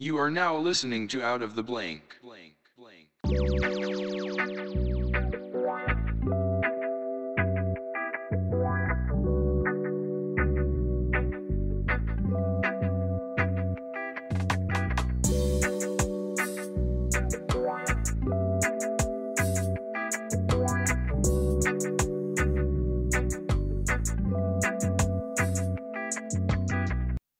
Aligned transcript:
You 0.00 0.16
are 0.18 0.30
now 0.30 0.56
listening 0.56 1.08
to 1.08 1.24
Out 1.24 1.42
of 1.42 1.56
the 1.56 1.62
Blank. 1.64 2.20
Blank, 2.22 2.54
blank. 2.76 3.08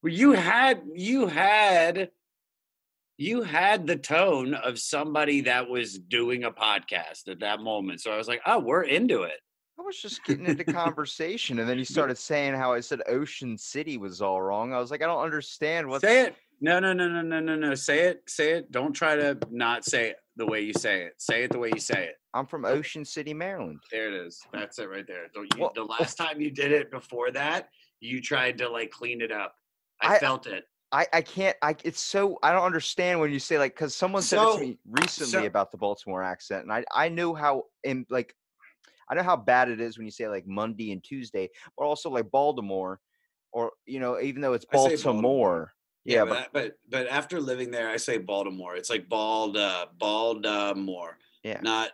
You 0.02 0.32
had 0.32 0.82
you 0.92 1.28
had 1.28 2.10
you 3.18 3.42
had 3.42 3.86
the 3.86 3.96
tone 3.96 4.54
of 4.54 4.78
somebody 4.78 5.42
that 5.42 5.68
was 5.68 5.98
doing 5.98 6.44
a 6.44 6.50
podcast 6.52 7.28
at 7.28 7.40
that 7.40 7.60
moment. 7.60 8.00
So 8.00 8.12
I 8.12 8.16
was 8.16 8.28
like, 8.28 8.40
oh, 8.46 8.60
we're 8.60 8.84
into 8.84 9.22
it. 9.24 9.40
I 9.78 9.82
was 9.82 10.00
just 10.00 10.24
getting 10.24 10.46
into 10.46 10.64
conversation, 10.72 11.58
and 11.58 11.68
then 11.68 11.78
you 11.78 11.84
started 11.84 12.16
saying 12.16 12.54
how 12.54 12.72
I 12.72 12.80
said 12.80 13.02
Ocean 13.08 13.58
City 13.58 13.96
was 13.98 14.22
all 14.22 14.40
wrong. 14.40 14.72
I 14.72 14.78
was 14.78 14.90
like, 14.90 15.02
I 15.02 15.06
don't 15.06 15.22
understand 15.22 15.86
what. 15.88 16.00
Say 16.00 16.22
it. 16.22 16.36
No, 16.60 16.80
no, 16.80 16.92
no, 16.92 17.06
no, 17.08 17.22
no, 17.22 17.38
no, 17.38 17.54
no. 17.54 17.74
Say 17.76 18.00
it. 18.06 18.22
Say 18.26 18.52
it. 18.54 18.72
Don't 18.72 18.92
try 18.92 19.14
to 19.14 19.38
not 19.50 19.84
say 19.84 20.10
it 20.10 20.16
the 20.36 20.46
way 20.46 20.60
you 20.62 20.72
say 20.72 21.02
it. 21.02 21.14
Say 21.18 21.44
it 21.44 21.52
the 21.52 21.58
way 21.58 21.70
you 21.72 21.78
say 21.80 22.06
it. 22.06 22.16
I'm 22.34 22.46
from 22.46 22.64
Ocean 22.64 23.04
City, 23.04 23.32
Maryland. 23.32 23.80
There 23.92 24.08
it 24.08 24.14
is. 24.26 24.40
That's 24.52 24.78
it 24.80 24.88
right 24.88 25.06
there. 25.06 25.26
Don't 25.34 25.52
you, 25.54 25.60
Well- 25.62 25.72
the 25.74 25.84
last 25.84 26.16
time 26.16 26.40
you 26.40 26.50
did 26.50 26.72
it 26.72 26.90
before 26.90 27.30
that, 27.32 27.68
you 28.00 28.20
tried 28.20 28.58
to 28.58 28.68
like 28.68 28.90
clean 28.90 29.20
it 29.20 29.30
up. 29.32 29.54
I, 30.02 30.16
I- 30.16 30.18
felt 30.18 30.46
it. 30.48 30.64
I, 30.90 31.06
I 31.12 31.20
can't 31.20 31.56
I 31.60 31.76
it's 31.84 32.00
so 32.00 32.38
I 32.42 32.52
don't 32.52 32.64
understand 32.64 33.20
when 33.20 33.30
you 33.30 33.38
say 33.38 33.58
like 33.58 33.74
because 33.74 33.94
someone 33.94 34.22
said 34.22 34.42
it 34.42 34.54
to 34.54 34.60
me 34.60 34.78
recently 34.88 35.32
so- 35.32 35.44
about 35.44 35.70
the 35.70 35.78
Baltimore 35.78 36.22
accent 36.22 36.62
and 36.62 36.72
I 36.72 36.84
I 36.92 37.08
know 37.08 37.34
how 37.34 37.64
in 37.84 38.06
like 38.08 38.34
I 39.10 39.14
know 39.14 39.22
how 39.22 39.36
bad 39.36 39.68
it 39.68 39.80
is 39.80 39.98
when 39.98 40.06
you 40.06 40.10
say 40.10 40.28
like 40.28 40.46
Monday 40.46 40.92
and 40.92 41.02
Tuesday 41.02 41.50
but 41.76 41.84
also 41.84 42.10
like 42.10 42.30
Baltimore 42.30 43.00
or 43.52 43.72
you 43.86 44.00
know 44.00 44.20
even 44.20 44.42
though 44.42 44.52
it's 44.52 44.64
Baltimore, 44.64 44.96
Baltimore. 44.96 45.74
yeah, 46.04 46.24
but, 46.24 46.48
but 46.52 46.52
but 46.52 46.72
but 46.88 47.08
after 47.08 47.40
living 47.40 47.70
there, 47.70 47.88
I 47.88 47.96
say 47.96 48.18
Baltimore. 48.18 48.76
It's 48.76 48.90
like 48.90 49.08
bald, 49.08 49.56
uh, 49.56 49.86
Baltimore. 49.98 51.18
yeah 51.42 51.60
Not. 51.62 51.90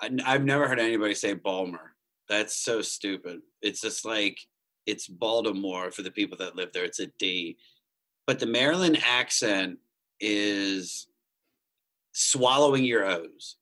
I, 0.00 0.10
have 0.32 0.44
never 0.44 0.68
heard 0.68 0.78
anybody 0.78 1.14
say 1.14 1.34
Balmer. 1.34 1.94
That's 2.28 2.56
so 2.56 2.82
stupid. 2.82 3.40
It's 3.62 3.80
just 3.80 4.04
like 4.04 4.38
it's 4.86 5.08
Baltimore 5.08 5.90
for 5.90 6.02
the 6.02 6.10
people 6.10 6.38
that 6.38 6.54
live 6.54 6.72
there. 6.72 6.84
It's 6.84 7.00
a 7.00 7.08
D, 7.18 7.56
but 8.28 8.38
the 8.38 8.46
Maryland 8.46 8.98
accent 9.02 9.78
is 10.20 11.08
swallowing 12.12 12.84
your 12.84 13.06
O's. 13.06 13.56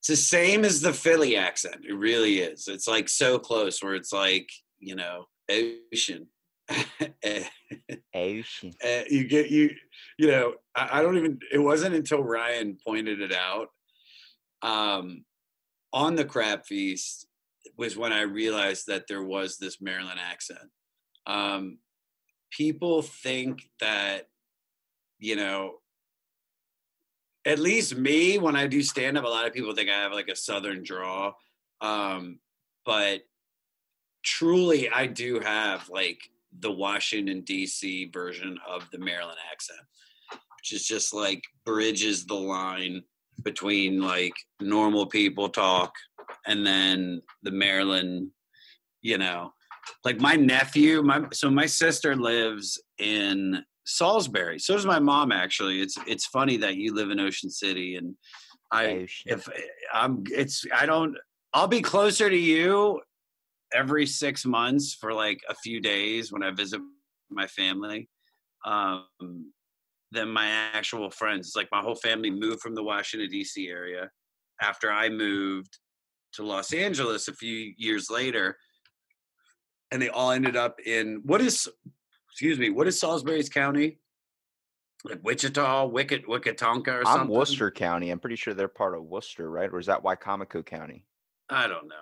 It's 0.00 0.08
the 0.08 0.16
same 0.16 0.64
as 0.64 0.80
the 0.80 0.94
Philly 0.94 1.36
accent. 1.36 1.84
It 1.86 1.92
really 1.92 2.38
is. 2.38 2.66
It's 2.66 2.88
like 2.88 3.10
so 3.10 3.38
close 3.38 3.82
where 3.82 3.94
it's 3.94 4.12
like 4.12 4.48
you 4.78 4.96
know 4.96 5.26
ocean. 5.50 6.28
Ocean 8.14 8.72
uh, 8.82 9.02
you 9.10 9.28
get 9.28 9.50
you 9.50 9.68
you 10.18 10.28
know 10.28 10.54
I, 10.74 10.88
I 10.98 11.02
don't 11.02 11.18
even 11.18 11.38
it 11.52 11.58
wasn't 11.58 11.94
until 11.94 12.22
ryan 12.22 12.78
pointed 12.86 13.20
it 13.20 13.34
out 13.34 13.68
um 14.62 15.26
on 15.92 16.14
the 16.14 16.24
crab 16.24 16.64
feast 16.64 17.26
was 17.76 17.98
when 17.98 18.14
i 18.14 18.22
realized 18.22 18.86
that 18.86 19.08
there 19.08 19.22
was 19.22 19.58
this 19.58 19.78
maryland 19.82 20.18
accent 20.18 20.70
um 21.26 21.76
people 22.56 23.02
think 23.02 23.68
that 23.80 24.28
you 25.18 25.36
know 25.36 25.74
at 27.44 27.58
least 27.58 27.96
me 27.96 28.38
when 28.38 28.56
i 28.56 28.66
do 28.66 28.82
stand 28.82 29.18
up 29.18 29.24
a 29.24 29.28
lot 29.28 29.46
of 29.46 29.52
people 29.52 29.74
think 29.74 29.90
i 29.90 30.02
have 30.02 30.12
like 30.12 30.28
a 30.28 30.36
southern 30.36 30.82
draw 30.82 31.32
um 31.80 32.38
but 32.84 33.22
truly 34.22 34.88
i 34.90 35.06
do 35.06 35.40
have 35.40 35.88
like 35.88 36.18
the 36.60 36.70
Washington 36.70 37.40
D.C. 37.42 38.10
version 38.12 38.58
of 38.66 38.88
the 38.90 38.98
Maryland 38.98 39.38
accent, 39.50 39.80
which 40.30 40.72
is 40.72 40.86
just 40.86 41.12
like 41.12 41.42
bridges 41.64 42.24
the 42.26 42.34
line 42.34 43.02
between 43.42 44.00
like 44.00 44.34
normal 44.60 45.06
people 45.06 45.48
talk 45.48 45.92
and 46.46 46.64
then 46.64 47.20
the 47.42 47.50
Maryland, 47.50 48.30
you 49.02 49.18
know, 49.18 49.52
like 50.04 50.20
my 50.20 50.34
nephew, 50.34 51.02
my 51.02 51.24
so 51.32 51.50
my 51.50 51.66
sister 51.66 52.16
lives 52.16 52.80
in 52.98 53.62
Salisbury. 53.86 54.58
So 54.58 54.74
does 54.74 54.86
my 54.86 54.98
mom 54.98 55.32
actually. 55.32 55.80
It's 55.80 55.96
it's 56.06 56.26
funny 56.26 56.56
that 56.58 56.76
you 56.76 56.94
live 56.94 57.10
in 57.10 57.20
Ocean 57.20 57.50
City 57.50 57.96
and 57.96 58.14
I 58.70 58.86
Ocean 58.86 59.32
if 59.32 59.48
I'm 59.92 60.24
it's 60.30 60.64
I 60.74 60.86
don't 60.86 61.16
I'll 61.52 61.68
be 61.68 61.82
closer 61.82 62.28
to 62.28 62.36
you 62.36 63.00
every 63.72 64.06
six 64.06 64.44
months 64.44 64.94
for 64.94 65.12
like 65.12 65.40
a 65.48 65.54
few 65.54 65.80
days 65.80 66.32
when 66.32 66.42
I 66.42 66.50
visit 66.50 66.80
my 67.30 67.46
family 67.46 68.08
um, 68.64 69.52
than 70.12 70.28
my 70.28 70.46
actual 70.46 71.10
friends. 71.10 71.48
It's 71.48 71.56
like 71.56 71.68
my 71.72 71.80
whole 71.80 71.96
family 71.96 72.30
moved 72.30 72.60
from 72.60 72.74
the 72.74 72.82
Washington 72.82 73.28
D.C. 73.30 73.68
area 73.68 74.10
after 74.60 74.90
I 74.90 75.08
moved 75.08 75.78
to 76.34 76.42
Los 76.42 76.72
Angeles 76.72 77.28
a 77.28 77.34
few 77.34 77.72
years 77.76 78.10
later, 78.10 78.56
and 79.94 80.02
they 80.02 80.08
all 80.08 80.32
ended 80.32 80.56
up 80.56 80.80
in 80.84 81.22
what 81.24 81.40
is 81.40 81.68
excuse 82.28 82.58
me 82.58 82.68
what 82.68 82.88
is 82.88 82.98
Salisbury's 82.98 83.48
county? 83.48 83.98
Like 85.04 85.20
Wichita, 85.22 85.86
Wicket, 85.86 86.26
Wickatonka, 86.26 86.88
or 86.88 86.98
I'm 87.00 87.18
something. 87.18 87.28
Worcester 87.28 87.70
County 87.70 88.10
I'm 88.10 88.18
pretty 88.18 88.36
sure 88.36 88.54
they're 88.54 88.66
part 88.68 88.96
of 88.96 89.04
Worcester 89.04 89.48
right 89.48 89.70
or 89.72 89.78
is 89.78 89.86
that 89.86 90.02
Wicomico 90.02 90.66
County 90.66 91.06
I 91.48 91.68
don't 91.68 91.86
know. 91.86 91.94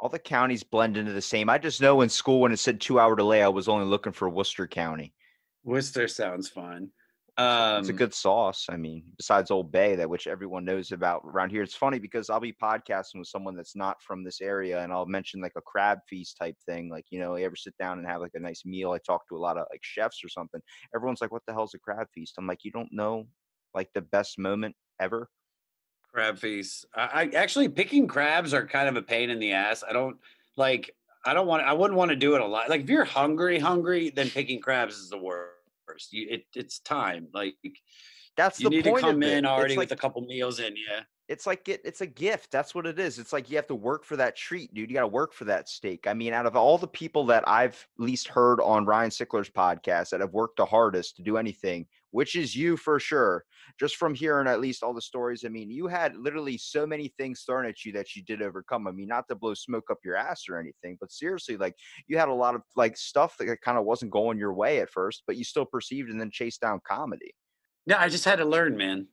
all 0.00 0.08
the 0.08 0.18
counties 0.18 0.64
blend 0.64 0.96
into 0.96 1.12
the 1.12 1.22
same 1.22 1.48
I 1.48 1.58
just 1.58 1.80
know 1.80 2.00
in 2.00 2.08
school 2.08 2.40
when 2.40 2.52
it 2.52 2.58
said 2.58 2.80
two 2.80 2.98
hour 2.98 3.14
delay 3.14 3.42
I 3.42 3.48
was 3.48 3.68
only 3.68 3.86
looking 3.86 4.12
for 4.12 4.28
Worcester 4.28 4.66
County 4.66 5.14
Worcester 5.62 6.08
sounds 6.08 6.48
fun. 7.36 7.46
it's 7.78 7.88
a 7.88 7.92
Um, 7.92 8.02
good 8.02 8.14
sauce. 8.14 8.66
I 8.70 8.76
mean, 8.76 9.12
besides 9.16 9.50
Old 9.50 9.70
Bay, 9.70 9.96
that 9.96 10.08
which 10.08 10.26
everyone 10.26 10.64
knows 10.64 10.92
about 10.92 11.22
around 11.24 11.50
here. 11.50 11.62
It's 11.62 11.74
funny 11.74 11.98
because 11.98 12.30
I'll 12.30 12.40
be 12.40 12.52
podcasting 12.52 13.18
with 13.18 13.28
someone 13.28 13.56
that's 13.56 13.76
not 13.76 14.02
from 14.02 14.24
this 14.24 14.40
area, 14.40 14.82
and 14.82 14.92
I'll 14.92 15.06
mention 15.06 15.40
like 15.40 15.52
a 15.56 15.60
crab 15.62 15.98
feast 16.08 16.36
type 16.38 16.56
thing. 16.66 16.88
Like, 16.90 17.06
you 17.10 17.18
know, 17.20 17.36
you 17.36 17.44
ever 17.44 17.56
sit 17.56 17.76
down 17.78 17.98
and 17.98 18.06
have 18.06 18.20
like 18.20 18.32
a 18.34 18.40
nice 18.40 18.64
meal? 18.64 18.92
I 18.92 18.98
talk 18.98 19.28
to 19.28 19.36
a 19.36 19.38
lot 19.38 19.58
of 19.58 19.66
like 19.70 19.80
chefs 19.82 20.24
or 20.24 20.28
something. 20.28 20.60
Everyone's 20.94 21.20
like, 21.20 21.32
"What 21.32 21.42
the 21.46 21.52
hell's 21.52 21.74
a 21.74 21.78
crab 21.78 22.08
feast?" 22.14 22.34
I'm 22.38 22.46
like, 22.46 22.64
"You 22.64 22.70
don't 22.72 22.92
know 22.92 23.26
like 23.74 23.92
the 23.94 24.02
best 24.02 24.38
moment 24.38 24.76
ever." 25.00 25.30
crab 26.12 26.38
feast. 26.38 26.86
I, 26.94 27.22
I 27.22 27.36
actually 27.36 27.68
picking 27.68 28.08
crabs 28.08 28.54
are 28.54 28.66
kind 28.66 28.88
of 28.88 28.96
a 28.96 29.02
pain 29.02 29.30
in 29.30 29.38
the 29.38 29.52
ass. 29.52 29.82
I 29.86 29.92
don't 29.92 30.18
like. 30.56 30.96
I 31.24 31.34
don't 31.34 31.46
want. 31.46 31.62
I 31.64 31.72
wouldn't 31.72 31.98
want 31.98 32.10
to 32.10 32.16
do 32.16 32.34
it 32.34 32.40
a 32.40 32.46
lot. 32.46 32.68
Like 32.70 32.82
if 32.82 32.90
you're 32.90 33.04
hungry, 33.04 33.58
hungry, 33.58 34.10
then 34.10 34.30
picking 34.30 34.60
crabs 34.60 34.96
is 34.96 35.10
the 35.10 35.18
worst. 35.18 35.55
You, 36.10 36.26
it, 36.30 36.44
it's 36.54 36.78
time. 36.80 37.28
Like 37.32 37.54
That's 38.36 38.60
you 38.60 38.70
the 38.70 38.76
need 38.76 38.84
to 38.84 38.90
point 38.90 39.04
come 39.04 39.22
in 39.22 39.46
already 39.46 39.76
like, 39.76 39.90
with 39.90 39.98
a 39.98 40.00
couple 40.00 40.22
meals 40.22 40.60
in 40.60 40.76
you. 40.76 40.98
It's 41.28 41.46
like 41.46 41.68
it, 41.68 41.80
it's 41.84 42.00
a 42.00 42.06
gift. 42.06 42.52
That's 42.52 42.74
what 42.74 42.86
it 42.86 42.98
is. 42.98 43.18
It's 43.18 43.32
like 43.32 43.50
you 43.50 43.56
have 43.56 43.66
to 43.66 43.74
work 43.74 44.04
for 44.04 44.16
that 44.16 44.36
treat, 44.36 44.72
dude. 44.72 44.88
You 44.88 44.94
got 44.94 45.00
to 45.00 45.08
work 45.08 45.32
for 45.32 45.44
that 45.46 45.68
steak. 45.68 46.06
I 46.06 46.14
mean, 46.14 46.32
out 46.32 46.46
of 46.46 46.54
all 46.54 46.78
the 46.78 46.86
people 46.86 47.26
that 47.26 47.46
I've 47.48 47.86
least 47.98 48.28
heard 48.28 48.60
on 48.60 48.84
Ryan 48.84 49.10
Sickler's 49.10 49.50
podcast 49.50 50.10
that 50.10 50.20
have 50.20 50.32
worked 50.32 50.58
the 50.58 50.64
hardest 50.64 51.16
to 51.16 51.22
do 51.22 51.36
anything, 51.36 51.86
which 52.12 52.36
is 52.36 52.54
you 52.54 52.76
for 52.76 53.00
sure. 53.00 53.44
Just 53.80 53.96
from 53.96 54.14
hearing 54.14 54.46
at 54.46 54.60
least 54.60 54.84
all 54.84 54.94
the 54.94 55.02
stories, 55.02 55.44
I 55.44 55.48
mean, 55.48 55.68
you 55.68 55.88
had 55.88 56.16
literally 56.16 56.56
so 56.58 56.86
many 56.86 57.12
things 57.18 57.42
thrown 57.42 57.66
at 57.66 57.84
you 57.84 57.92
that 57.92 58.14
you 58.14 58.22
did 58.22 58.40
overcome. 58.40 58.86
I 58.86 58.92
mean, 58.92 59.08
not 59.08 59.26
to 59.28 59.34
blow 59.34 59.54
smoke 59.54 59.90
up 59.90 59.98
your 60.04 60.16
ass 60.16 60.44
or 60.48 60.58
anything, 60.58 60.96
but 61.00 61.10
seriously, 61.10 61.56
like 61.56 61.74
you 62.06 62.18
had 62.18 62.28
a 62.28 62.34
lot 62.34 62.54
of 62.54 62.62
like 62.76 62.96
stuff 62.96 63.36
that 63.38 63.60
kind 63.62 63.78
of 63.78 63.84
wasn't 63.84 64.12
going 64.12 64.38
your 64.38 64.54
way 64.54 64.80
at 64.80 64.90
first, 64.90 65.24
but 65.26 65.36
you 65.36 65.42
still 65.42 65.66
perceived 65.66 66.08
and 66.08 66.20
then 66.20 66.30
chased 66.30 66.60
down 66.60 66.80
comedy. 66.86 67.34
Yeah, 67.86 68.00
I 68.00 68.08
just 68.08 68.24
had 68.24 68.38
to 68.38 68.44
learn, 68.44 68.76
man. 68.76 69.08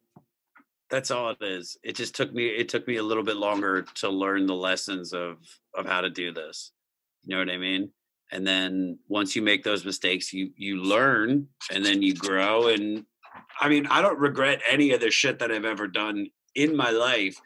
That's 0.94 1.10
all 1.10 1.32
it 1.32 1.42
is. 1.42 1.76
It 1.82 1.96
just 1.96 2.14
took 2.14 2.32
me. 2.32 2.46
It 2.46 2.70
took 2.70 2.88
me 2.88 2.98
a 2.98 3.04
little 3.04 3.24
bit 3.24 3.38
longer 3.38 3.82
to 3.96 4.10
learn 4.10 4.46
the 4.46 4.54
lessons 4.54 5.12
of 5.12 5.40
of 5.74 5.88
how 5.88 6.02
to 6.02 6.10
do 6.12 6.32
this. 6.32 6.72
You 7.24 7.32
know 7.32 7.40
what 7.40 7.50
I 7.50 7.58
mean? 7.58 7.90
And 8.32 8.46
then 8.46 9.00
once 9.08 9.36
you 9.36 9.42
make 9.42 9.64
those 9.64 9.86
mistakes, 9.86 10.32
you 10.32 10.52
you 10.56 10.84
learn, 10.84 11.48
and 11.72 11.84
then 11.84 12.04
you 12.04 12.14
grow. 12.14 12.68
And 12.68 13.08
I 13.60 13.70
mean, 13.70 13.88
I 13.88 14.04
don't 14.04 14.20
regret 14.20 14.62
any 14.70 14.92
of 14.92 15.02
the 15.02 15.10
shit 15.10 15.40
that 15.40 15.52
I've 15.52 15.66
ever 15.66 15.88
done 15.88 16.28
in 16.54 16.78
my 16.78 16.92
life, 16.92 17.42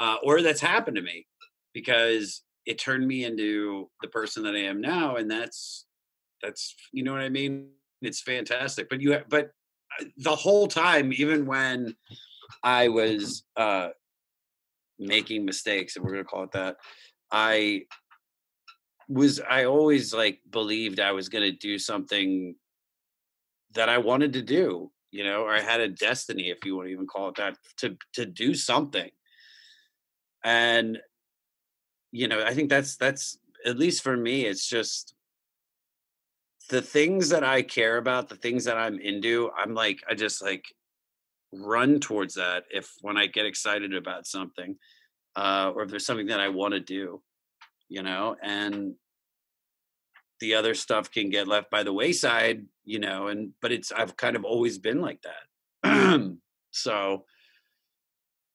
uh, 0.00 0.16
or 0.22 0.40
that's 0.40 0.62
happened 0.62 0.96
to 0.96 1.02
me, 1.02 1.26
because 1.74 2.44
it 2.64 2.78
turned 2.78 3.06
me 3.06 3.26
into 3.26 3.90
the 4.00 4.08
person 4.08 4.42
that 4.44 4.54
I 4.54 4.60
am 4.60 4.80
now, 4.80 5.16
and 5.16 5.30
that's 5.30 5.84
that's 6.42 6.74
you 6.92 7.02
know 7.02 7.12
what 7.12 7.20
I 7.20 7.28
mean. 7.28 7.68
It's 8.00 8.22
fantastic. 8.22 8.88
But 8.88 9.02
you, 9.02 9.18
but 9.28 9.50
uh, 10.00 10.06
the 10.16 10.34
whole 10.34 10.66
time, 10.66 11.12
even 11.12 11.44
when 11.44 11.94
I 12.62 12.88
was 12.88 13.44
uh, 13.56 13.88
making 14.98 15.44
mistakes, 15.44 15.96
and 15.96 16.04
we're 16.04 16.12
gonna 16.12 16.24
call 16.24 16.44
it 16.44 16.52
that, 16.52 16.76
I 17.30 17.82
was 19.08 19.40
I 19.40 19.64
always 19.64 20.12
like 20.12 20.40
believed 20.50 21.00
I 21.00 21.12
was 21.12 21.28
gonna 21.28 21.52
do 21.52 21.78
something 21.78 22.56
that 23.74 23.88
I 23.88 23.98
wanted 23.98 24.32
to 24.34 24.42
do, 24.42 24.90
you 25.10 25.24
know, 25.24 25.42
or 25.42 25.54
I 25.54 25.60
had 25.60 25.80
a 25.80 25.88
destiny, 25.88 26.50
if 26.50 26.64
you 26.64 26.76
want 26.76 26.88
to 26.88 26.92
even 26.92 27.06
call 27.06 27.28
it 27.28 27.36
that, 27.36 27.56
to 27.78 27.96
to 28.14 28.26
do 28.26 28.54
something. 28.54 29.10
And 30.44 30.98
you 32.12 32.28
know, 32.28 32.42
I 32.44 32.54
think 32.54 32.70
that's 32.70 32.96
that's 32.96 33.38
at 33.64 33.78
least 33.78 34.02
for 34.02 34.16
me, 34.16 34.46
it's 34.46 34.66
just 34.66 35.14
the 36.68 36.82
things 36.82 37.28
that 37.28 37.44
I 37.44 37.62
care 37.62 37.96
about, 37.96 38.28
the 38.28 38.36
things 38.36 38.64
that 38.64 38.76
I'm 38.76 38.98
into, 38.98 39.50
I'm 39.56 39.74
like, 39.74 40.02
I 40.08 40.14
just 40.14 40.42
like 40.42 40.64
run 41.60 42.00
towards 42.00 42.34
that 42.34 42.64
if 42.70 42.92
when 43.00 43.16
I 43.16 43.26
get 43.26 43.46
excited 43.46 43.94
about 43.94 44.26
something, 44.26 44.76
uh, 45.34 45.72
or 45.74 45.82
if 45.82 45.90
there's 45.90 46.06
something 46.06 46.26
that 46.26 46.40
I 46.40 46.48
want 46.48 46.74
to 46.74 46.80
do, 46.80 47.22
you 47.88 48.02
know, 48.02 48.36
and 48.42 48.94
the 50.40 50.54
other 50.54 50.74
stuff 50.74 51.10
can 51.10 51.30
get 51.30 51.48
left 51.48 51.70
by 51.70 51.82
the 51.82 51.92
wayside, 51.92 52.64
you 52.84 52.98
know, 52.98 53.28
and 53.28 53.52
but 53.60 53.72
it's 53.72 53.92
I've 53.92 54.16
kind 54.16 54.36
of 54.36 54.44
always 54.44 54.78
been 54.78 55.00
like 55.00 55.20
that. 55.22 56.30
so 56.70 57.24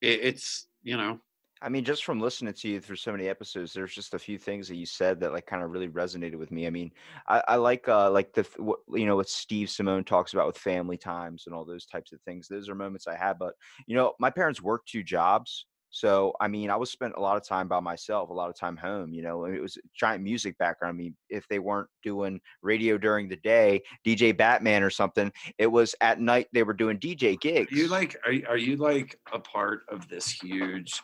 it, 0.00 0.20
it's 0.22 0.66
you 0.82 0.96
know 0.96 1.20
I 1.62 1.68
mean, 1.68 1.84
just 1.84 2.04
from 2.04 2.20
listening 2.20 2.52
to 2.52 2.68
you 2.68 2.80
through 2.80 2.96
so 2.96 3.12
many 3.12 3.28
episodes, 3.28 3.72
there's 3.72 3.94
just 3.94 4.14
a 4.14 4.18
few 4.18 4.36
things 4.36 4.66
that 4.68 4.76
you 4.76 4.86
said 4.86 5.20
that 5.20 5.32
like 5.32 5.46
kind 5.46 5.62
of 5.62 5.70
really 5.70 5.88
resonated 5.88 6.36
with 6.36 6.50
me. 6.50 6.66
I 6.66 6.70
mean, 6.70 6.90
I, 7.28 7.42
I 7.48 7.56
like 7.56 7.88
uh 7.88 8.10
like 8.10 8.32
the 8.32 8.46
what, 8.56 8.80
you 8.92 9.06
know 9.06 9.16
what 9.16 9.28
Steve 9.28 9.68
Simeone 9.68 10.04
talks 10.04 10.32
about 10.32 10.46
with 10.46 10.58
family 10.58 10.96
times 10.96 11.44
and 11.46 11.54
all 11.54 11.64
those 11.64 11.86
types 11.86 12.12
of 12.12 12.20
things. 12.22 12.48
Those 12.48 12.68
are 12.68 12.74
moments 12.74 13.06
I 13.06 13.16
had, 13.16 13.38
but 13.38 13.54
you 13.86 13.94
know, 13.94 14.14
my 14.18 14.30
parents 14.30 14.60
worked 14.60 14.88
two 14.88 15.04
jobs, 15.04 15.66
so 15.92 16.34
I 16.40 16.48
mean, 16.48 16.70
I 16.70 16.76
was 16.76 16.90
spent 16.90 17.14
a 17.16 17.20
lot 17.20 17.36
of 17.36 17.46
time 17.46 17.68
by 17.68 17.78
myself, 17.78 18.30
a 18.30 18.32
lot 18.32 18.48
of 18.48 18.56
time 18.56 18.76
home. 18.76 19.12
You 19.12 19.22
know, 19.22 19.44
it 19.44 19.60
was 19.60 19.78
giant 19.94 20.24
music 20.24 20.56
background. 20.58 20.94
I 20.94 20.96
mean, 20.96 21.14
if 21.28 21.46
they 21.48 21.58
weren't 21.58 21.88
doing 22.02 22.40
radio 22.62 22.96
during 22.96 23.28
the 23.28 23.36
day, 23.36 23.82
DJ 24.04 24.36
Batman 24.36 24.82
or 24.82 24.90
something, 24.90 25.30
it 25.58 25.66
was 25.66 25.94
at 26.00 26.18
night 26.18 26.48
they 26.52 26.62
were 26.62 26.72
doing 26.72 26.98
DJ 26.98 27.38
gigs. 27.38 27.70
Are 27.70 27.76
you 27.76 27.88
like 27.88 28.16
are, 28.26 28.32
are 28.48 28.56
you 28.56 28.76
like 28.76 29.18
a 29.32 29.38
part 29.38 29.82
of 29.88 30.08
this 30.08 30.30
huge 30.30 31.00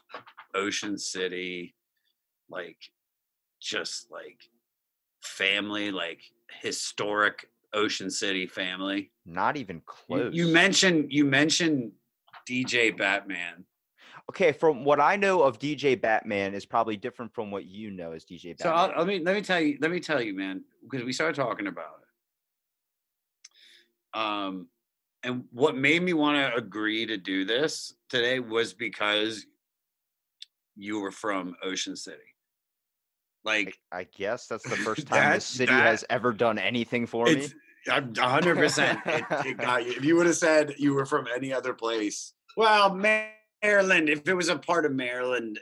Ocean 0.54 0.98
City, 0.98 1.74
like 2.48 2.78
just 3.60 4.10
like 4.10 4.40
family, 5.20 5.90
like 5.90 6.20
historic 6.60 7.48
Ocean 7.72 8.10
City 8.10 8.46
family. 8.46 9.10
Not 9.26 9.56
even 9.56 9.82
close. 9.84 10.34
You, 10.34 10.46
you 10.46 10.52
mentioned 10.52 11.06
you 11.10 11.24
mentioned 11.24 11.92
DJ 12.48 12.96
Batman. 12.96 13.64
Okay, 14.30 14.52
from 14.52 14.84
what 14.84 15.00
I 15.00 15.16
know 15.16 15.42
of 15.42 15.58
DJ 15.58 15.98
Batman 15.98 16.54
is 16.54 16.66
probably 16.66 16.96
different 16.98 17.32
from 17.34 17.50
what 17.50 17.64
you 17.64 17.90
know 17.90 18.12
as 18.12 18.24
DJ 18.24 18.56
Batman. 18.56 18.58
So 18.58 18.70
I'll, 18.70 18.98
let 18.98 19.06
me 19.06 19.20
let 19.20 19.34
me 19.34 19.42
tell 19.42 19.60
you 19.60 19.78
let 19.80 19.90
me 19.90 20.00
tell 20.00 20.20
you, 20.20 20.34
man, 20.34 20.64
because 20.82 21.04
we 21.04 21.12
started 21.12 21.36
talking 21.36 21.66
about 21.66 22.00
it. 24.14 24.18
Um, 24.18 24.68
and 25.22 25.44
what 25.52 25.76
made 25.76 26.02
me 26.02 26.12
want 26.12 26.36
to 26.36 26.58
agree 26.58 27.06
to 27.06 27.16
do 27.16 27.44
this 27.44 27.94
today 28.08 28.40
was 28.40 28.72
because 28.72 29.46
you 30.78 31.00
were 31.00 31.10
from 31.10 31.56
Ocean 31.62 31.96
City. 31.96 32.18
Like 33.44 33.78
I, 33.92 34.00
I 34.00 34.06
guess 34.16 34.46
that's 34.46 34.68
the 34.68 34.76
first 34.76 35.06
time 35.08 35.34
the 35.34 35.40
city 35.40 35.72
that, 35.72 35.86
has 35.86 36.04
ever 36.08 36.32
done 36.32 36.58
anything 36.58 37.06
for 37.06 37.26
me. 37.26 37.48
I'm 37.90 38.12
100. 38.12 38.56
percent 38.56 39.00
you. 39.06 39.56
If 39.58 40.04
you 40.04 40.16
would 40.16 40.26
have 40.26 40.36
said 40.36 40.74
you 40.78 40.94
were 40.94 41.06
from 41.06 41.26
any 41.34 41.52
other 41.52 41.74
place, 41.74 42.32
well, 42.56 42.94
Maryland. 42.94 44.08
If 44.08 44.28
it 44.28 44.34
was 44.34 44.48
a 44.48 44.58
part 44.58 44.84
of 44.84 44.92
Maryland, 44.92 45.58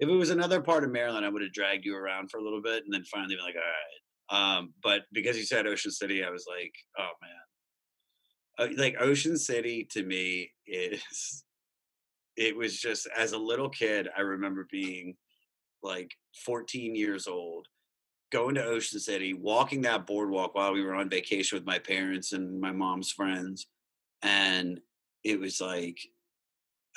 if 0.00 0.08
it 0.08 0.12
was 0.12 0.30
another 0.30 0.60
part 0.60 0.84
of 0.84 0.90
Maryland, 0.90 1.24
I 1.24 1.28
would 1.28 1.42
have 1.42 1.52
dragged 1.52 1.84
you 1.84 1.96
around 1.96 2.30
for 2.30 2.38
a 2.38 2.42
little 2.42 2.62
bit 2.62 2.84
and 2.84 2.92
then 2.92 3.04
finally 3.04 3.36
been 3.36 3.44
like, 3.44 3.54
all 3.56 3.62
right. 3.62 4.58
Um, 4.58 4.74
but 4.82 5.02
because 5.12 5.36
you 5.36 5.44
said 5.44 5.66
Ocean 5.66 5.90
City, 5.90 6.24
I 6.24 6.30
was 6.30 6.46
like, 6.48 6.74
oh 6.98 7.10
man. 7.22 7.30
Uh, 8.56 8.74
like 8.76 8.96
Ocean 9.00 9.36
City 9.36 9.86
to 9.92 10.02
me 10.02 10.50
is 10.66 11.43
it 12.36 12.56
was 12.56 12.78
just 12.78 13.06
as 13.16 13.32
a 13.32 13.38
little 13.38 13.68
kid, 13.68 14.08
I 14.16 14.22
remember 14.22 14.66
being 14.70 15.16
like 15.82 16.10
14 16.44 16.94
years 16.94 17.26
old, 17.26 17.66
going 18.32 18.54
to 18.56 18.64
Ocean 18.64 18.98
City, 18.98 19.34
walking 19.34 19.82
that 19.82 20.06
boardwalk 20.06 20.54
while 20.54 20.72
we 20.72 20.82
were 20.82 20.94
on 20.94 21.08
vacation 21.08 21.56
with 21.56 21.66
my 21.66 21.78
parents 21.78 22.32
and 22.32 22.60
my 22.60 22.72
mom's 22.72 23.12
friends. 23.12 23.66
And 24.22 24.80
it 25.22 25.38
was 25.38 25.60
like, 25.60 25.98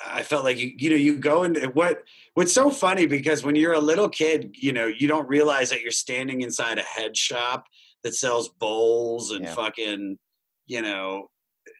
I 0.04 0.22
felt 0.22 0.44
like 0.44 0.58
you, 0.58 0.72
you 0.76 0.90
know, 0.90 0.96
you 0.96 1.16
go 1.16 1.42
and 1.42 1.56
what, 1.74 2.04
what's 2.34 2.52
so 2.52 2.70
funny 2.70 3.06
because 3.06 3.44
when 3.44 3.56
you're 3.56 3.72
a 3.74 3.80
little 3.80 4.08
kid, 4.08 4.54
you 4.54 4.72
know, 4.72 4.86
you 4.86 5.08
don't 5.08 5.28
realize 5.28 5.70
that 5.70 5.82
you're 5.82 5.90
standing 5.90 6.40
inside 6.40 6.78
a 6.78 6.82
head 6.82 7.16
shop 7.16 7.66
that 8.04 8.14
sells 8.14 8.48
bowls 8.48 9.32
and 9.32 9.44
yeah. 9.44 9.54
fucking, 9.54 10.18
you 10.66 10.82
know, 10.82 11.30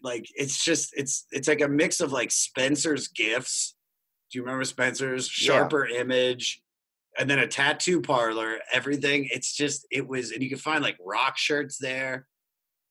like 0.03 0.27
it's 0.35 0.65
just 0.65 0.93
it's 0.97 1.27
it's 1.31 1.49
like 1.49 1.61
a 1.61 1.69
mix 1.69 2.01
of 2.01 2.13
like 2.13 2.31
Spencer's 2.31 3.09
gifts. 3.09 3.75
Do 4.31 4.39
you 4.39 4.43
remember 4.45 4.65
Spencer's 4.65 5.29
sharper 5.29 5.89
yeah. 5.89 6.01
image? 6.01 6.63
And 7.19 7.29
then 7.29 7.41
a 7.41 7.49
tattoo 7.49 8.01
parlor, 8.01 8.59
everything. 8.73 9.29
It's 9.33 9.53
just 9.55 9.87
it 9.91 10.07
was, 10.07 10.31
and 10.31 10.43
you 10.43 10.49
can 10.49 10.59
find 10.59 10.83
like 10.83 10.97
rock 11.05 11.37
shirts 11.37 11.79
there. 11.79 12.29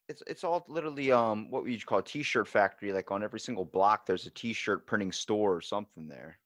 It's 0.10 0.22
it's 0.28 0.44
all 0.44 0.66
literally 0.68 1.12
um 1.12 1.50
what 1.50 1.64
would 1.64 1.72
you 1.72 1.80
call 1.80 2.00
a 2.00 2.04
t-shirt 2.04 2.48
factory. 2.48 2.92
Like 2.92 3.12
on 3.12 3.24
every 3.24 3.40
single 3.40 3.66
block, 3.66 4.06
there's 4.06 4.26
a 4.26 4.32
t-shirt 4.32 4.86
printing 4.86 5.12
store 5.12 5.56
or 5.56 5.62
something 5.62 6.08
there. 6.08 6.40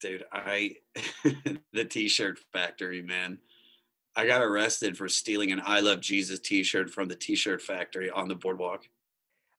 Dude, 0.00 0.24
I 0.32 0.76
the 1.72 1.84
t-shirt 1.84 2.38
factory, 2.52 3.02
man. 3.02 3.38
I 4.16 4.26
got 4.26 4.42
arrested 4.42 4.96
for 4.96 5.08
stealing 5.08 5.50
an 5.50 5.60
I 5.64 5.80
Love 5.80 6.00
Jesus 6.00 6.38
T-shirt 6.38 6.88
from 6.88 7.08
the 7.08 7.16
T-shirt 7.16 7.60
factory 7.60 8.10
on 8.10 8.28
the 8.28 8.36
boardwalk. 8.36 8.84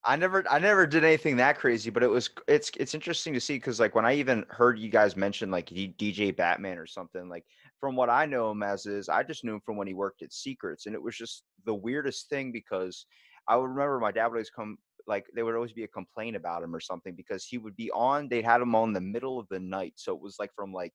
I 0.06 0.16
never, 0.16 0.46
I 0.50 0.60
never 0.60 0.86
did 0.86 1.04
anything 1.04 1.38
that 1.38 1.58
crazy, 1.58 1.90
but 1.90 2.04
it 2.04 2.10
was, 2.10 2.30
it's, 2.48 2.72
it's 2.78 2.94
interesting 2.94 3.34
to 3.34 3.42
see 3.42 3.56
because 3.56 3.80
like 3.80 3.96
when 3.96 4.06
I 4.06 4.14
even 4.16 4.46
heard 4.50 4.80
you 4.80 4.90
guys 4.90 5.18
mention 5.18 5.52
like 5.52 5.68
DJ 5.70 6.36
Batman 6.36 6.78
or 6.78 6.86
something, 6.86 7.28
like 7.28 7.44
from 7.80 7.96
what 7.96 8.10
I 8.10 8.26
know 8.26 8.52
him 8.52 8.64
as 8.64 8.86
is, 8.86 9.10
I 9.10 9.24
just 9.24 9.44
knew 9.44 9.56
him 9.56 9.62
from 9.66 9.78
when 9.78 9.88
he 9.88 9.94
worked 9.96 10.22
at 10.22 10.30
Seacrets, 10.30 10.86
and 10.86 10.94
it 10.94 11.02
was 11.02 11.18
just 11.18 11.44
the 11.66 11.74
weirdest 11.74 12.30
thing 12.30 12.52
because 12.52 13.08
I 13.48 13.58
would 13.58 13.66
remember 13.66 14.00
my 14.00 14.12
dad 14.12 14.28
would 14.28 14.36
always 14.36 14.52
come, 14.52 14.78
like 15.08 15.26
there 15.34 15.44
would 15.44 15.56
always 15.56 15.74
be 15.74 15.84
a 15.84 15.88
complaint 15.88 16.36
about 16.36 16.64
him 16.64 16.74
or 16.74 16.80
something 16.80 17.16
because 17.16 17.44
he 17.44 17.58
would 17.58 17.76
be 17.76 17.90
on, 17.92 18.30
they'd 18.30 18.46
had 18.46 18.62
him 18.62 18.76
on 18.76 18.94
the 18.94 19.02
middle 19.02 19.40
of 19.40 19.50
the 19.50 19.60
night, 19.60 19.94
so 19.96 20.14
it 20.16 20.22
was 20.22 20.38
like 20.40 20.52
from 20.56 20.72
like 20.72 20.94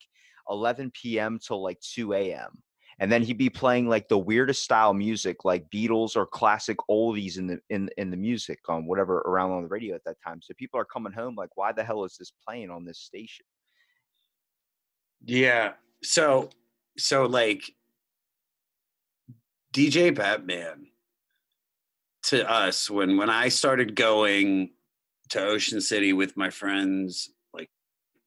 11 0.49 0.89
p.m. 0.91 1.37
till 1.37 1.61
like 1.61 1.79
2 1.81 2.13
a.m 2.13 2.63
and 3.01 3.11
then 3.11 3.23
he'd 3.23 3.37
be 3.39 3.49
playing 3.49 3.89
like 3.89 4.07
the 4.07 4.17
weirdest 4.17 4.63
style 4.63 4.93
music 4.93 5.43
like 5.43 5.67
beatles 5.71 6.15
or 6.15 6.27
classic 6.27 6.77
oldies 6.87 7.39
in 7.39 7.47
the 7.47 7.59
in 7.71 7.89
in 7.97 8.11
the 8.11 8.15
music 8.15 8.59
on 8.69 8.85
whatever 8.85 9.17
around 9.21 9.51
on 9.51 9.63
the 9.63 9.67
radio 9.67 9.95
at 9.95 10.03
that 10.05 10.21
time. 10.23 10.39
So 10.39 10.53
people 10.53 10.79
are 10.79 10.85
coming 10.85 11.11
home 11.11 11.35
like 11.35 11.49
why 11.55 11.71
the 11.71 11.83
hell 11.83 12.03
is 12.05 12.15
this 12.17 12.31
playing 12.47 12.69
on 12.69 12.85
this 12.85 12.99
station? 12.99 13.43
Yeah. 15.25 15.73
So 16.03 16.51
so 16.97 17.25
like 17.25 17.63
dj 19.73 20.13
batman 20.13 20.85
to 22.21 22.51
us 22.51 22.89
when 22.89 23.15
when 23.15 23.29
i 23.29 23.47
started 23.47 23.95
going 23.95 24.69
to 25.29 25.41
ocean 25.41 25.79
city 25.79 26.11
with 26.11 26.35
my 26.35 26.49
friends 26.49 27.29
like 27.53 27.69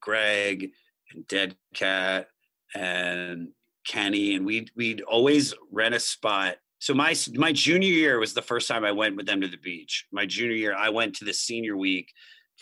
greg 0.00 0.70
and 1.12 1.28
dead 1.28 1.54
cat 1.74 2.28
and 2.74 3.48
Kenny, 3.86 4.34
and 4.34 4.44
we'd 4.46 4.70
we'd 4.76 5.02
always 5.02 5.54
rent 5.70 5.94
a 5.94 6.00
spot. 6.00 6.56
So 6.78 6.94
my 6.94 7.14
my 7.34 7.52
junior 7.52 7.88
year 7.88 8.18
was 8.18 8.34
the 8.34 8.42
first 8.42 8.68
time 8.68 8.84
I 8.84 8.92
went 8.92 9.16
with 9.16 9.26
them 9.26 9.40
to 9.40 9.48
the 9.48 9.56
beach. 9.56 10.06
My 10.12 10.26
junior 10.26 10.56
year, 10.56 10.74
I 10.74 10.90
went 10.90 11.16
to 11.16 11.24
the 11.24 11.32
senior 11.32 11.76
week 11.76 12.12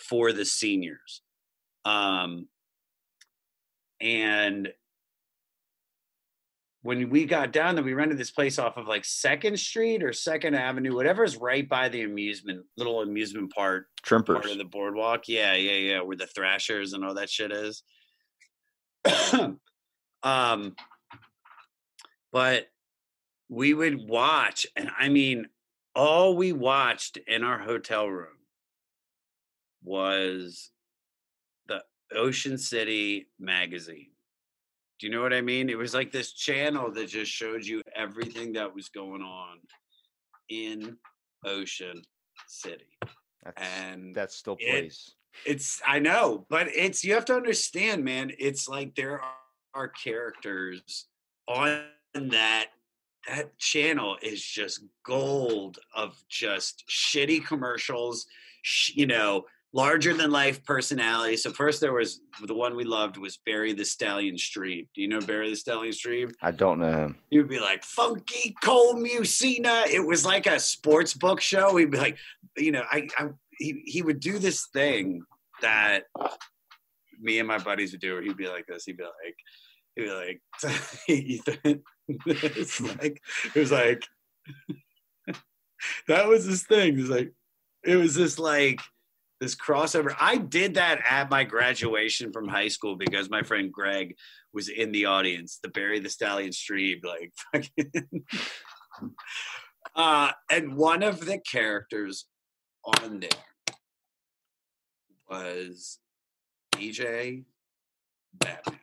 for 0.09 0.33
the 0.33 0.45
seniors, 0.45 1.23
um, 1.85 2.49
and 4.01 4.73
when 6.83 7.11
we 7.11 7.25
got 7.27 7.53
down 7.53 7.77
there, 7.77 7.85
we 7.85 7.95
rented 7.95 8.19
this 8.19 8.33
place 8.33 8.59
off 8.59 8.77
of 8.77 8.89
like 8.89 9.05
Second 9.05 9.59
Street 9.59 10.03
or 10.03 10.13
Second 10.13 10.55
Avenue, 10.57 10.95
whatever 10.95 11.23
is 11.23 11.37
right 11.37 11.69
by 11.69 11.89
the 11.89 12.03
amusement 12.03 12.65
little 12.77 13.03
amusement 13.03 13.53
part, 13.53 13.87
Trimpers. 14.03 14.39
part 14.39 14.51
of 14.51 14.59
the 14.59 14.65
boardwalk. 14.65 15.29
Yeah, 15.29 15.55
yeah, 15.55 15.77
yeah, 15.77 16.01
where 16.01 16.17
the 16.17 16.27
Thrashers 16.27 16.93
and 16.93 17.05
all 17.05 17.15
that 17.15 17.31
shit 17.31 17.53
is. 17.53 17.85
um 20.23 20.75
but 22.33 22.69
we 23.49 23.75
would 23.75 24.09
watch, 24.09 24.67
and 24.77 24.91
I 24.99 25.09
mean, 25.09 25.47
all 25.95 26.37
we 26.37 26.53
watched 26.53 27.19
in 27.29 27.45
our 27.45 27.59
hotel 27.59 28.07
room 28.07 28.39
was 29.85 30.71
the 31.67 31.83
Ocean 32.15 32.57
City 32.57 33.29
magazine. 33.39 34.11
Do 34.99 35.07
you 35.07 35.13
know 35.13 35.21
what 35.21 35.35
I 35.35 35.41
mean? 35.43 35.69
It 35.69 35.77
was 35.77 35.95
like 35.95 36.13
this 36.13 36.33
channel 36.33 36.91
that 36.93 37.09
just 37.09 37.31
showed 37.31 37.67
you 37.67 37.83
everything 37.95 38.53
that 38.55 38.75
was 38.75 38.89
going 38.89 39.21
on 39.21 39.59
in 40.49 40.97
Ocean 41.45 42.01
City. 42.47 42.87
That's, 43.45 43.61
and 43.61 44.15
that 44.15 44.33
still 44.33 44.57
plays. 44.57 45.15
It, 45.45 45.53
it's 45.53 45.83
I 45.87 45.99
know, 45.99 46.47
but 46.49 46.69
it's 46.69 47.05
you 47.05 47.15
have 47.15 47.25
to 47.27 47.35
understand, 47.35 48.05
man. 48.05 48.31
It's 48.39 48.69
like 48.69 48.95
there 48.95 49.21
are, 49.21 49.35
are 49.75 49.89
characters 49.89 51.07
on 51.49 51.83
that 52.15 52.67
that 53.29 53.57
channel 53.59 54.17
is 54.21 54.43
just 54.43 54.85
gold 55.05 55.79
of 55.95 56.17
just 56.29 56.85
shitty 56.89 57.45
commercials, 57.47 58.27
sh- 58.63 58.93
you 58.95 59.07
know, 59.07 59.45
larger 59.73 60.13
than 60.13 60.31
life 60.31 60.65
personality. 60.65 61.37
So 61.37 61.51
first 61.51 61.81
there 61.81 61.93
was 61.93 62.21
the 62.45 62.55
one 62.55 62.77
we 62.77 62.85
loved 62.85 63.17
was 63.17 63.39
Barry 63.39 63.73
the 63.73 63.85
Stallion 63.85 64.37
Stream. 64.37 64.87
Do 64.95 65.01
you 65.01 65.09
know 65.09 65.21
Barry 65.21 65.51
the 65.51 65.57
Stallion 65.57 65.93
Stream? 65.93 66.33
I 66.43 66.51
don't 66.51 66.79
know 66.79 66.93
him. 66.93 67.17
He 67.31 67.39
would 67.39 67.49
be 67.49 67.61
like 67.61 67.85
funky 67.85 68.55
Cole 68.63 68.95
Musina. 68.95 69.87
It 69.87 70.05
was 70.05 70.27
like 70.27 70.47
a 70.47 70.61
sports 70.61 71.15
book 71.15 71.41
show. 71.41 71.77
He'd 71.77 71.91
be 71.91 71.99
like, 71.99 72.19
you 72.57 72.73
know, 72.73 72.83
I, 72.91 73.09
I 73.19 73.29
he 73.59 73.83
he 73.87 74.03
would 74.03 74.21
do 74.21 74.39
this 74.39 74.67
thing 74.73 75.23
that 75.63 76.05
me 77.21 77.39
and 77.39 77.49
my 77.49 77.59
buddies 77.59 77.93
would 77.93 78.01
do. 78.01 78.15
Where 78.15 78.23
he'd 78.23 78.37
be 78.37 78.49
like 78.49 78.67
this. 78.67 78.85
He'd 78.85 78.99
be 78.99 79.05
like, 79.05 79.37
he'd 79.97 80.03
be 80.03 80.11
like, 80.11 80.43
Ethan. 81.09 81.83
it's 82.09 82.81
like 82.99 83.21
it 83.55 83.59
was 83.59 83.73
like 83.73 84.05
that 86.09 86.29
was 86.29 86.47
this 86.47 86.65
thing. 86.65 86.95
It 86.95 87.01
was 87.01 87.11
like 87.11 87.33
it 87.85 87.97
was 87.97 88.15
this 88.15 88.39
like 88.39 88.81
this 89.41 89.57
crossover. 89.57 90.15
I 90.21 90.37
did 90.37 90.75
that 90.75 91.01
at 91.09 91.31
my 91.31 91.45
graduation 91.45 92.33
from 92.33 92.49
high 92.49 92.69
school 92.69 92.97
because 92.97 93.29
my 93.29 93.43
friend 93.43 93.73
Greg 93.73 94.15
was 94.53 94.69
in 94.69 94.93
the 94.93 95.07
audience, 95.07 95.59
the 95.63 95.69
Barry 95.69 95.99
the 96.01 96.11
Stallion 96.11 96.53
stream, 96.53 97.01
like 97.03 97.33
fucking. 97.53 98.25
uh, 99.97 100.33
and 100.51 100.77
one 100.77 101.03
of 101.03 101.25
the 101.25 101.39
characters 101.39 102.27
on 102.85 103.21
there 103.21 103.31
was 105.29 105.99
DJ 106.77 107.45
Batman. 108.35 108.82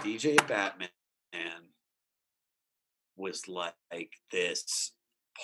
DJ 0.00 0.36
Batman 0.46 0.88
was 3.16 3.48
like 3.48 3.74
this 4.30 4.92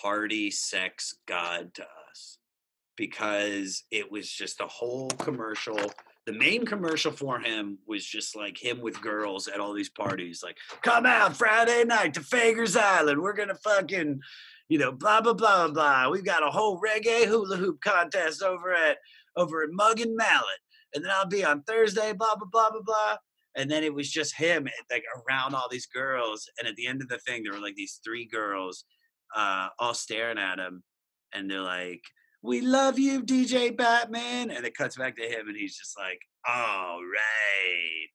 party 0.00 0.50
sex 0.50 1.16
god 1.26 1.74
to 1.74 1.82
us 2.10 2.38
because 2.96 3.82
it 3.90 4.10
was 4.10 4.30
just 4.30 4.60
a 4.60 4.66
whole 4.66 5.08
commercial. 5.10 5.78
The 6.26 6.32
main 6.32 6.64
commercial 6.64 7.10
for 7.10 7.40
him 7.40 7.78
was 7.86 8.06
just 8.06 8.36
like 8.36 8.62
him 8.62 8.80
with 8.80 9.02
girls 9.02 9.48
at 9.48 9.58
all 9.60 9.74
these 9.74 9.90
parties, 9.90 10.40
like, 10.42 10.56
come 10.82 11.04
out 11.04 11.36
Friday 11.36 11.84
night 11.84 12.14
to 12.14 12.20
Fager's 12.20 12.76
Island. 12.76 13.20
We're 13.20 13.34
gonna 13.34 13.56
fucking, 13.56 14.20
you 14.68 14.78
know, 14.78 14.92
blah 14.92 15.20
blah 15.20 15.34
blah 15.34 15.68
blah. 15.68 16.08
We've 16.08 16.24
got 16.24 16.46
a 16.46 16.50
whole 16.50 16.80
reggae 16.80 17.26
hula 17.26 17.56
hoop 17.56 17.80
contest 17.80 18.42
over 18.42 18.72
at 18.72 18.98
over 19.36 19.64
at 19.64 19.70
Mug 19.72 20.00
and 20.00 20.16
Mallet. 20.16 20.60
And 20.94 21.04
then 21.04 21.10
I'll 21.12 21.26
be 21.26 21.44
on 21.44 21.62
Thursday, 21.64 22.12
blah 22.12 22.36
blah 22.36 22.48
blah 22.50 22.70
blah 22.70 22.82
blah. 22.82 23.16
And 23.56 23.70
then 23.70 23.84
it 23.84 23.94
was 23.94 24.10
just 24.10 24.36
him 24.36 24.68
like 24.90 25.04
around 25.28 25.54
all 25.54 25.68
these 25.70 25.86
girls. 25.86 26.48
And 26.58 26.66
at 26.66 26.74
the 26.76 26.86
end 26.86 27.02
of 27.02 27.08
the 27.08 27.18
thing, 27.18 27.42
there 27.42 27.52
were 27.52 27.60
like 27.60 27.76
these 27.76 28.00
three 28.04 28.26
girls 28.26 28.84
uh, 29.34 29.68
all 29.78 29.94
staring 29.94 30.38
at 30.38 30.58
him. 30.58 30.82
And 31.32 31.50
they're 31.50 31.60
like, 31.60 32.02
we 32.42 32.60
love 32.60 32.98
you, 32.98 33.22
DJ 33.22 33.76
Batman. 33.76 34.50
And 34.50 34.66
it 34.66 34.76
cuts 34.76 34.96
back 34.96 35.16
to 35.16 35.22
him, 35.22 35.48
and 35.48 35.56
he's 35.56 35.76
just 35.76 35.98
like, 35.98 36.20
all 36.46 37.00
right. 37.00 38.08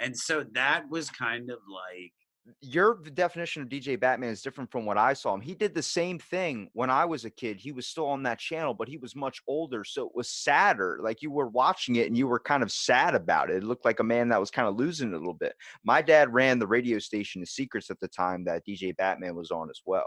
And 0.00 0.16
so 0.16 0.44
that 0.52 0.84
was 0.90 1.08
kind 1.10 1.50
of 1.50 1.58
like 1.72 2.12
your 2.60 3.00
definition 3.14 3.62
of 3.62 3.68
DJ 3.68 3.98
Batman 3.98 4.30
is 4.30 4.42
different 4.42 4.70
from 4.70 4.86
what 4.86 4.98
I 4.98 5.12
saw 5.12 5.34
him. 5.34 5.40
He 5.40 5.54
did 5.54 5.74
the 5.74 5.82
same 5.82 6.18
thing 6.18 6.68
when 6.72 6.90
I 6.90 7.04
was 7.04 7.24
a 7.24 7.30
kid. 7.30 7.58
He 7.58 7.72
was 7.72 7.86
still 7.86 8.06
on 8.06 8.22
that 8.24 8.38
channel, 8.38 8.74
but 8.74 8.88
he 8.88 8.96
was 8.96 9.16
much 9.16 9.40
older, 9.46 9.84
so 9.84 10.06
it 10.06 10.14
was 10.14 10.28
sadder. 10.28 11.00
Like 11.02 11.22
you 11.22 11.30
were 11.30 11.48
watching 11.48 11.96
it 11.96 12.06
and 12.06 12.16
you 12.16 12.26
were 12.26 12.40
kind 12.40 12.62
of 12.62 12.70
sad 12.70 13.14
about 13.14 13.50
it. 13.50 13.56
It 13.56 13.64
looked 13.64 13.84
like 13.84 14.00
a 14.00 14.04
man 14.04 14.28
that 14.28 14.40
was 14.40 14.50
kind 14.50 14.68
of 14.68 14.76
losing 14.76 15.10
it 15.10 15.14
a 15.14 15.18
little 15.18 15.34
bit. 15.34 15.54
My 15.84 16.02
dad 16.02 16.32
ran 16.32 16.58
the 16.58 16.66
radio 16.66 16.98
station 16.98 17.40
The 17.40 17.46
Seacrets 17.46 17.90
at 17.90 18.00
the 18.00 18.08
time 18.08 18.44
that 18.44 18.66
DJ 18.66 18.96
Batman 18.96 19.34
was 19.34 19.50
on 19.50 19.70
as 19.70 19.80
well. 19.84 20.06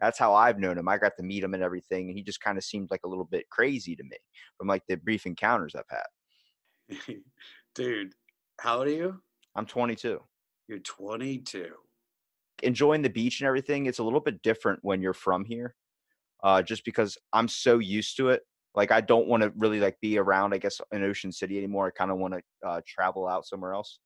That's 0.00 0.18
how 0.18 0.34
I've 0.34 0.58
known 0.58 0.78
him. 0.78 0.88
I 0.88 0.98
got 0.98 1.12
to 1.16 1.22
meet 1.22 1.42
him 1.42 1.54
and 1.54 1.62
everything, 1.62 2.08
and 2.08 2.16
he 2.16 2.22
just 2.22 2.40
kind 2.40 2.58
of 2.58 2.64
seemed 2.64 2.90
like 2.90 3.00
a 3.04 3.08
little 3.08 3.24
bit 3.24 3.48
crazy 3.50 3.96
to 3.96 4.02
me 4.04 4.16
from 4.58 4.68
like 4.68 4.82
the 4.88 4.96
brief 4.96 5.26
encounters 5.26 5.74
I've 5.74 5.84
had. 6.98 7.16
Dude, 7.74 8.12
how 8.60 8.78
old 8.78 8.88
are 8.88 8.90
you? 8.90 9.20
I'm 9.54 9.66
22. 9.66 10.20
You're 10.72 10.80
22. 10.80 11.66
Enjoying 12.62 13.02
the 13.02 13.10
beach 13.10 13.40
and 13.40 13.46
everything, 13.46 13.84
it's 13.84 13.98
a 13.98 14.02
little 14.02 14.20
bit 14.20 14.40
different 14.40 14.78
when 14.80 15.02
you're 15.02 15.12
from 15.12 15.44
here. 15.44 15.74
Uh, 16.42 16.62
just 16.62 16.86
because 16.86 17.18
I'm 17.30 17.46
so 17.46 17.78
used 17.78 18.16
to 18.16 18.30
it. 18.30 18.40
Like 18.74 18.90
I 18.90 19.02
don't 19.02 19.28
want 19.28 19.42
to 19.42 19.52
really 19.54 19.80
like 19.80 20.00
be 20.00 20.16
around, 20.16 20.54
I 20.54 20.58
guess, 20.58 20.80
in 20.90 21.04
Ocean 21.04 21.30
City 21.30 21.58
anymore. 21.58 21.88
I 21.88 21.90
kind 21.90 22.10
of 22.10 22.16
want 22.16 22.32
to 22.32 22.66
uh, 22.66 22.80
travel 22.86 23.28
out 23.28 23.44
somewhere 23.44 23.74
else. 23.74 23.98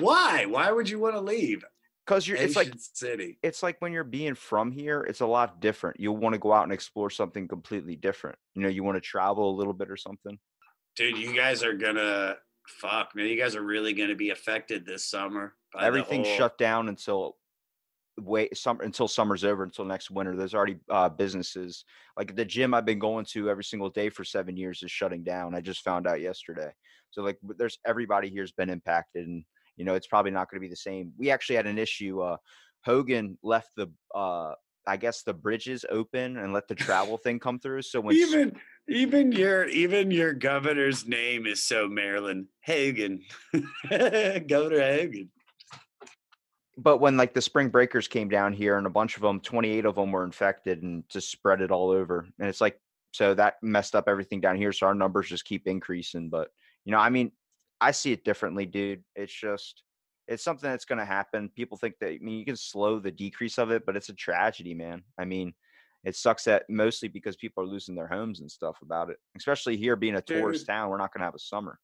Why? 0.00 0.44
Why 0.44 0.70
would 0.70 0.90
you 0.90 0.98
want 0.98 1.14
to 1.14 1.20
leave? 1.22 1.64
Because 2.04 2.28
you're, 2.28 2.36
it's 2.36 2.56
like 2.56 2.74
city. 2.76 3.38
It's 3.42 3.62
like 3.62 3.76
when 3.78 3.94
you're 3.94 4.04
being 4.04 4.34
from 4.34 4.70
here, 4.70 5.00
it's 5.00 5.20
a 5.20 5.26
lot 5.26 5.62
different. 5.62 5.98
You 5.98 6.12
want 6.12 6.34
to 6.34 6.38
go 6.38 6.52
out 6.52 6.64
and 6.64 6.74
explore 6.74 7.08
something 7.08 7.48
completely 7.48 7.96
different. 7.96 8.36
You 8.54 8.60
know, 8.60 8.68
you 8.68 8.84
want 8.84 8.96
to 8.96 9.00
travel 9.00 9.48
a 9.48 9.56
little 9.56 9.72
bit 9.72 9.90
or 9.90 9.96
something. 9.96 10.38
Dude, 10.94 11.16
you 11.16 11.34
guys 11.34 11.62
are 11.62 11.72
gonna 11.72 12.36
fuck 12.66 13.14
man. 13.14 13.26
You 13.26 13.36
guys 13.36 13.56
are 13.56 13.62
really 13.62 13.92
gonna 13.92 14.14
be 14.14 14.30
affected 14.30 14.86
this 14.86 15.08
summer. 15.08 15.54
Everything's 15.78 16.28
whole... 16.28 16.36
shut 16.36 16.58
down 16.58 16.88
until 16.88 17.36
wait 18.20 18.56
summer 18.56 18.82
until 18.82 19.08
summer's 19.08 19.44
over 19.44 19.64
until 19.64 19.84
next 19.84 20.10
winter. 20.10 20.36
There's 20.36 20.54
already 20.54 20.76
uh, 20.90 21.08
businesses 21.08 21.84
like 22.16 22.34
the 22.34 22.44
gym 22.44 22.74
I've 22.74 22.84
been 22.84 22.98
going 22.98 23.24
to 23.32 23.50
every 23.50 23.64
single 23.64 23.90
day 23.90 24.10
for 24.10 24.24
seven 24.24 24.56
years 24.56 24.82
is 24.82 24.90
shutting 24.90 25.22
down. 25.22 25.54
I 25.54 25.60
just 25.60 25.82
found 25.82 26.06
out 26.06 26.20
yesterday. 26.20 26.70
So 27.10 27.22
like, 27.22 27.38
there's 27.58 27.78
everybody 27.86 28.30
here's 28.30 28.52
been 28.52 28.70
impacted, 28.70 29.26
and 29.26 29.44
you 29.76 29.84
know 29.84 29.94
it's 29.94 30.06
probably 30.06 30.30
not 30.30 30.50
going 30.50 30.60
to 30.60 30.66
be 30.66 30.70
the 30.70 30.76
same. 30.76 31.12
We 31.18 31.30
actually 31.30 31.56
had 31.56 31.66
an 31.66 31.78
issue. 31.78 32.20
Uh, 32.20 32.36
Hogan 32.84 33.38
left 33.42 33.70
the 33.76 33.88
uh, 34.14 34.54
I 34.86 34.96
guess 34.96 35.22
the 35.22 35.34
bridges 35.34 35.84
open 35.88 36.36
and 36.36 36.52
let 36.52 36.68
the 36.68 36.74
travel 36.74 37.16
thing 37.16 37.38
come 37.38 37.58
through. 37.58 37.82
So 37.82 38.00
when 38.02 38.16
even 38.16 38.52
even 38.88 39.32
your 39.32 39.66
even 39.68 40.10
your 40.10 40.32
governor's 40.32 41.06
name 41.06 41.46
is 41.46 41.62
so 41.62 41.88
Maryland 41.88 42.46
Hagen, 42.60 43.20
Governor 43.90 44.80
Hagen 44.80 45.30
but 46.78 46.98
when 46.98 47.16
like 47.16 47.34
the 47.34 47.42
spring 47.42 47.68
breakers 47.68 48.08
came 48.08 48.28
down 48.28 48.52
here 48.52 48.78
and 48.78 48.86
a 48.86 48.90
bunch 48.90 49.16
of 49.16 49.22
them 49.22 49.40
28 49.40 49.84
of 49.84 49.94
them 49.94 50.12
were 50.12 50.24
infected 50.24 50.82
and 50.82 51.04
just 51.08 51.30
spread 51.30 51.60
it 51.60 51.70
all 51.70 51.90
over 51.90 52.26
and 52.38 52.48
it's 52.48 52.60
like 52.60 52.78
so 53.12 53.34
that 53.34 53.56
messed 53.62 53.94
up 53.94 54.08
everything 54.08 54.40
down 54.40 54.56
here 54.56 54.72
so 54.72 54.86
our 54.86 54.94
numbers 54.94 55.28
just 55.28 55.44
keep 55.44 55.66
increasing 55.66 56.28
but 56.28 56.48
you 56.84 56.92
know 56.92 56.98
i 56.98 57.10
mean 57.10 57.30
i 57.80 57.90
see 57.90 58.12
it 58.12 58.24
differently 58.24 58.64
dude 58.64 59.02
it's 59.14 59.32
just 59.32 59.82
it's 60.32 60.42
something 60.42 60.70
that's 60.70 60.84
going 60.84 60.98
to 60.98 61.04
happen 61.04 61.48
people 61.54 61.76
think 61.76 61.94
that 62.00 62.08
i 62.08 62.18
mean 62.20 62.38
you 62.38 62.44
can 62.44 62.56
slow 62.56 62.98
the 62.98 63.10
decrease 63.10 63.58
of 63.58 63.70
it 63.70 63.84
but 63.84 63.96
it's 63.96 64.08
a 64.08 64.14
tragedy 64.14 64.74
man 64.74 65.02
i 65.18 65.24
mean 65.24 65.52
it 66.04 66.16
sucks 66.16 66.44
that 66.44 66.68
mostly 66.68 67.08
because 67.08 67.36
people 67.36 67.62
are 67.62 67.66
losing 67.66 67.94
their 67.94 68.08
homes 68.08 68.40
and 68.40 68.50
stuff 68.50 68.76
about 68.82 69.10
it 69.10 69.18
especially 69.36 69.76
here 69.76 69.96
being 69.96 70.16
a 70.16 70.22
tourist 70.22 70.66
town 70.66 70.88
we're 70.88 70.96
not 70.96 71.12
going 71.12 71.20
to 71.20 71.26
have 71.26 71.34
a 71.34 71.38
summer 71.38 71.78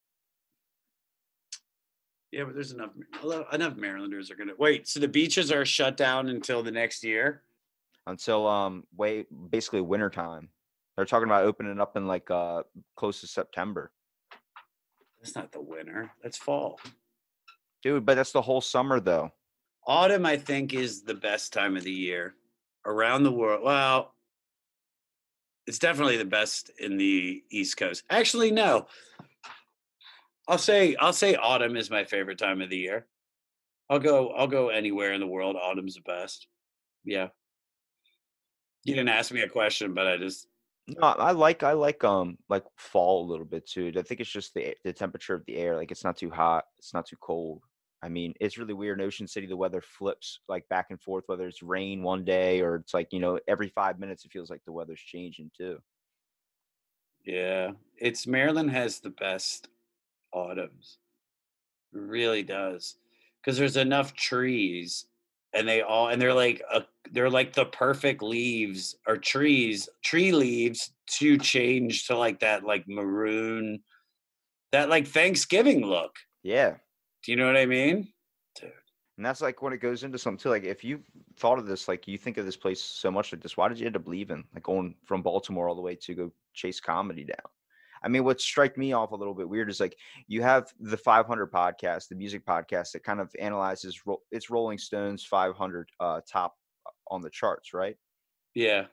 yeah, 2.31 2.43
but 2.43 2.53
there's 2.53 2.71
enough 2.71 2.91
enough 3.53 3.75
Marylanders 3.75 4.29
are 4.29 4.35
gonna 4.35 4.53
wait. 4.57 4.87
So 4.87 4.99
the 4.99 5.07
beaches 5.07 5.51
are 5.51 5.65
shut 5.65 5.97
down 5.97 6.29
until 6.29 6.61
the 6.61 6.71
next 6.71 7.03
year. 7.03 7.41
Until 8.05 8.47
um, 8.47 8.83
wait, 8.95 9.27
basically 9.49 9.81
wintertime. 9.81 10.49
They're 10.95 11.05
talking 11.05 11.27
about 11.27 11.45
opening 11.45 11.79
up 11.79 11.97
in 11.97 12.07
like 12.07 12.29
uh 12.29 12.63
close 12.95 13.21
to 13.21 13.27
September. 13.27 13.91
That's 15.19 15.35
not 15.35 15.51
the 15.51 15.61
winter. 15.61 16.11
That's 16.21 16.37
fall. 16.37 16.79
Dude, 17.81 18.05
but 18.05 18.15
that's 18.15 18.31
the 18.31 18.41
whole 18.41 18.61
summer 18.61 18.99
though. 18.99 19.31
Autumn, 19.87 20.25
I 20.25 20.37
think, 20.37 20.73
is 20.73 21.03
the 21.03 21.13
best 21.13 21.53
time 21.53 21.77
of 21.77 21.83
the 21.83 21.91
year 21.91 22.35
around 22.85 23.23
the 23.23 23.31
world. 23.31 23.61
Well, 23.63 24.13
it's 25.65 25.79
definitely 25.79 26.17
the 26.17 26.25
best 26.25 26.71
in 26.79 26.97
the 26.97 27.43
East 27.49 27.77
Coast. 27.77 28.03
Actually, 28.09 28.51
no. 28.51 28.87
I'll 30.47 30.57
say 30.57 30.95
I'll 30.95 31.13
say 31.13 31.35
autumn 31.35 31.77
is 31.77 31.91
my 31.91 32.03
favorite 32.03 32.39
time 32.39 32.61
of 32.61 32.69
the 32.69 32.77
year. 32.77 33.05
I'll 33.89 33.99
go 33.99 34.29
I'll 34.29 34.47
go 34.47 34.69
anywhere 34.69 35.13
in 35.13 35.21
the 35.21 35.27
world. 35.27 35.55
Autumn's 35.55 35.95
the 35.95 36.01
best. 36.01 36.47
Yeah. 37.05 37.27
You 38.83 38.95
didn't 38.95 39.09
ask 39.09 39.31
me 39.31 39.41
a 39.41 39.49
question, 39.49 39.93
but 39.93 40.07
I 40.07 40.17
just 40.17 40.47
no, 40.87 41.03
I 41.03 41.31
like 41.31 41.61
I 41.61 41.73
like 41.73 42.03
um 42.03 42.37
like 42.49 42.63
fall 42.77 43.25
a 43.25 43.29
little 43.29 43.45
bit 43.45 43.67
too. 43.67 43.91
I 43.95 44.01
think 44.01 44.21
it's 44.21 44.29
just 44.29 44.55
the 44.55 44.75
the 44.83 44.91
temperature 44.91 45.35
of 45.35 45.45
the 45.45 45.57
air. 45.57 45.75
Like 45.75 45.91
it's 45.91 46.03
not 46.03 46.17
too 46.17 46.31
hot, 46.31 46.65
it's 46.79 46.93
not 46.95 47.05
too 47.05 47.17
cold. 47.21 47.61
I 48.01 48.09
mean, 48.09 48.33
it's 48.39 48.57
really 48.57 48.73
weird. 48.73 48.99
In 48.99 49.05
Ocean 49.05 49.27
City, 49.27 49.45
the 49.45 49.57
weather 49.57 49.81
flips 49.81 50.39
like 50.47 50.67
back 50.69 50.87
and 50.89 51.01
forth. 51.01 51.25
Whether 51.27 51.47
it's 51.47 51.61
rain 51.61 52.01
one 52.01 52.23
day 52.23 52.61
or 52.61 52.75
it's 52.75 52.93
like 52.93 53.11
you 53.11 53.19
know 53.19 53.39
every 53.47 53.69
five 53.69 53.99
minutes, 53.99 54.25
it 54.25 54.31
feels 54.31 54.49
like 54.49 54.63
the 54.65 54.71
weather's 54.71 55.01
changing 55.01 55.51
too. 55.57 55.79
Yeah, 57.25 57.71
it's 57.97 58.25
Maryland 58.25 58.71
has 58.71 58.99
the 58.99 59.09
best 59.09 59.67
autumns. 60.31 60.97
It 61.93 61.99
really 61.99 62.43
does. 62.43 62.95
Because 63.41 63.57
there's 63.57 63.77
enough 63.77 64.13
trees 64.13 65.05
and 65.53 65.67
they 65.67 65.81
all 65.81 66.09
and 66.09 66.21
they're 66.21 66.33
like 66.33 66.61
a, 66.71 66.83
they're 67.11 67.29
like 67.29 67.53
the 67.53 67.65
perfect 67.65 68.21
leaves 68.21 68.95
or 69.07 69.17
trees, 69.17 69.89
tree 70.03 70.31
leaves 70.31 70.91
to 71.07 71.37
change 71.37 72.07
to 72.07 72.17
like 72.17 72.39
that 72.39 72.63
like 72.63 72.87
maroon 72.87 73.81
that 74.71 74.89
like 74.89 75.07
Thanksgiving 75.07 75.85
look. 75.85 76.15
Yeah. 76.43 76.75
Do 77.23 77.31
you 77.31 77.37
know 77.37 77.47
what 77.47 77.57
I 77.57 77.65
mean? 77.65 78.07
Dude. 78.59 78.71
And 79.17 79.25
that's 79.25 79.41
like 79.41 79.61
when 79.61 79.73
it 79.73 79.81
goes 79.81 80.03
into 80.03 80.17
something 80.17 80.41
too. 80.41 80.49
Like 80.49 80.63
if 80.63 80.83
you 80.83 81.01
thought 81.37 81.59
of 81.59 81.67
this, 81.67 81.87
like 81.87 82.07
you 82.07 82.17
think 82.17 82.37
of 82.37 82.45
this 82.45 82.55
place 82.55 82.81
so 82.81 83.11
much 83.11 83.33
like 83.33 83.41
this, 83.41 83.57
why 83.57 83.67
did 83.67 83.79
you 83.79 83.85
end 83.85 83.97
up 83.97 84.07
leaving? 84.07 84.45
Like 84.53 84.63
going 84.63 84.95
from 85.05 85.21
Baltimore 85.21 85.67
all 85.67 85.75
the 85.75 85.81
way 85.81 85.95
to 85.95 86.13
go 86.13 86.31
chase 86.53 86.79
comedy 86.79 87.25
down. 87.25 87.51
I 88.01 88.07
mean, 88.07 88.23
what 88.23 88.39
strike 88.39 88.77
me 88.77 88.93
off 88.93 89.11
a 89.11 89.15
little 89.15 89.33
bit 89.33 89.49
weird 89.49 89.69
is 89.69 89.79
like 89.81 89.97
you 90.27 90.41
have 90.41 90.71
the 90.79 90.95
500 90.95 91.51
podcast, 91.51 92.07
the 92.07 92.15
music 92.15 92.45
podcast 92.45 92.93
that 92.93 93.03
kind 93.03 93.19
of 93.19 93.29
analyzes 93.39 94.05
ro- 94.05 94.21
it's 94.31 94.49
Rolling 94.49 94.77
Stones 94.77 95.25
500 95.25 95.89
uh, 95.99 96.21
top 96.29 96.55
on 97.11 97.21
the 97.21 97.29
charts, 97.29 97.73
right? 97.73 97.97
Yeah. 98.55 98.85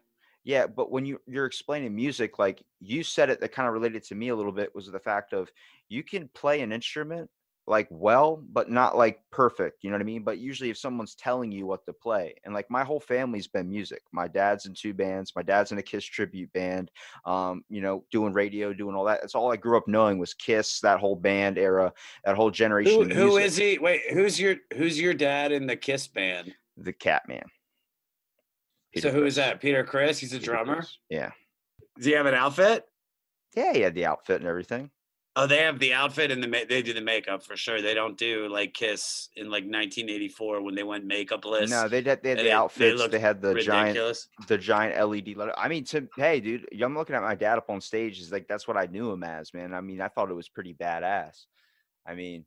Yeah, 0.43 0.67
but 0.67 0.93
when 0.93 1.05
you 1.05 1.21
you're 1.27 1.47
explaining 1.47 1.95
music, 1.95 2.39
like 2.39 2.63
you 2.81 3.03
said 3.03 3.31
it, 3.31 3.41
that 3.41 3.53
kind 3.53 3.67
of 3.67 3.75
related 3.75 4.05
to 4.05 4.15
me 4.15 4.29
a 4.29 4.37
little 4.37 4.53
bit 4.53 4.75
was 4.75 4.91
the 4.91 4.99
fact 4.99 5.33
of 5.33 5.51
you 5.89 6.05
can 6.05 6.29
play 6.35 6.61
an 6.61 6.73
instrument 6.73 7.29
like 7.69 7.89
well, 7.91 8.43
but 8.53 8.71
not 8.71 8.97
like 8.97 9.21
perfect. 9.33 9.83
You 9.83 9.91
know 9.91 9.95
what 9.95 10.03
I 10.03 10.05
mean? 10.05 10.23
But 10.23 10.39
usually, 10.39 10.71
if 10.71 10.79
someone's 10.79 11.15
telling 11.15 11.51
you 11.51 11.67
what 11.67 11.85
to 11.87 11.93
play, 11.93 12.35
and 12.45 12.55
like 12.55 12.71
my 12.71 12.85
whole 12.85 13.01
family's 13.01 13.49
been 13.49 13.69
music. 13.69 14.03
My 14.13 14.29
dad's 14.29 14.67
in 14.67 14.75
two 14.75 14.95
bands. 14.95 15.33
My 15.35 15.43
dad's 15.43 15.73
in 15.73 15.79
a 15.79 15.83
Kiss 15.83 16.05
tribute 16.05 16.53
band. 16.53 16.91
Um, 17.25 17.65
you 17.69 17.81
know, 17.81 18.05
doing 18.13 18.33
radio, 18.33 18.73
doing 18.73 18.95
all 18.95 19.05
that. 19.05 19.21
That's 19.21 19.35
all 19.35 19.53
I 19.53 19.57
grew 19.57 19.77
up 19.77 19.89
knowing 19.89 20.19
was 20.19 20.35
Kiss. 20.35 20.81
That 20.81 21.01
whole 21.01 21.17
band 21.17 21.59
era, 21.59 21.93
that 22.25 22.37
whole 22.37 22.51
generation. 22.51 23.11
Who, 23.11 23.31
music. 23.33 23.45
is 23.45 23.57
he? 23.57 23.79
Wait, 23.79 24.03
who's 24.13 24.39
your 24.39 24.57
who's 24.77 25.01
your 25.01 25.15
dad 25.15 25.51
in 25.51 25.67
the 25.67 25.77
Kiss 25.77 26.07
band? 26.07 26.55
The 26.77 26.93
Catman. 26.93 27.47
so 28.99 29.11
who 29.11 29.25
is 29.25 29.37
that? 29.37 29.61
Peter 29.61 29.83
Criss? 29.83 30.19
He's 30.19 30.33
a 30.33 30.39
Peter 30.39 30.53
drummer. 30.53 30.75
Criss. 30.77 30.99
Yeah. 31.11 31.31
Does 31.97 32.07
he 32.07 32.13
have 32.13 32.27
an 32.27 32.35
outfit? 32.35 32.85
Yeah, 33.57 33.73
he 33.73 33.81
had 33.81 33.95
the 33.95 34.07
outfit 34.07 34.41
and 34.41 34.49
everything. 34.49 34.91
Oh, 35.39 35.47
they 35.47 35.59
have 35.59 35.79
the 35.79 35.93
outfit 35.93 36.31
and 36.31 36.43
the 36.43 36.49
ma- 36.49 36.65
they 36.67 36.81
do 36.81 36.95
the 36.95 37.03
makeup 37.03 37.43
for 37.43 37.59
sure. 37.59 37.83
They 37.83 37.93
don't 37.93 38.17
do 38.17 38.49
like 38.49 38.73
Kiss 38.73 39.29
in 39.37 39.51
like 39.51 39.65
1984 39.65 40.63
when 40.63 40.75
they 40.75 40.83
went 40.83 41.07
makeupless. 41.07 41.69
No, 41.69 41.89
they 41.89 42.01
did. 42.01 42.23
They 42.23 42.31
had 42.31 42.39
the 42.39 42.43
they- 42.43 42.45
they 42.45 42.53
outfits. 42.53 42.79
They, 42.79 42.93
looked 42.95 43.15
had 43.15 43.43
the 43.43 43.55
giant, 43.61 44.27
the 44.49 44.57
giant 44.57 44.99
LED 44.99 45.37
letter. 45.37 45.53
I 45.59 45.69
mean, 45.69 45.85
to 45.85 46.09
hey, 46.17 46.41
dude, 46.41 46.67
I'm 46.83 46.97
looking 46.97 47.15
at 47.15 47.21
my 47.23 47.35
dad 47.35 47.59
up 47.59 47.69
on 47.69 47.83
stage. 47.83 48.19
Is 48.19 48.33
like 48.33 48.49
that's 48.49 48.67
what 48.67 48.79
I 48.79 48.87
knew 48.87 49.13
him 49.13 49.25
as, 49.25 49.53
man. 49.53 49.75
I 49.75 49.83
mean, 49.83 50.01
I 50.01 50.09
thought 50.09 50.31
it 50.31 50.35
was 50.35 50.49
pretty 50.49 50.73
badass. 50.73 51.45
I 52.07 52.15
mean, 52.15 52.47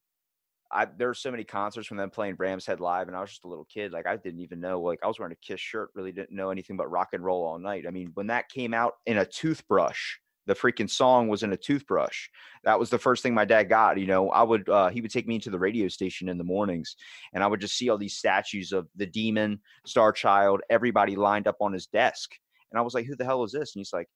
I 0.72 0.86
there 0.86 1.10
were 1.10 1.14
so 1.14 1.30
many 1.30 1.44
concerts 1.44 1.88
from 1.88 1.98
them 1.98 2.10
playing 2.10 2.38
Rams 2.40 2.66
Head 2.66 2.80
live, 2.80 3.08
and 3.08 3.16
I 3.16 3.22
was 3.22 3.30
just 3.30 3.46
a 3.46 3.48
little 3.48 3.66
kid. 3.66 3.92
Like 3.92 4.08
I 4.08 4.18
didn't 4.18 4.40
even 4.40 4.60
know. 4.60 4.82
Like 4.82 5.02
I 5.04 5.08
was 5.08 5.20
wearing 5.20 5.34
a 5.34 5.46
Kiss 5.46 5.60
shirt, 5.60 5.92
really 5.94 6.12
didn't 6.12 6.36
know 6.36 6.50
anything 6.50 6.76
but 6.76 6.90
rock 6.90 7.10
and 7.14 7.24
roll 7.24 7.46
all 7.46 7.60
night. 7.60 7.86
I 7.88 7.92
mean, 7.92 8.10
when 8.16 8.28
that 8.28 8.50
came 8.50 8.74
out 8.74 8.96
in 9.06 9.20
a 9.20 9.26
toothbrush. 9.28 10.16
The 10.50 10.56
freaking 10.56 10.90
song 10.90 11.28
was 11.28 11.44
in 11.44 11.54
a 11.54 11.58
toothbrush. 11.58 12.28
That 12.64 12.80
was 12.80 12.90
the 12.90 12.98
first 12.98 13.22
thing 13.22 13.36
my 13.36 13.46
dad 13.46 13.70
got. 13.70 14.00
You 14.00 14.08
know, 14.08 14.32
I 14.32 14.42
would 14.42 14.68
uh, 14.68 14.90
he 14.90 15.00
would 15.00 15.12
take 15.12 15.28
me 15.28 15.36
into 15.36 15.52
the 15.52 15.60
radio 15.60 15.88
station 15.88 16.28
in 16.28 16.40
the 16.40 16.44
mornings, 16.44 16.96
and 17.34 17.44
I 17.44 17.48
would 17.48 17.62
just 17.62 17.78
see 17.78 17.88
all 17.90 18.00
these 18.00 18.18
statues 18.18 18.72
of 18.72 18.88
the 18.96 19.06
Demon, 19.06 19.60
Star 19.86 20.12
Child, 20.12 20.62
everybody 20.72 21.16
lined 21.16 21.48
up 21.48 21.58
on 21.62 21.72
his 21.72 21.86
desk. 21.86 22.32
And 22.72 22.80
I 22.80 22.82
was 22.82 22.96
like, 22.96 23.06
"Who 23.06 23.16
the 23.16 23.26
hell 23.26 23.44
is 23.44 23.52
this?" 23.52 23.76
And 23.76 23.80
he's 23.80 23.94
like, 23.94 24.08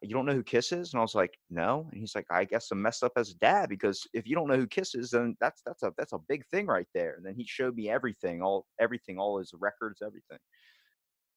"You 0.00 0.14
don't 0.14 0.26
know 0.26 0.32
who 0.32 0.44
Kiss 0.44 0.70
is?" 0.70 0.92
And 0.92 1.00
I 1.00 1.02
was 1.02 1.16
like, 1.16 1.36
"No." 1.50 1.88
And 1.90 2.00
he's 2.00 2.14
like, 2.14 2.26
"I 2.30 2.44
guess 2.44 2.70
I'm 2.70 2.80
messed 2.80 3.02
up 3.02 3.12
as 3.16 3.30
a 3.30 3.38
dad 3.38 3.68
because 3.68 4.06
if 4.14 4.28
you 4.28 4.36
don't 4.36 4.48
know 4.48 4.56
who 4.56 4.68
Kiss 4.68 4.94
is, 4.94 5.10
then 5.10 5.36
that's 5.40 5.60
that's 5.66 5.82
a 5.82 5.92
that's 5.98 6.12
a 6.12 6.18
big 6.28 6.46
thing 6.52 6.66
right 6.66 6.88
there." 6.94 7.14
And 7.16 7.26
then 7.26 7.34
he 7.34 7.44
showed 7.48 7.74
me 7.74 7.90
everything, 7.90 8.42
all 8.42 8.64
everything, 8.78 9.18
all 9.18 9.38
his 9.38 9.52
records, 9.58 10.02
everything. 10.02 10.38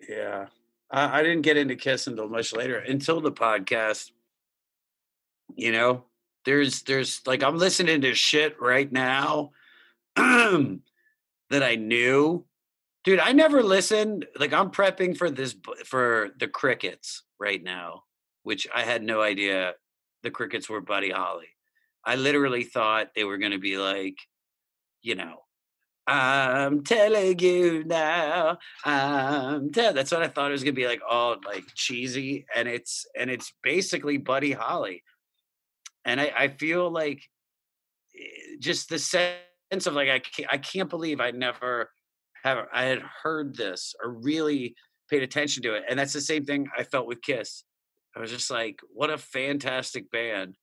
Yeah. 0.07 0.45
I 0.89 1.21
didn't 1.21 1.41
get 1.41 1.57
into 1.57 1.75
Kiss 1.75 2.07
until 2.07 2.29
much 2.29 2.53
later, 2.53 2.77
until 2.77 3.19
the 3.19 3.31
podcast. 3.31 4.11
You 5.55 5.71
know, 5.71 6.03
there's 6.45 6.83
there's 6.83 7.21
like 7.25 7.43
I'm 7.43 7.57
listening 7.57 8.01
to 8.01 8.13
shit 8.13 8.59
right 8.59 8.91
now 8.91 9.51
that 10.15 10.79
I 11.51 11.75
knew. 11.75 12.45
Dude, 13.03 13.19
I 13.19 13.31
never 13.31 13.63
listened. 13.63 14.25
Like 14.37 14.53
I'm 14.53 14.71
prepping 14.71 15.17
for 15.17 15.29
this 15.29 15.55
for 15.85 16.29
the 16.39 16.47
crickets 16.47 17.23
right 17.39 17.61
now, 17.61 18.03
which 18.43 18.67
I 18.73 18.81
had 18.81 19.03
no 19.03 19.21
idea 19.21 19.75
the 20.23 20.31
crickets 20.31 20.69
were 20.69 20.81
Buddy 20.81 21.11
Holly. 21.11 21.49
I 22.03 22.15
literally 22.15 22.63
thought 22.63 23.11
they 23.15 23.23
were 23.23 23.37
gonna 23.37 23.59
be 23.59 23.77
like, 23.77 24.17
you 25.01 25.15
know, 25.15 25.43
I'm 26.07 26.85
telling 26.85 27.37
you 27.39 27.83
now. 27.83 28.59
I'm 28.85 29.71
tell. 29.71 29.93
That's 29.93 30.11
what 30.11 30.23
I 30.23 30.29
thought 30.29 30.49
it 30.49 30.53
was 30.53 30.63
gonna 30.63 30.73
be 30.73 30.87
like, 30.87 31.01
all 31.07 31.35
like 31.45 31.65
cheesy, 31.75 32.45
and 32.55 32.67
it's 32.67 33.05
and 33.17 33.29
it's 33.29 33.51
basically 33.61 34.17
Buddy 34.17 34.53
Holly, 34.53 35.03
and 36.07 36.19
I 36.19 36.31
I 36.35 36.47
feel 36.47 36.89
like 36.89 37.21
eh, 38.19 38.55
just 38.59 38.89
the 38.89 38.97
sense 38.97 39.85
of 39.85 39.93
like 39.93 40.09
I 40.09 40.19
can't, 40.19 40.51
I 40.51 40.57
can't 40.57 40.89
believe 40.89 41.21
I 41.21 41.29
never 41.29 41.91
have 42.43 42.65
I 42.73 42.85
had 42.85 43.03
heard 43.23 43.55
this 43.55 43.93
or 44.03 44.11
really 44.11 44.75
paid 45.09 45.21
attention 45.21 45.61
to 45.63 45.75
it, 45.75 45.83
and 45.87 45.99
that's 45.99 46.13
the 46.13 46.21
same 46.21 46.45
thing 46.45 46.67
I 46.75 46.83
felt 46.83 47.07
with 47.07 47.21
Kiss. 47.21 47.63
I 48.15 48.19
was 48.19 48.31
just 48.31 48.49
like, 48.49 48.79
what 48.91 49.11
a 49.11 49.17
fantastic 49.17 50.09
band. 50.09 50.55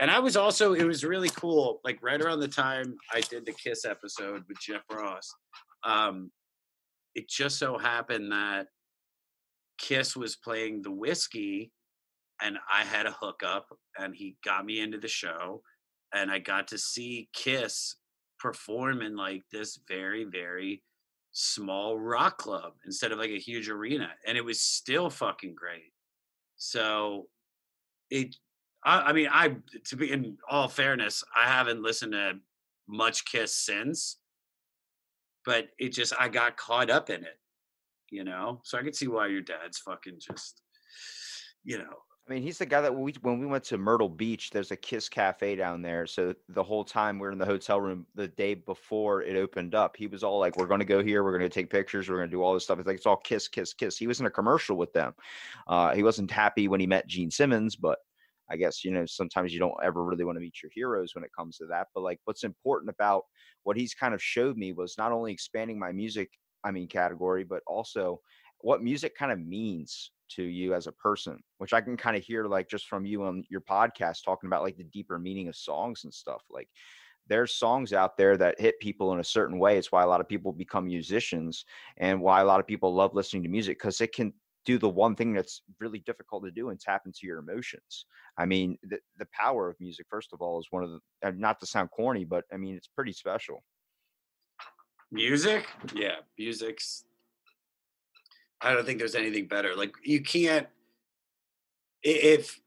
And 0.00 0.10
I 0.10 0.18
was 0.18 0.36
also, 0.36 0.72
it 0.72 0.84
was 0.84 1.04
really 1.04 1.28
cool. 1.28 1.80
Like 1.84 2.02
right 2.02 2.20
around 2.20 2.40
the 2.40 2.48
time 2.48 2.96
I 3.12 3.20
did 3.20 3.46
the 3.46 3.52
Kiss 3.52 3.84
episode 3.84 4.42
with 4.48 4.58
Jeff 4.60 4.82
Ross, 4.90 5.32
um, 5.84 6.32
it 7.14 7.28
just 7.28 7.58
so 7.58 7.78
happened 7.78 8.32
that 8.32 8.66
Kiss 9.78 10.16
was 10.16 10.36
playing 10.36 10.82
the 10.82 10.90
Whisky 10.90 11.70
and 12.42 12.58
I 12.72 12.84
had 12.84 13.06
a 13.06 13.12
hookup 13.12 13.66
and 13.98 14.14
he 14.14 14.36
got 14.44 14.64
me 14.64 14.80
into 14.80 14.98
the 14.98 15.08
show 15.08 15.62
and 16.14 16.30
I 16.30 16.38
got 16.38 16.68
to 16.68 16.78
see 16.78 17.28
Kiss 17.32 17.96
perform 18.38 19.02
in 19.02 19.16
like 19.16 19.42
this 19.52 19.78
very, 19.88 20.24
very 20.24 20.82
small 21.32 21.98
rock 21.98 22.38
club 22.38 22.72
instead 22.86 23.12
of 23.12 23.18
like 23.18 23.30
a 23.30 23.38
huge 23.38 23.68
arena. 23.68 24.10
And 24.26 24.36
it 24.36 24.44
was 24.44 24.60
still 24.60 25.10
fucking 25.10 25.54
great. 25.54 25.92
So 26.56 27.28
it 28.10 28.36
I, 28.84 29.00
I 29.00 29.12
mean, 29.12 29.28
I 29.30 29.56
to 29.86 29.96
be 29.96 30.10
in 30.10 30.36
all 30.48 30.68
fairness, 30.68 31.22
I 31.36 31.46
haven't 31.46 31.82
listened 31.82 32.12
to 32.12 32.34
much 32.88 33.24
Kiss 33.24 33.54
since, 33.54 34.18
but 35.44 35.68
it 35.78 35.90
just 35.90 36.12
I 36.18 36.28
got 36.28 36.56
caught 36.56 36.90
up 36.90 37.10
in 37.10 37.22
it, 37.22 37.38
you 38.10 38.24
know. 38.24 38.60
So 38.64 38.78
I 38.78 38.82
could 38.82 38.96
see 38.96 39.08
why 39.08 39.28
your 39.28 39.42
dad's 39.42 39.78
fucking 39.78 40.18
just, 40.20 40.62
you 41.64 41.78
know. 41.78 41.96
I 42.30 42.34
mean, 42.34 42.44
he's 42.44 42.58
the 42.58 42.66
guy 42.66 42.80
that 42.80 42.94
we 42.94 43.12
when 43.22 43.40
we 43.40 43.46
went 43.46 43.64
to 43.64 43.78
Myrtle 43.78 44.08
Beach, 44.08 44.50
there's 44.50 44.70
a 44.70 44.76
Kiss 44.76 45.08
Cafe 45.08 45.56
down 45.56 45.82
there. 45.82 46.06
So 46.06 46.32
the 46.48 46.62
whole 46.62 46.84
time 46.84 47.18
we 47.18 47.26
are 47.26 47.32
in 47.32 47.38
the 47.38 47.44
hotel 47.44 47.80
room 47.80 48.06
the 48.14 48.28
day 48.28 48.54
before 48.54 49.22
it 49.22 49.34
opened 49.34 49.74
up, 49.74 49.96
he 49.96 50.06
was 50.06 50.22
all 50.22 50.38
like, 50.38 50.56
"We're 50.56 50.68
going 50.68 50.78
to 50.78 50.86
go 50.86 51.02
here. 51.02 51.24
We're 51.24 51.36
going 51.36 51.50
to 51.50 51.52
take 51.52 51.70
pictures. 51.70 52.08
We're 52.08 52.18
going 52.18 52.30
to 52.30 52.36
do 52.36 52.40
all 52.40 52.54
this 52.54 52.62
stuff." 52.62 52.78
It's 52.78 52.86
like 52.86 52.98
it's 52.98 53.06
all 53.06 53.16
Kiss, 53.16 53.48
Kiss, 53.48 53.74
Kiss. 53.74 53.98
He 53.98 54.06
was 54.06 54.20
in 54.20 54.26
a 54.26 54.30
commercial 54.30 54.76
with 54.76 54.92
them. 54.92 55.12
Uh, 55.66 55.92
he 55.92 56.04
wasn't 56.04 56.30
happy 56.30 56.68
when 56.68 56.78
he 56.78 56.86
met 56.86 57.08
Gene 57.08 57.32
Simmons, 57.32 57.74
but 57.74 57.98
I 58.48 58.56
guess 58.56 58.84
you 58.84 58.92
know 58.92 59.06
sometimes 59.06 59.52
you 59.52 59.58
don't 59.58 59.74
ever 59.82 60.04
really 60.04 60.24
want 60.24 60.36
to 60.36 60.40
meet 60.40 60.62
your 60.62 60.70
heroes 60.72 61.16
when 61.16 61.24
it 61.24 61.32
comes 61.36 61.56
to 61.56 61.66
that. 61.66 61.88
But 61.96 62.02
like, 62.02 62.20
what's 62.26 62.44
important 62.44 62.90
about 62.90 63.24
what 63.64 63.76
he's 63.76 63.92
kind 63.92 64.14
of 64.14 64.22
showed 64.22 64.56
me 64.56 64.72
was 64.72 64.94
not 64.96 65.10
only 65.10 65.32
expanding 65.32 65.80
my 65.80 65.90
music, 65.90 66.30
I 66.62 66.70
mean, 66.70 66.86
category, 66.86 67.42
but 67.42 67.64
also 67.66 68.20
what 68.62 68.82
music 68.82 69.16
kind 69.16 69.32
of 69.32 69.38
means 69.38 70.12
to 70.30 70.42
you 70.44 70.74
as 70.74 70.86
a 70.86 70.92
person, 70.92 71.38
which 71.58 71.72
I 71.72 71.80
can 71.80 71.96
kind 71.96 72.16
of 72.16 72.22
hear 72.22 72.46
like 72.46 72.68
just 72.68 72.86
from 72.86 73.04
you 73.04 73.24
on 73.24 73.44
your 73.50 73.60
podcast 73.60 74.24
talking 74.24 74.48
about 74.48 74.62
like 74.62 74.76
the 74.76 74.84
deeper 74.84 75.18
meaning 75.18 75.48
of 75.48 75.56
songs 75.56 76.04
and 76.04 76.14
stuff. 76.14 76.42
Like 76.50 76.68
there's 77.26 77.54
songs 77.54 77.92
out 77.92 78.16
there 78.16 78.36
that 78.36 78.60
hit 78.60 78.78
people 78.80 79.12
in 79.12 79.20
a 79.20 79.24
certain 79.24 79.58
way. 79.58 79.76
It's 79.76 79.92
why 79.92 80.02
a 80.02 80.06
lot 80.06 80.20
of 80.20 80.28
people 80.28 80.52
become 80.52 80.86
musicians 80.86 81.64
and 81.96 82.20
why 82.20 82.40
a 82.40 82.44
lot 82.44 82.60
of 82.60 82.66
people 82.66 82.94
love 82.94 83.14
listening 83.14 83.42
to 83.44 83.48
music 83.48 83.78
because 83.78 84.00
it 84.00 84.14
can 84.14 84.32
do 84.66 84.78
the 84.78 84.88
one 84.88 85.16
thing 85.16 85.32
that's 85.32 85.62
really 85.78 86.00
difficult 86.00 86.44
to 86.44 86.50
do 86.50 86.68
and 86.68 86.78
tap 86.78 87.02
into 87.06 87.20
your 87.22 87.38
emotions. 87.38 88.06
I 88.36 88.46
mean, 88.46 88.78
the, 88.82 88.98
the 89.18 89.26
power 89.32 89.70
of 89.70 89.76
music, 89.80 90.06
first 90.10 90.32
of 90.32 90.42
all, 90.42 90.58
is 90.60 90.66
one 90.70 90.84
of 90.84 90.90
the, 90.90 91.32
not 91.32 91.58
to 91.60 91.66
sound 91.66 91.90
corny, 91.90 92.24
but 92.24 92.44
I 92.52 92.56
mean, 92.56 92.76
it's 92.76 92.88
pretty 92.88 93.12
special. 93.12 93.62
Music? 95.10 95.66
Yeah, 95.94 96.16
music's 96.38 97.04
I 98.60 98.72
don't 98.72 98.84
think 98.84 98.98
there's 98.98 99.14
anything 99.14 99.46
better. 99.46 99.74
Like 99.74 99.94
you 100.04 100.20
can't 100.22 100.66
if 102.02 102.60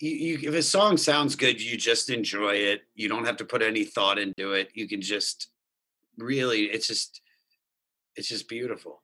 you, 0.00 0.38
if 0.42 0.54
a 0.54 0.62
song 0.62 0.96
sounds 0.96 1.34
good, 1.34 1.60
you 1.60 1.76
just 1.76 2.08
enjoy 2.08 2.54
it. 2.54 2.82
You 2.94 3.08
don't 3.08 3.24
have 3.24 3.36
to 3.38 3.44
put 3.44 3.62
any 3.62 3.84
thought 3.84 4.18
into 4.18 4.52
it. 4.52 4.70
You 4.74 4.86
can 4.88 5.00
just 5.00 5.48
really 6.16 6.64
it's 6.64 6.86
just 6.86 7.20
it's 8.16 8.28
just 8.28 8.48
beautiful. 8.48 9.02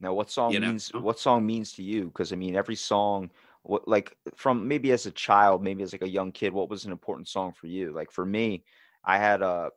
Now, 0.00 0.14
what 0.14 0.30
song 0.30 0.52
You 0.52 0.60
know? 0.60 0.68
means 0.68 0.90
what 0.94 1.18
song 1.18 1.44
means 1.44 1.72
to 1.74 1.82
you? 1.82 2.06
Because 2.06 2.32
I 2.32 2.36
mean, 2.36 2.56
every 2.56 2.74
song, 2.74 3.30
what 3.62 3.86
like 3.86 4.16
from 4.34 4.66
maybe 4.66 4.92
as 4.92 5.06
a 5.06 5.10
child, 5.10 5.62
maybe 5.62 5.82
as 5.82 5.92
like 5.92 6.02
a 6.02 6.08
young 6.08 6.32
kid, 6.32 6.52
what 6.52 6.70
was 6.70 6.86
an 6.86 6.92
important 6.92 7.28
song 7.28 7.52
for 7.52 7.66
you? 7.66 7.92
Like 7.92 8.10
for 8.10 8.24
me, 8.24 8.64
I 9.04 9.18
had 9.18 9.42
a 9.42 9.70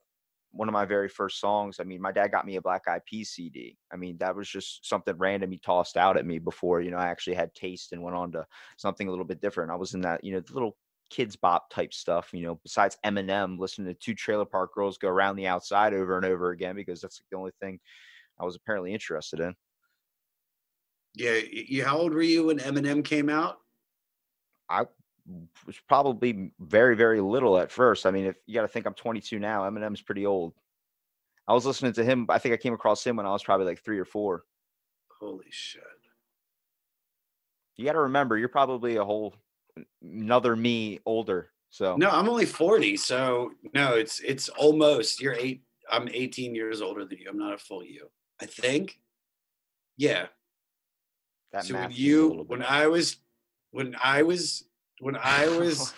one 0.53 0.69
of 0.69 0.73
my 0.73 0.85
very 0.85 1.09
first 1.09 1.39
songs. 1.39 1.79
I 1.79 1.83
mean, 1.83 1.99
my 2.01 2.11
dad 2.11 2.31
got 2.31 2.45
me 2.45 2.55
a 2.55 2.61
Black 2.61 2.87
Eyed 2.87 3.05
Peas 3.05 3.31
CD. 3.31 3.75
I 3.91 3.95
mean, 3.95 4.17
that 4.19 4.35
was 4.35 4.47
just 4.47 4.87
something 4.87 5.17
random 5.17 5.51
he 5.51 5.57
tossed 5.57 5.97
out 5.97 6.15
at 6.15 6.25
me 6.25 6.39
before 6.39 6.79
you 6.81 6.91
know 6.91 6.97
I 6.97 7.07
actually 7.07 7.35
had 7.35 7.53
taste 7.55 7.91
and 7.91 8.03
went 8.03 8.15
on 8.15 8.31
to 8.33 8.45
something 8.77 9.07
a 9.07 9.11
little 9.11 9.25
bit 9.25 9.41
different. 9.41 9.71
I 9.71 9.75
was 9.75 9.93
in 9.93 10.01
that 10.01 10.23
you 10.23 10.33
know 10.33 10.39
the 10.39 10.53
little 10.53 10.77
kids 11.09 11.35
bop 11.35 11.69
type 11.69 11.93
stuff. 11.93 12.29
You 12.33 12.45
know, 12.45 12.59
besides 12.63 12.97
Eminem, 13.05 13.57
listening 13.57 13.87
to 13.87 13.93
two 13.93 14.13
Trailer 14.13 14.45
Park 14.45 14.73
Girls 14.73 14.97
go 14.97 15.09
around 15.09 15.35
the 15.35 15.47
outside 15.47 15.93
over 15.93 16.17
and 16.17 16.25
over 16.25 16.51
again 16.51 16.75
because 16.75 17.01
that's 17.01 17.21
the 17.31 17.37
only 17.37 17.51
thing 17.59 17.79
I 18.39 18.45
was 18.45 18.55
apparently 18.55 18.93
interested 18.93 19.39
in. 19.39 19.55
Yeah, 21.15 21.39
you. 21.51 21.83
How 21.83 21.97
old 21.97 22.13
were 22.13 22.21
you 22.21 22.45
when 22.45 22.59
Eminem 22.59 23.03
came 23.03 23.29
out? 23.29 23.57
I 24.69 24.85
was 25.65 25.79
probably 25.87 26.51
very, 26.59 26.95
very 26.95 27.21
little 27.21 27.57
at 27.57 27.71
first. 27.71 28.05
I 28.05 28.11
mean, 28.11 28.25
if 28.25 28.35
you 28.45 28.53
got 28.53 28.63
to 28.63 28.67
think 28.67 28.85
I'm 28.85 28.93
22 28.93 29.39
now, 29.39 29.63
Eminem's 29.63 30.01
pretty 30.01 30.25
old. 30.25 30.53
I 31.47 31.53
was 31.53 31.65
listening 31.65 31.93
to 31.93 32.03
him. 32.03 32.25
I 32.29 32.39
think 32.39 32.53
I 32.53 32.57
came 32.57 32.73
across 32.73 33.05
him 33.05 33.17
when 33.17 33.25
I 33.25 33.31
was 33.31 33.43
probably 33.43 33.65
like 33.65 33.83
three 33.83 33.99
or 33.99 34.05
four. 34.05 34.43
Holy 35.19 35.45
shit! 35.49 35.83
You 37.75 37.85
got 37.85 37.93
to 37.93 38.01
remember, 38.01 38.37
you're 38.37 38.49
probably 38.49 38.97
a 38.97 39.03
whole 39.03 39.33
another 40.01 40.55
me 40.55 40.99
older. 41.05 41.49
So 41.69 41.95
no, 41.97 42.09
I'm 42.09 42.29
only 42.29 42.45
40. 42.45 42.97
So 42.97 43.51
no, 43.73 43.95
it's 43.95 44.19
it's 44.19 44.49
almost. 44.49 45.21
You're 45.21 45.35
eight. 45.35 45.63
I'm 45.91 46.07
18 46.07 46.55
years 46.55 46.81
older 46.81 47.03
than 47.05 47.17
you. 47.17 47.27
I'm 47.29 47.37
not 47.37 47.53
a 47.53 47.57
full 47.57 47.83
you. 47.83 48.09
I 48.41 48.45
think. 48.45 48.99
Yeah. 49.97 50.27
That 51.51 51.65
so 51.65 51.73
when 51.73 51.81
math 51.83 51.91
is 51.91 51.97
a 51.97 52.01
you 52.01 52.45
when 52.47 52.63
I 52.63 52.87
was 52.87 53.17
when 53.71 53.95
I 54.03 54.23
was 54.23 54.65
when 54.99 55.15
I 55.23 55.47
was 55.47 55.93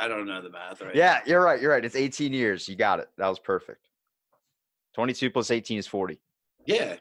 I 0.00 0.06
don't 0.08 0.26
know 0.26 0.40
the 0.42 0.50
math 0.50 0.80
right. 0.80 0.94
yeah, 0.94 1.20
you're 1.26 1.42
right. 1.42 1.60
You're 1.60 1.72
right. 1.72 1.84
It's 1.84 1.96
18 1.96 2.32
years. 2.32 2.68
You 2.68 2.76
got 2.76 3.00
it. 3.00 3.08
That 3.18 3.26
was 3.28 3.38
perfect. 3.40 3.88
22 4.94 5.30
plus 5.30 5.50
18 5.50 5.78
is 5.78 5.86
40. 5.86 6.18
Yeah, 6.66 6.96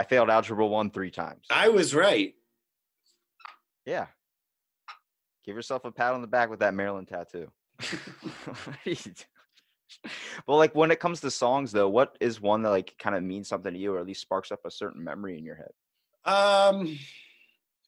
I 0.00 0.04
failed 0.04 0.30
algebra 0.30 0.66
one 0.66 0.90
three 0.90 1.10
times. 1.10 1.46
I 1.50 1.68
was 1.68 1.94
right. 1.94 2.34
Yeah. 3.84 4.06
Give 5.44 5.54
yourself 5.54 5.84
a 5.84 5.92
pat 5.92 6.12
on 6.14 6.22
the 6.22 6.26
back 6.26 6.50
with 6.50 6.60
that 6.60 6.74
Maryland 6.74 7.08
tattoo. 7.08 7.50
What 8.44 8.56
are 8.68 8.90
you 8.90 8.94
do- 8.96 10.10
well, 10.46 10.56
like 10.58 10.74
when 10.74 10.90
it 10.90 10.98
comes 11.00 11.20
to 11.20 11.30
songs, 11.30 11.70
though, 11.72 11.88
what 11.88 12.16
is 12.20 12.40
one 12.40 12.62
that 12.62 12.70
like 12.70 12.94
kind 12.98 13.14
of 13.16 13.22
means 13.22 13.48
something 13.48 13.72
to 13.72 13.78
you, 13.78 13.94
or 13.94 14.00
at 14.00 14.06
least 14.06 14.20
sparks 14.20 14.50
up 14.50 14.60
a 14.64 14.70
certain 14.70 15.02
memory 15.02 15.38
in 15.38 15.44
your 15.44 15.54
head? 15.56 15.70
Um, 16.24 16.98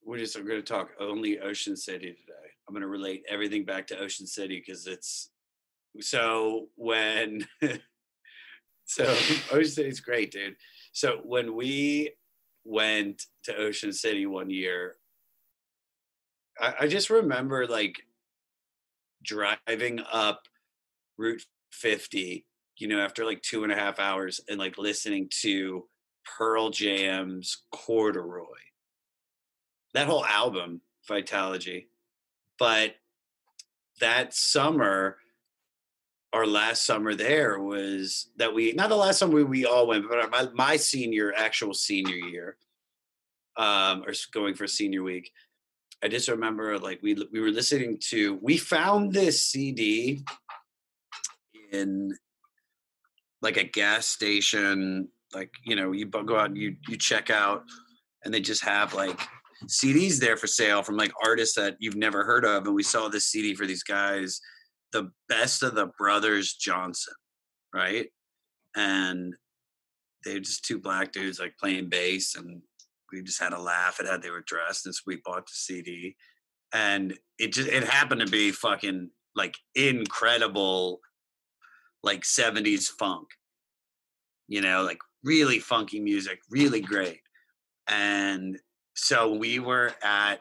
we're 0.08 0.16
just 0.16 0.34
going 0.36 0.48
to 0.48 0.62
talk 0.62 0.88
only 0.98 1.38
Ocean 1.38 1.76
City 1.76 2.06
today. 2.06 2.48
I'm 2.66 2.72
going 2.72 2.80
to 2.80 2.88
relate 2.88 3.24
everything 3.28 3.66
back 3.66 3.86
to 3.88 3.98
Ocean 3.98 4.26
City 4.26 4.62
because 4.64 4.86
it's 4.86 5.28
so 6.00 6.68
when 6.76 7.46
so 8.86 9.04
Ocean 9.52 9.70
City's 9.70 10.00
great, 10.00 10.30
dude. 10.30 10.56
So 10.92 11.20
when 11.24 11.54
we 11.54 12.12
went 12.64 13.24
to 13.44 13.54
Ocean 13.54 13.92
City 13.92 14.24
one 14.24 14.48
year, 14.48 14.96
I, 16.58 16.74
I 16.80 16.86
just 16.88 17.10
remember 17.10 17.66
like 17.66 17.96
driving 19.22 20.00
up 20.10 20.40
Route 21.18 21.44
50, 21.72 22.46
you 22.78 22.88
know, 22.88 23.00
after 23.00 23.26
like 23.26 23.42
two 23.42 23.62
and 23.62 23.72
a 23.72 23.76
half 23.76 24.00
hours 24.00 24.40
and 24.48 24.58
like 24.58 24.78
listening 24.78 25.28
to 25.42 25.86
Pearl 26.24 26.70
Jam's 26.70 27.64
Corduroy. 27.72 28.67
That 29.98 30.06
whole 30.06 30.24
album, 30.24 30.80
Vitalogy. 31.10 31.86
But 32.56 32.94
that 34.00 34.32
summer, 34.32 35.16
our 36.32 36.46
last 36.46 36.86
summer 36.86 37.16
there 37.16 37.58
was 37.58 38.30
that 38.36 38.54
we 38.54 38.70
not 38.74 38.90
the 38.90 38.94
last 38.94 39.18
summer 39.18 39.44
we, 39.44 39.66
all 39.66 39.88
went, 39.88 40.08
but 40.08 40.30
my, 40.30 40.46
my 40.54 40.76
senior, 40.76 41.32
actual 41.36 41.74
senior 41.74 42.14
year, 42.14 42.58
um, 43.56 44.04
or 44.06 44.14
going 44.32 44.54
for 44.54 44.68
senior 44.68 45.02
week. 45.02 45.32
I 46.00 46.06
just 46.06 46.28
remember 46.28 46.78
like 46.78 47.00
we 47.02 47.14
we 47.32 47.40
were 47.40 47.50
listening 47.50 47.98
to 48.10 48.38
we 48.40 48.56
found 48.56 49.12
this 49.12 49.42
CD 49.42 50.22
in 51.72 52.16
like 53.42 53.56
a 53.56 53.64
gas 53.64 54.06
station 54.06 55.08
like 55.34 55.50
you 55.64 55.74
know 55.74 55.90
you 55.90 56.06
go 56.06 56.38
out 56.38 56.50
and 56.50 56.56
you 56.56 56.76
you 56.86 56.96
check 56.96 57.30
out 57.30 57.64
and 58.24 58.32
they 58.32 58.40
just 58.40 58.62
have 58.62 58.94
like 58.94 59.18
CDs 59.66 60.18
there 60.18 60.36
for 60.36 60.46
sale 60.46 60.82
from 60.82 60.96
like 60.96 61.12
artists 61.24 61.56
that 61.56 61.76
you've 61.80 61.96
never 61.96 62.24
heard 62.24 62.44
of 62.44 62.66
and 62.66 62.74
we 62.74 62.82
saw 62.82 63.08
this 63.08 63.26
CD 63.26 63.54
for 63.54 63.66
these 63.66 63.82
guys 63.82 64.40
the 64.92 65.10
best 65.28 65.62
of 65.62 65.74
the 65.74 65.90
brothers 65.98 66.54
Johnson 66.54 67.14
right? 67.74 68.08
And 68.76 69.34
they're 70.24 70.40
just 70.40 70.64
two 70.64 70.78
black 70.78 71.12
dudes 71.12 71.38
like 71.38 71.58
playing 71.58 71.88
bass 71.88 72.34
and 72.34 72.62
we 73.12 73.22
just 73.22 73.40
had 73.40 73.52
a 73.52 73.60
laugh 73.60 73.98
at 74.00 74.06
how 74.06 74.16
they 74.16 74.30
were 74.30 74.44
dressed 74.46 74.86
and 74.86 74.94
so 74.94 75.02
we 75.06 75.20
bought 75.24 75.46
the 75.46 75.52
CD 75.52 76.16
and 76.72 77.16
it 77.38 77.52
just 77.52 77.68
it 77.68 77.84
happened 77.84 78.20
to 78.20 78.26
be 78.26 78.50
fucking 78.50 79.10
like 79.34 79.56
incredible 79.74 81.00
like 82.02 82.22
70s 82.22 82.88
funk 82.88 83.28
you 84.48 84.60
know 84.60 84.82
like 84.82 84.98
really 85.24 85.58
funky 85.58 86.00
music 86.00 86.40
really 86.50 86.80
great. 86.80 87.20
And 87.86 88.58
so 89.00 89.32
we 89.32 89.60
were 89.60 89.94
at 90.02 90.40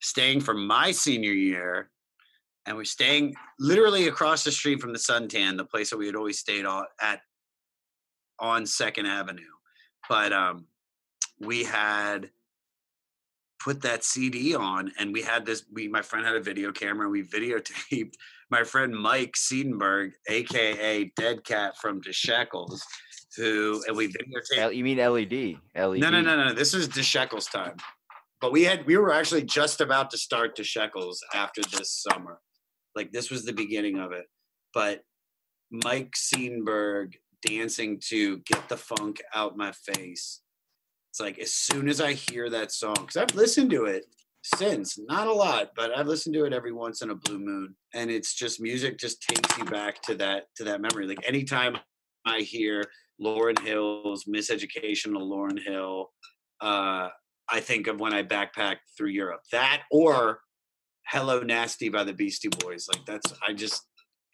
staying 0.00 0.40
for 0.40 0.54
my 0.54 0.90
senior 0.90 1.32
year 1.32 1.90
and 2.64 2.74
we're 2.74 2.84
staying 2.84 3.34
literally 3.60 4.08
across 4.08 4.44
the 4.44 4.50
street 4.50 4.80
from 4.80 4.94
the 4.94 4.98
suntan 4.98 5.58
the 5.58 5.64
place 5.64 5.90
that 5.90 5.98
we 5.98 6.06
had 6.06 6.16
always 6.16 6.38
stayed 6.38 6.64
at 6.64 7.20
on 8.38 8.64
second 8.64 9.04
avenue. 9.04 9.42
But 10.08 10.32
um 10.32 10.64
we 11.38 11.64
had 11.64 12.30
put 13.60 13.82
that 13.82 14.04
cd 14.04 14.54
on 14.54 14.90
and 14.98 15.12
we 15.12 15.20
had 15.20 15.44
this 15.44 15.64
we 15.70 15.86
my 15.86 16.02
friend 16.02 16.26
had 16.26 16.34
a 16.34 16.42
video 16.42 16.72
camera 16.72 17.08
we 17.08 17.22
videotaped 17.22 18.14
my 18.50 18.64
friend 18.64 18.92
mike 18.92 19.34
siedenberg 19.34 20.12
aka 20.28 21.12
dead 21.16 21.44
cat 21.44 21.76
from 21.76 22.00
DeShekels, 22.00 22.80
who 23.36 23.82
and 23.86 23.96
we 23.96 24.08
videotaped 24.08 24.58
L- 24.58 24.72
you 24.72 24.84
mean 24.84 24.98
LED? 24.98 25.56
LED. 25.74 26.00
no, 26.00 26.10
no, 26.10 26.20
no, 26.20 26.36
no. 26.36 26.52
This 26.52 26.74
is 26.74 26.88
DeShekels 26.88 27.50
time. 27.50 27.76
But 28.40 28.52
we 28.52 28.64
had 28.64 28.84
we 28.86 28.96
were 28.96 29.12
actually 29.12 29.44
just 29.44 29.80
about 29.80 30.10
to 30.10 30.18
start 30.18 30.56
DeShekels 30.56 31.18
after 31.34 31.62
this 31.62 32.04
summer. 32.10 32.40
Like 32.94 33.12
this 33.12 33.30
was 33.30 33.44
the 33.44 33.52
beginning 33.52 33.98
of 33.98 34.12
it. 34.12 34.26
But 34.74 35.02
Mike 35.70 36.12
Seenberg 36.16 37.14
dancing 37.46 38.00
to 38.08 38.38
Get 38.38 38.68
the 38.68 38.76
Funk 38.76 39.22
Out 39.34 39.56
My 39.56 39.72
Face. 39.72 40.40
It's 41.10 41.20
like 41.20 41.38
as 41.38 41.52
soon 41.52 41.88
as 41.88 42.00
I 42.00 42.12
hear 42.12 42.48
that 42.50 42.72
song, 42.72 42.94
because 42.94 43.16
I've 43.16 43.34
listened 43.34 43.70
to 43.70 43.84
it 43.84 44.06
since, 44.42 44.98
not 44.98 45.26
a 45.26 45.32
lot, 45.32 45.70
but 45.76 45.96
I've 45.96 46.06
listened 46.06 46.34
to 46.34 46.44
it 46.44 46.52
every 46.52 46.72
once 46.72 47.02
in 47.02 47.10
a 47.10 47.14
blue 47.14 47.38
moon. 47.38 47.74
And 47.94 48.10
it's 48.10 48.34
just 48.34 48.60
music 48.60 48.98
just 48.98 49.22
takes 49.22 49.56
you 49.58 49.64
back 49.64 50.02
to 50.02 50.14
that 50.16 50.46
to 50.56 50.64
that 50.64 50.80
memory. 50.80 51.06
Like 51.06 51.26
anytime 51.26 51.76
I 52.24 52.40
hear 52.40 52.84
Lauryn 53.22 53.58
Hill's 53.60 54.24
Miseducation 54.24 55.16
of 55.16 55.22
Lauryn 55.22 55.62
Hill. 55.62 56.10
Uh, 56.60 57.08
I 57.48 57.60
think 57.60 57.86
of 57.86 58.00
when 58.00 58.12
I 58.12 58.22
backpacked 58.22 58.78
through 58.96 59.10
Europe. 59.10 59.42
That 59.52 59.82
or 59.90 60.40
Hello 61.06 61.40
Nasty 61.40 61.88
by 61.88 62.04
the 62.04 62.12
Beastie 62.12 62.48
Boys. 62.48 62.88
Like 62.92 63.04
that's 63.06 63.32
I 63.46 63.52
just 63.52 63.82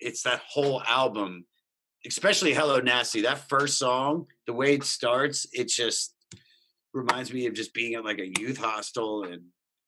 it's 0.01 0.23
that 0.23 0.41
whole 0.47 0.83
album, 0.83 1.47
especially 2.07 2.55
Hello 2.55 2.79
Nasty. 2.79 3.23
That 3.23 3.49
first 3.49 3.79
song, 3.79 4.27
the 4.47 4.53
way 4.53 4.75
it 4.75 4.85
starts, 4.85 5.47
it 5.53 5.69
just 5.69 6.15
reminds 6.93 7.33
me 7.33 7.47
of 7.47 7.55
just 7.55 7.75
being 7.75 7.95
at 7.95 8.05
like 8.05 8.21
a 8.21 8.33
youth 8.41 8.59
hostel 8.59 9.25
in 9.25 9.45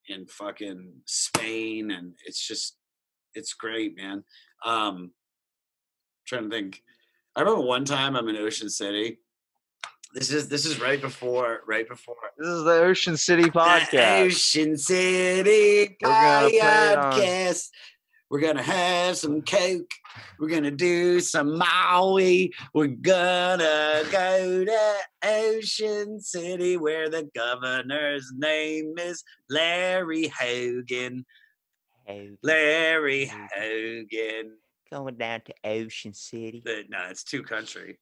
in 0.09 0.27
fucking 0.27 0.93
Spain, 1.07 1.91
and 1.91 2.15
it's 2.27 2.45
just 2.47 2.77
it's 3.35 3.55
great, 3.55 3.97
man. 3.97 4.25
Um, 4.65 5.13
trying 6.27 6.45
to 6.45 6.51
think. 6.51 6.83
I 7.37 7.41
remember 7.41 7.63
one 7.63 7.85
time 7.85 8.17
I'm 8.17 8.29
in 8.29 8.37
Ocean 8.37 8.69
City. 8.69 9.19
This 10.13 10.33
is 10.33 10.49
this 10.49 10.67
is 10.67 10.81
right 10.81 11.01
before 11.01 11.61
right 11.69 11.89
before 11.89 12.17
This 12.37 12.49
is 12.49 12.65
the 12.65 12.71
Ocean 12.83 13.17
City 13.17 13.45
podcast. 13.51 14.23
Ocean 14.27 14.77
City 14.77 15.97
We're 16.03 16.09
gonna 16.11 16.49
play 16.49 16.57
it 16.59 16.99
on- 16.99 17.13
podcast. 17.13 17.69
We're 18.29 18.41
gonna 18.41 18.63
have 18.63 19.17
some 19.17 19.43
coke. 19.43 19.91
We're 20.39 20.49
gonna 20.49 20.71
do 20.71 21.19
some 21.21 21.59
Maui. 21.59 22.53
We're 22.75 22.87
gonna 22.89 24.03
go 24.11 24.65
to 24.65 24.95
Ocean 25.25 26.21
City 26.21 26.77
where 26.77 27.09
the 27.09 27.29
governor's 27.35 28.31
name 28.37 28.95
is 28.99 29.25
Larry 29.49 30.29
Hogan. 30.29 31.25
Larry 32.43 33.27
Hogan. 33.27 34.57
Going 34.93 35.17
down 35.17 35.43
to 35.43 35.55
Ocean 35.65 36.13
City. 36.13 36.63
But 36.65 36.91
no, 36.91 36.99
it's 37.09 37.25
too 37.25 37.43
country. 37.43 37.99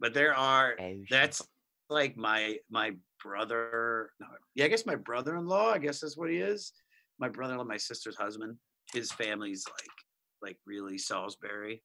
But 0.00 0.14
there 0.14 0.34
are 0.34 0.74
Ocean. 0.78 1.06
that's 1.08 1.42
like 1.88 2.16
my 2.16 2.56
my 2.70 2.92
brother 3.22 4.10
no, 4.20 4.26
yeah 4.56 4.64
i 4.64 4.68
guess 4.68 4.84
my 4.84 4.96
brother-in-law 4.96 5.70
i 5.70 5.78
guess 5.78 6.00
that's 6.00 6.16
what 6.16 6.28
he 6.28 6.38
is 6.38 6.72
my 7.20 7.28
brother-in-law 7.28 7.64
my 7.64 7.76
sister's 7.76 8.16
husband 8.16 8.56
his 8.92 9.12
family's 9.12 9.64
like 9.70 10.50
like 10.50 10.58
really 10.66 10.98
salisbury 10.98 11.80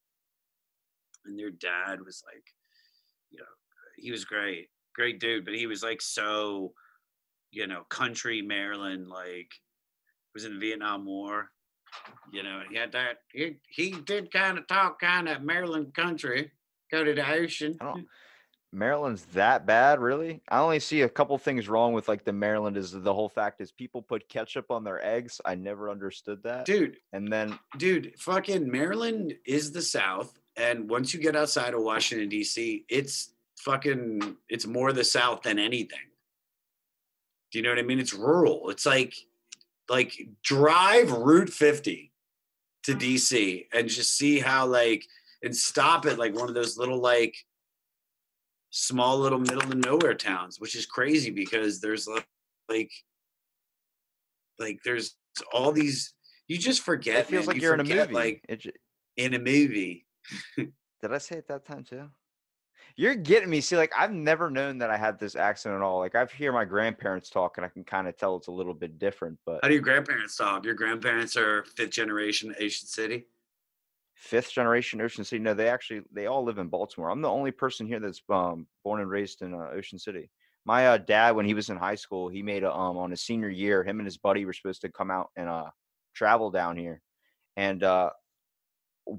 and 1.25 1.37
their 1.37 1.51
dad 1.51 1.99
was 2.03 2.23
like 2.25 2.43
you 3.29 3.37
know 3.37 3.45
he 3.95 4.11
was 4.11 4.25
great 4.25 4.69
great 4.95 5.19
dude 5.19 5.45
but 5.45 5.53
he 5.53 5.67
was 5.67 5.83
like 5.83 6.01
so 6.01 6.73
you 7.51 7.67
know 7.67 7.83
country 7.89 8.41
maryland 8.41 9.07
like 9.07 9.51
was 10.33 10.45
in 10.45 10.53
the 10.53 10.59
Vietnam 10.59 11.05
War. 11.05 11.49
You 12.31 12.43
know, 12.43 12.61
he 12.69 12.77
had 12.77 12.91
that. 12.93 13.19
He 13.31 13.57
he 13.67 13.91
did 13.91 14.31
kind 14.31 14.57
of 14.57 14.67
talk 14.67 14.99
kind 14.99 15.27
of 15.27 15.41
Maryland 15.41 15.93
country, 15.93 16.51
go 16.91 17.03
to 17.03 17.13
the 17.13 17.29
ocean. 17.29 17.77
Maryland's 18.73 19.25
that 19.33 19.65
bad, 19.65 19.99
really? 19.99 20.41
I 20.49 20.59
only 20.59 20.79
see 20.79 21.01
a 21.01 21.09
couple 21.09 21.37
things 21.37 21.67
wrong 21.67 21.91
with 21.91 22.07
like 22.07 22.23
the 22.23 22.31
Maryland. 22.31 22.77
Is 22.77 22.91
the 22.91 23.13
whole 23.13 23.27
fact 23.27 23.59
is 23.59 23.71
people 23.71 24.01
put 24.01 24.29
ketchup 24.29 24.71
on 24.71 24.85
their 24.85 25.05
eggs. 25.05 25.41
I 25.43 25.55
never 25.55 25.89
understood 25.89 26.43
that. 26.43 26.65
Dude, 26.65 26.97
And 27.11 27.31
then 27.31 27.59
dude, 27.77 28.13
fucking 28.17 28.71
Maryland 28.71 29.35
is 29.45 29.73
the 29.73 29.81
South, 29.81 30.39
and 30.55 30.89
once 30.89 31.13
you 31.13 31.19
get 31.19 31.35
outside 31.35 31.73
of 31.73 31.81
Washington 31.81 32.29
D.C., 32.29 32.85
it's 32.87 33.33
fucking 33.57 34.37
it's 34.47 34.65
more 34.65 34.93
the 34.93 35.03
South 35.03 35.41
than 35.41 35.59
anything. 35.59 35.99
Do 37.51 37.59
you 37.59 37.63
know 37.63 37.71
what 37.71 37.79
I 37.79 37.83
mean? 37.83 37.99
It's 37.99 38.13
rural. 38.13 38.69
It's 38.69 38.85
like 38.85 39.13
like 39.91 40.29
drive 40.41 41.11
Route 41.11 41.49
50 41.49 42.11
to 42.83 42.91
mm-hmm. 42.93 42.99
DC 42.99 43.65
and 43.73 43.87
just 43.89 44.17
see 44.17 44.39
how 44.39 44.65
like 44.65 45.05
and 45.43 45.55
stop 45.55 46.05
at 46.05 46.17
like 46.17 46.33
one 46.33 46.47
of 46.47 46.55
those 46.55 46.77
little 46.77 46.99
like 46.99 47.35
small 48.69 49.19
little 49.19 49.39
middle 49.39 49.61
of 49.61 49.75
nowhere 49.75 50.15
towns, 50.15 50.59
which 50.59 50.75
is 50.75 50.85
crazy 50.85 51.29
because 51.29 51.81
there's 51.81 52.07
like 52.69 52.91
like 54.57 54.79
there's 54.85 55.17
all 55.53 55.71
these 55.71 56.13
you 56.47 56.57
just 56.57 56.81
forget 56.81 57.19
it 57.19 57.27
feels 57.27 57.47
man. 57.47 57.55
like 57.55 57.55
You 57.57 57.63
you're 57.63 57.73
in 57.73 57.81
a 57.81 57.83
movie. 57.83 58.13
like 58.13 58.45
It 58.47 58.65
in 59.17 59.33
a 59.33 59.39
movie 59.39 60.05
did 60.57 61.11
I 61.11 61.17
say 61.17 61.37
it 61.37 61.47
that 61.47 61.65
time 61.65 61.83
too? 61.83 62.09
You're 62.95 63.15
getting 63.15 63.49
me. 63.49 63.61
See, 63.61 63.77
like 63.77 63.91
I've 63.97 64.11
never 64.11 64.49
known 64.49 64.77
that 64.79 64.89
I 64.89 64.97
had 64.97 65.19
this 65.19 65.35
accent 65.35 65.75
at 65.75 65.81
all. 65.81 65.99
Like 65.99 66.15
I've 66.15 66.31
hear 66.31 66.51
my 66.51 66.65
grandparents 66.65 67.29
talk, 67.29 67.57
and 67.57 67.65
I 67.65 67.69
can 67.69 67.83
kind 67.83 68.07
of 68.07 68.17
tell 68.17 68.35
it's 68.35 68.47
a 68.47 68.51
little 68.51 68.73
bit 68.73 68.99
different. 68.99 69.37
But 69.45 69.59
how 69.63 69.67
do 69.67 69.73
your 69.73 69.83
grandparents 69.83 70.35
talk 70.35 70.65
your 70.65 70.73
grandparents 70.73 71.35
are 71.37 71.63
fifth 71.75 71.91
generation 71.91 72.53
asian 72.59 72.87
city 72.87 73.25
fifth 74.21 74.51
generation 74.51 75.01
Ocean 75.01 75.23
City. 75.23 75.41
No, 75.41 75.55
they 75.55 75.67
actually 75.67 76.01
they 76.13 76.27
all 76.27 76.43
live 76.43 76.59
in 76.59 76.67
Baltimore. 76.67 77.09
I'm 77.09 77.21
the 77.21 77.29
only 77.29 77.49
person 77.49 77.87
here 77.87 77.99
that's 77.99 78.21
um, 78.29 78.67
born 78.83 79.01
and 79.01 79.09
raised 79.09 79.41
in 79.41 79.53
uh, 79.53 79.69
Ocean 79.73 79.97
City. 79.97 80.29
My 80.63 80.89
uh, 80.89 80.97
dad, 80.99 81.35
when 81.35 81.47
he 81.47 81.55
was 81.55 81.69
in 81.69 81.77
high 81.77 81.95
school, 81.95 82.29
he 82.29 82.43
made 82.43 82.63
a 82.63 82.71
um 82.71 82.97
on 82.97 83.09
his 83.09 83.23
senior 83.23 83.49
year. 83.49 83.83
Him 83.83 83.99
and 83.99 84.05
his 84.05 84.17
buddy 84.17 84.45
were 84.45 84.53
supposed 84.53 84.81
to 84.81 84.91
come 84.91 85.09
out 85.09 85.29
and 85.35 85.49
uh 85.49 85.71
travel 86.13 86.51
down 86.51 86.77
here, 86.77 87.01
and 87.57 87.83
uh 87.83 88.11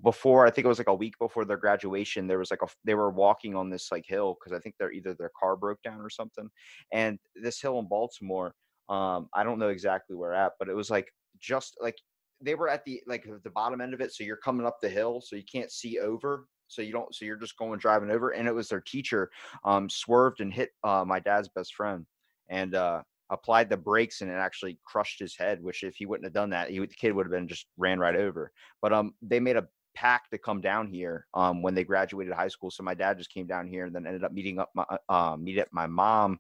before 0.03 0.47
I 0.47 0.51
think 0.51 0.65
it 0.65 0.69
was 0.69 0.79
like 0.79 0.89
a 0.89 0.95
week 0.95 1.15
before 1.19 1.45
their 1.45 1.57
graduation, 1.57 2.27
there 2.27 2.39
was 2.39 2.51
like 2.51 2.63
a 2.63 2.69
they 2.85 2.95
were 2.95 3.11
walking 3.11 3.55
on 3.55 3.71
this 3.71 3.91
like 3.93 4.05
hill 4.07 4.37
because 4.39 4.57
I 4.57 4.61
think 4.61 4.77
they're 4.79 4.93
either 4.93 5.15
their 5.15 5.33
car 5.39 5.57
broke 5.57 5.83
down 5.83 6.01
or 6.01 6.11
something, 6.11 6.49
and 6.93 7.19
this 7.37 7.61
hill 7.61 7.79
in 7.79 7.89
Baltimore. 7.89 8.55
Um, 8.89 9.29
I 9.35 9.45
don't 9.45 9.59
know 9.59 9.69
exactly 9.69 10.17
where 10.17 10.35
at, 10.35 10.53
but 10.59 10.69
it 10.69 10.75
was 10.75 10.91
like 10.91 11.09
just 11.41 11.77
like 11.81 11.97
they 12.43 12.55
were 12.55 12.69
at 12.69 12.85
the 12.85 13.01
like 13.07 13.27
the 13.45 13.51
bottom 13.51 13.81
end 13.81 13.95
of 13.95 14.01
it 14.01 14.13
so 14.13 14.25
you're 14.25 14.37
coming 14.37 14.67
up 14.67 14.79
the 14.81 14.89
hill 14.89 15.21
so 15.21 15.37
you 15.37 15.45
can't 15.51 15.71
see 15.71 15.99
over 15.99 16.47
so 16.67 16.83
you 16.83 16.93
don't 16.93 17.15
so 17.15 17.25
you're 17.25 17.37
just 17.37 17.57
going 17.57 17.79
driving 17.79 18.11
over 18.11 18.31
and 18.31 18.49
it 18.49 18.55
was 18.55 18.69
their 18.69 18.81
teacher 18.81 19.31
um 19.65 19.89
swerved 19.89 20.41
and 20.41 20.53
hit 20.53 20.71
uh 20.85 21.05
my 21.07 21.21
dad's 21.21 21.49
best 21.49 21.75
friend 21.75 22.05
and 22.49 22.75
uh 22.75 23.03
applied 23.33 23.71
the 23.71 23.77
brakes 23.77 24.21
and 24.21 24.31
it 24.31 24.35
actually 24.35 24.79
crushed 24.85 25.19
his 25.19 25.35
head 25.37 25.63
which 25.63 25.83
if 25.83 25.97
he 25.97 26.07
wouldn't 26.07 26.27
have 26.27 26.35
done 26.35 26.51
that 26.51 26.71
he 26.71 26.79
would, 26.79 26.91
the 26.91 26.95
kid 26.95 27.13
would 27.13 27.27
have 27.27 27.33
been 27.33 27.49
just 27.49 27.67
ran 27.77 27.99
right 27.99 28.15
over. 28.15 28.53
But 28.81 28.93
um 28.93 29.15
they 29.23 29.41
made 29.41 29.57
a 29.57 29.67
pact 29.95 30.31
to 30.31 30.39
come 30.39 30.61
down 30.61 30.89
here 30.89 31.27
um 31.35 31.63
when 31.63 31.75
they 31.75 31.85
graduated 31.85 32.35
high 32.35 32.49
school. 32.49 32.71
So 32.71 32.83
my 32.83 32.95
dad 32.95 33.19
just 33.19 33.33
came 33.33 33.47
down 33.47 33.67
here 33.67 33.87
and 33.87 33.95
then 33.95 34.07
ended 34.07 34.23
up 34.23 34.33
meeting 34.33 34.59
up 34.59 34.71
my 34.75 34.85
uh 35.09 35.37
meet 35.37 35.59
up 35.59 35.69
my 35.73 35.87
mom 35.87 36.39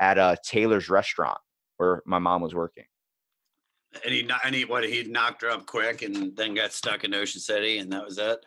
at 0.00 0.18
a 0.18 0.36
taylor's 0.44 0.88
restaurant 0.90 1.38
where 1.76 2.02
my 2.04 2.18
mom 2.18 2.42
was 2.42 2.54
working. 2.54 2.84
And 4.04 4.12
he 4.12 4.28
and 4.44 4.54
he 4.54 4.64
what 4.64 4.84
he 4.84 5.04
knocked 5.04 5.42
her 5.42 5.50
up 5.50 5.66
quick 5.66 6.02
and 6.02 6.36
then 6.36 6.54
got 6.54 6.72
stuck 6.72 7.04
in 7.04 7.14
ocean 7.14 7.40
city 7.40 7.78
and 7.78 7.92
that 7.92 8.04
was 8.04 8.18
it? 8.18 8.44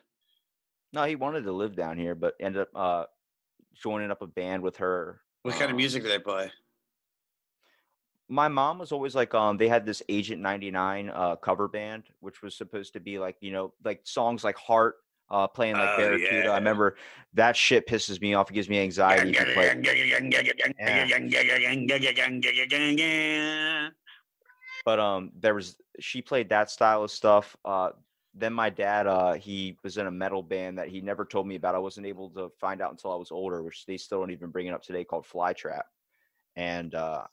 No, 0.91 1.03
he 1.05 1.15
wanted 1.15 1.43
to 1.43 1.51
live 1.51 1.75
down 1.75 1.97
here, 1.97 2.15
but 2.15 2.35
ended 2.39 2.61
up 2.61 2.69
uh, 2.73 3.03
joining 3.81 4.11
up 4.11 4.21
a 4.21 4.27
band 4.27 4.63
with 4.63 4.77
her. 4.77 5.21
what 5.43 5.53
kind 5.53 5.65
of 5.65 5.71
um, 5.71 5.77
music 5.77 6.03
do 6.03 6.09
they 6.09 6.19
play 6.19 6.49
My 8.27 8.47
mom 8.47 8.79
was 8.79 8.91
always 8.91 9.13
like, 9.15 9.33
um, 9.35 9.57
they 9.57 9.67
had 9.67 9.85
this 9.85 10.01
Agent 10.09 10.41
99 10.41 11.09
uh, 11.13 11.35
cover 11.35 11.67
band, 11.67 12.03
which 12.21 12.41
was 12.41 12.55
supposed 12.55 12.93
to 12.93 12.99
be 12.99 13.19
like, 13.19 13.35
you 13.39 13.51
know, 13.51 13.73
like 13.83 14.01
songs 14.03 14.43
like 14.43 14.57
Heart, 14.57 14.95
uh, 15.29 15.47
playing 15.47 15.75
like 15.75 15.89
Oh, 15.93 15.97
Barracuda. 15.97 16.43
yeah. 16.45 16.51
I 16.51 16.55
remember 16.57 16.97
that 17.35 17.55
shit 17.55 17.87
pisses 17.87 18.19
me 18.21 18.33
off. 18.33 18.49
It 18.49 18.55
gives 18.55 18.67
me 18.69 18.79
anxiety. 18.81 19.31
play- 19.53 19.69
But 24.85 24.99
um, 24.99 25.31
there 25.39 25.53
was 25.55 25.77
she 25.99 26.21
played 26.21 26.49
that 26.49 26.69
style 26.69 27.03
of 27.03 27.11
stuff. 27.11 27.55
Uh, 27.63 27.89
then 28.33 28.53
my 28.53 28.69
dad, 28.69 29.07
uh, 29.07 29.33
he 29.33 29.77
was 29.83 29.97
in 29.97 30.07
a 30.07 30.11
metal 30.11 30.43
band 30.43 30.77
that 30.77 30.89
he 30.89 30.99
never 31.01 31.25
told 31.25 31.47
me 31.47 31.55
about. 31.55 31.73
I 31.73 31.79
wasn't 31.79 32.05
able 32.05 32.29
to 32.31 32.51
find 32.59 32.81
out 32.81 32.91
until 32.91 33.11
I 33.13 33.15
was 33.15 33.31
older, 33.31 33.63
which 33.63 33.85
they 33.85 33.97
still 33.97 34.19
don't 34.19 34.31
even 34.31 34.49
bring 34.49 34.67
it 34.67 34.73
up 34.73 34.83
today, 34.83 35.03
called 35.03 35.25
Flytrap. 35.25 35.83
And 36.55 36.93
uh, 36.95 37.23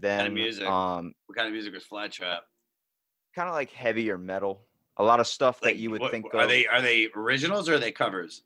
then 0.00 0.34
music? 0.34 0.66
um, 0.68 1.14
what 1.26 1.36
kind 1.36 1.46
of 1.48 1.52
music 1.52 1.72
was 1.74 1.84
flytrap 1.84 2.40
kind 3.34 3.48
of 3.48 3.54
like 3.54 3.70
heavier 3.72 4.16
metal. 4.16 4.62
A 4.98 5.02
lot 5.02 5.18
of 5.18 5.26
stuff 5.26 5.60
like 5.60 5.74
that 5.74 5.78
you 5.80 5.90
would 5.90 6.00
what- 6.00 6.12
think 6.12 6.26
are 6.34 6.42
of. 6.42 6.48
they 6.48 6.66
are 6.66 6.80
they 6.80 7.08
originals 7.16 7.68
or 7.68 7.74
are 7.74 7.78
they 7.78 7.90
covers 7.92 8.42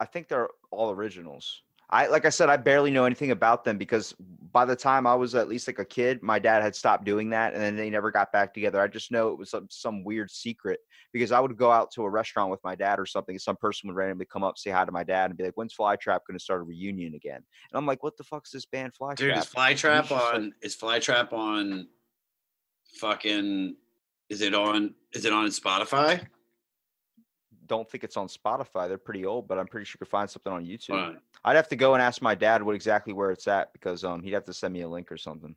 I 0.00 0.04
think 0.06 0.28
they're 0.28 0.48
all 0.70 0.90
originals. 0.92 1.62
I 1.90 2.06
like 2.08 2.26
I 2.26 2.28
said, 2.28 2.50
I 2.50 2.56
barely 2.56 2.90
know 2.90 3.04
anything 3.04 3.30
about 3.30 3.64
them 3.64 3.78
because 3.78 4.14
by 4.52 4.64
the 4.64 4.76
time 4.76 5.06
I 5.06 5.14
was 5.14 5.34
at 5.34 5.48
least 5.48 5.66
like 5.66 5.78
a 5.78 5.84
kid, 5.84 6.22
my 6.22 6.38
dad 6.38 6.62
had 6.62 6.74
stopped 6.74 7.04
doing 7.04 7.30
that, 7.30 7.54
and 7.54 7.62
then 7.62 7.76
they 7.76 7.88
never 7.88 8.10
got 8.10 8.30
back 8.32 8.52
together. 8.52 8.80
I 8.80 8.88
just 8.88 9.10
know 9.10 9.30
it 9.30 9.38
was 9.38 9.50
some, 9.50 9.66
some 9.70 10.04
weird 10.04 10.30
secret 10.30 10.80
because 11.12 11.32
I 11.32 11.40
would 11.40 11.56
go 11.56 11.70
out 11.70 11.90
to 11.92 12.02
a 12.02 12.10
restaurant 12.10 12.50
with 12.50 12.62
my 12.62 12.74
dad 12.74 12.98
or 12.98 13.06
something, 13.06 13.34
and 13.34 13.40
some 13.40 13.56
person 13.56 13.88
would 13.88 13.96
randomly 13.96 14.26
come 14.26 14.44
up, 14.44 14.58
say 14.58 14.70
hi 14.70 14.84
to 14.84 14.92
my 14.92 15.04
dad, 15.04 15.30
and 15.30 15.38
be 15.38 15.44
like, 15.44 15.54
"When's 15.54 15.74
Flytrap 15.74 16.20
going 16.26 16.38
to 16.38 16.38
start 16.38 16.60
a 16.60 16.64
reunion 16.64 17.14
again?" 17.14 17.36
And 17.36 17.44
I'm 17.74 17.86
like, 17.86 18.02
"What 18.02 18.16
the 18.16 18.24
fuck's 18.24 18.50
this 18.50 18.66
band 18.66 18.92
Flytrap?" 19.00 19.16
dude 19.16 19.36
is 19.36 19.46
flytrap 19.46 20.10
like- 20.10 20.34
on 20.34 20.54
is 20.62 20.76
flytrap 20.76 21.32
on 21.32 21.88
fucking 22.96 23.76
is 24.28 24.40
it 24.40 24.54
on 24.54 24.94
is 25.12 25.24
it 25.24 25.32
on 25.32 25.46
spotify 25.48 26.20
Don't 27.68 27.88
think 27.90 28.04
it's 28.04 28.16
on 28.16 28.28
Spotify. 28.28 28.88
They're 28.88 28.98
pretty 28.98 29.24
old, 29.24 29.46
but 29.46 29.58
I'm 29.58 29.66
pretty 29.66 29.84
sure 29.84 29.96
you 29.96 30.06
could 30.06 30.10
find 30.10 30.28
something 30.28 30.52
on 30.52 30.64
YouTube. 30.64 30.94
On. 30.94 31.18
I'd 31.44 31.56
have 31.56 31.68
to 31.68 31.76
go 31.76 31.94
and 31.94 32.02
ask 32.02 32.20
my 32.22 32.34
dad 32.34 32.62
what 32.62 32.74
exactly 32.74 33.12
where 33.12 33.30
it's 33.30 33.46
at 33.46 33.72
because 33.72 34.04
um 34.04 34.22
he'd 34.22 34.32
have 34.32 34.44
to 34.46 34.54
send 34.54 34.74
me 34.74 34.82
a 34.82 34.88
link 34.88 35.12
or 35.12 35.16
something. 35.16 35.54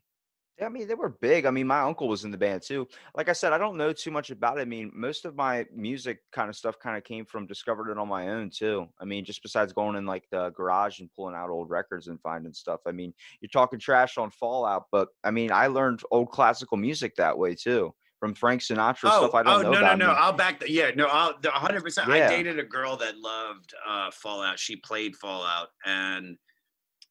Yeah, 0.58 0.66
I 0.66 0.68
mean 0.68 0.86
they 0.86 0.94
were 0.94 1.08
big. 1.08 1.46
I 1.46 1.50
mean 1.50 1.66
my 1.66 1.80
uncle 1.80 2.08
was 2.08 2.24
in 2.24 2.30
the 2.30 2.38
band 2.38 2.62
too. 2.62 2.86
Like 3.16 3.28
I 3.28 3.32
said, 3.32 3.52
I 3.52 3.58
don't 3.58 3.78
know 3.78 3.92
too 3.92 4.10
much 4.10 4.30
about 4.30 4.58
it. 4.58 4.60
I 4.60 4.64
mean 4.66 4.92
most 4.94 5.24
of 5.24 5.34
my 5.34 5.66
music 5.74 6.20
kind 6.30 6.50
of 6.50 6.56
stuff 6.56 6.78
kind 6.78 6.96
of 6.96 7.04
came 7.04 7.24
from 7.24 7.46
discovered 7.46 7.90
it 7.90 7.98
on 7.98 8.08
my 8.08 8.28
own 8.28 8.50
too. 8.50 8.86
I 9.00 9.04
mean 9.04 9.24
just 9.24 9.42
besides 9.42 9.72
going 9.72 9.96
in 9.96 10.06
like 10.06 10.24
the 10.30 10.50
garage 10.50 11.00
and 11.00 11.10
pulling 11.14 11.34
out 11.34 11.50
old 11.50 11.70
records 11.70 12.08
and 12.08 12.20
finding 12.20 12.52
stuff. 12.52 12.80
I 12.86 12.92
mean 12.92 13.14
you're 13.40 13.48
talking 13.48 13.78
trash 13.78 14.18
on 14.18 14.30
Fallout, 14.30 14.84
but 14.92 15.08
I 15.24 15.30
mean 15.30 15.50
I 15.50 15.68
learned 15.68 16.02
old 16.10 16.30
classical 16.30 16.76
music 16.76 17.16
that 17.16 17.38
way 17.38 17.54
too 17.54 17.94
from 18.22 18.34
Frank 18.34 18.60
Sinatra 18.60 19.06
Oh, 19.06 19.26
stuff 19.26 19.34
I 19.34 19.42
don't 19.42 19.66
oh 19.66 19.70
know 19.72 19.80
no, 19.80 19.80
no, 19.80 19.94
no! 19.96 20.12
I'll 20.12 20.32
back 20.32 20.60
the 20.60 20.70
yeah, 20.70 20.92
no, 20.94 21.06
I'll 21.06 21.34
the 21.42 21.50
hundred 21.50 21.82
percent. 21.82 22.08
I 22.08 22.28
dated 22.28 22.56
a 22.56 22.62
girl 22.62 22.96
that 22.98 23.18
loved 23.18 23.74
uh 23.84 24.12
Fallout. 24.12 24.60
She 24.60 24.76
played 24.76 25.16
Fallout, 25.16 25.70
and 25.84 26.36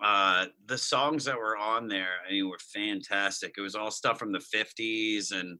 uh 0.02 0.46
the 0.68 0.78
songs 0.78 1.26
that 1.26 1.38
were 1.38 1.58
on 1.58 1.90
there, 1.90 2.12
I 2.26 2.32
mean, 2.32 2.50
were 2.50 2.58
fantastic. 2.74 3.56
It 3.58 3.62
was 3.62 3.76
all 3.76 3.92
stuff 3.92 4.20
from 4.20 4.32
the 4.32 4.40
fifties, 4.40 5.32
and 5.32 5.60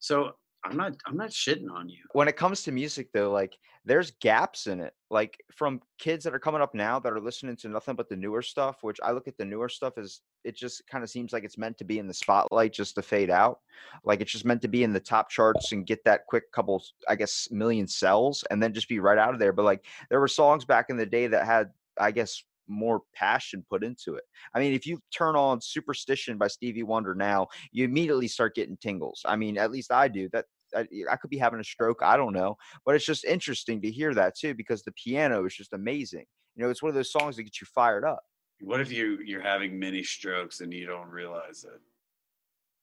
so 0.00 0.32
I'm 0.64 0.76
not, 0.76 0.94
I'm 1.06 1.16
not 1.16 1.30
shitting 1.30 1.70
on 1.70 1.88
you. 1.88 1.98
when 2.12 2.28
it 2.28 2.36
comes 2.36 2.62
to 2.64 2.72
music 2.72 3.08
though 3.12 3.30
like 3.30 3.56
there's 3.86 4.10
gaps 4.20 4.66
in 4.66 4.80
it 4.80 4.92
like 5.10 5.42
from 5.50 5.80
kids 5.98 6.22
that 6.24 6.34
are 6.34 6.38
coming 6.38 6.60
up 6.60 6.74
now 6.74 6.98
that 7.00 7.12
are 7.12 7.20
listening 7.20 7.56
to 7.56 7.68
nothing 7.68 7.94
but 7.96 8.08
the 8.10 8.16
newer 8.16 8.42
stuff 8.42 8.76
which 8.82 8.98
i 9.02 9.10
look 9.10 9.26
at 9.26 9.38
the 9.38 9.44
newer 9.44 9.68
stuff 9.70 9.96
as 9.96 10.20
it 10.44 10.54
just 10.54 10.86
kind 10.86 11.02
of 11.02 11.08
seems 11.08 11.32
like 11.32 11.44
it's 11.44 11.56
meant 11.56 11.78
to 11.78 11.84
be 11.84 11.98
in 11.98 12.06
the 12.06 12.12
spotlight 12.14 12.72
just 12.74 12.94
to 12.94 13.02
fade 13.02 13.30
out 13.30 13.60
like 14.04 14.20
it's 14.20 14.32
just 14.32 14.44
meant 14.44 14.60
to 14.60 14.68
be 14.68 14.84
in 14.84 14.92
the 14.92 15.00
top 15.00 15.30
charts 15.30 15.72
and 15.72 15.86
get 15.86 16.04
that 16.04 16.26
quick 16.26 16.52
couple 16.52 16.82
i 17.08 17.16
guess 17.16 17.48
million 17.50 17.86
sells 17.88 18.44
and 18.50 18.62
then 18.62 18.74
just 18.74 18.88
be 18.88 19.00
right 19.00 19.18
out 19.18 19.32
of 19.32 19.40
there 19.40 19.52
but 19.54 19.64
like 19.64 19.84
there 20.10 20.20
were 20.20 20.28
songs 20.28 20.64
back 20.66 20.90
in 20.90 20.96
the 20.98 21.06
day 21.06 21.26
that 21.26 21.46
had 21.46 21.70
i 21.98 22.10
guess 22.10 22.44
more 22.70 23.02
passion 23.14 23.64
put 23.68 23.84
into 23.84 24.14
it. 24.14 24.24
I 24.54 24.60
mean, 24.60 24.72
if 24.72 24.86
you 24.86 25.00
turn 25.14 25.36
on 25.36 25.60
Superstition 25.60 26.38
by 26.38 26.48
Stevie 26.48 26.82
Wonder 26.82 27.14
now, 27.14 27.48
you 27.72 27.84
immediately 27.84 28.28
start 28.28 28.54
getting 28.54 28.76
tingles. 28.76 29.22
I 29.26 29.36
mean, 29.36 29.58
at 29.58 29.70
least 29.70 29.92
I 29.92 30.08
do. 30.08 30.28
That 30.32 30.46
I, 30.74 30.86
I 31.10 31.16
could 31.16 31.30
be 31.30 31.38
having 31.38 31.60
a 31.60 31.64
stroke. 31.64 32.02
I 32.02 32.16
don't 32.16 32.32
know, 32.32 32.56
but 32.84 32.94
it's 32.94 33.04
just 33.04 33.24
interesting 33.24 33.82
to 33.82 33.90
hear 33.90 34.14
that 34.14 34.36
too 34.36 34.54
because 34.54 34.82
the 34.82 34.92
piano 34.92 35.44
is 35.44 35.54
just 35.54 35.72
amazing. 35.72 36.26
You 36.54 36.64
know, 36.64 36.70
it's 36.70 36.82
one 36.82 36.90
of 36.90 36.94
those 36.94 37.12
songs 37.12 37.36
that 37.36 37.44
gets 37.44 37.60
you 37.60 37.66
fired 37.66 38.04
up. 38.04 38.20
What 38.60 38.80
if 38.80 38.92
you 38.92 39.18
you're 39.24 39.42
having 39.42 39.78
mini 39.78 40.04
strokes 40.04 40.60
and 40.60 40.72
you 40.72 40.86
don't 40.86 41.08
realize 41.08 41.64
it? 41.64 41.80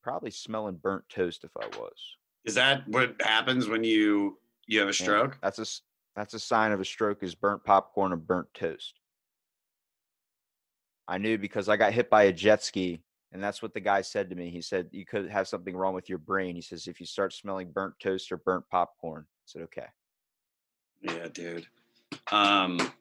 Probably 0.02 0.32
smelling 0.32 0.78
burnt 0.78 1.08
toast 1.08 1.44
if 1.44 1.56
I 1.56 1.68
was. 1.68 2.18
Is 2.46 2.56
that 2.56 2.88
what 2.88 3.22
happens 3.22 3.68
when 3.68 3.84
you 3.84 4.40
you 4.66 4.80
have 4.80 4.90
a 4.90 4.94
Yeah, 5.00 5.18
stroke? 5.18 5.38
that's 5.42 5.60
a 5.60 5.66
that's 6.16 6.34
a 6.34 6.40
sign 6.40 6.72
of 6.72 6.80
a 6.80 6.86
stroke 6.86 7.22
is 7.22 7.36
burnt 7.36 7.64
popcorn 7.64 8.12
or 8.12 8.18
burnt 8.18 8.54
toast. 8.54 9.00
I 11.08 11.18
knew 11.18 11.38
because 11.38 11.70
I 11.70 11.78
got 11.78 11.94
hit 11.94 12.10
by 12.10 12.24
a 12.24 12.34
jet 12.34 12.64
ski 12.64 13.02
And 13.32 13.44
that's 13.44 13.62
what 13.62 13.74
the 13.74 13.80
guy 13.80 14.02
said 14.02 14.30
to 14.30 14.36
me. 14.36 14.50
He 14.50 14.62
said, 14.62 14.90
You 14.92 15.06
could 15.06 15.30
have 15.30 15.48
something 15.48 15.76
wrong 15.76 15.94
with 15.94 16.10
your 16.10 16.18
brain. 16.18 16.56
He 16.56 16.62
says, 16.62 16.88
If 16.88 17.00
you 17.00 17.06
start 17.06 17.34
smelling 17.34 17.72
burnt 17.72 17.96
toast 18.00 18.32
or 18.32 18.38
burnt 18.38 18.66
popcorn. 18.70 19.26
I 19.28 19.46
said, 19.46 19.62
Okay. 19.64 19.88
Yeah, 21.02 21.28
dude. 21.32 21.68
Um, 22.32 22.92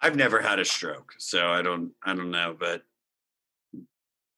I've 0.00 0.16
never 0.16 0.40
had 0.40 0.58
a 0.58 0.64
stroke, 0.64 1.14
so 1.18 1.48
I 1.48 1.62
don't 1.62 1.92
I 2.04 2.14
don't 2.14 2.30
know, 2.30 2.56
but 2.58 2.82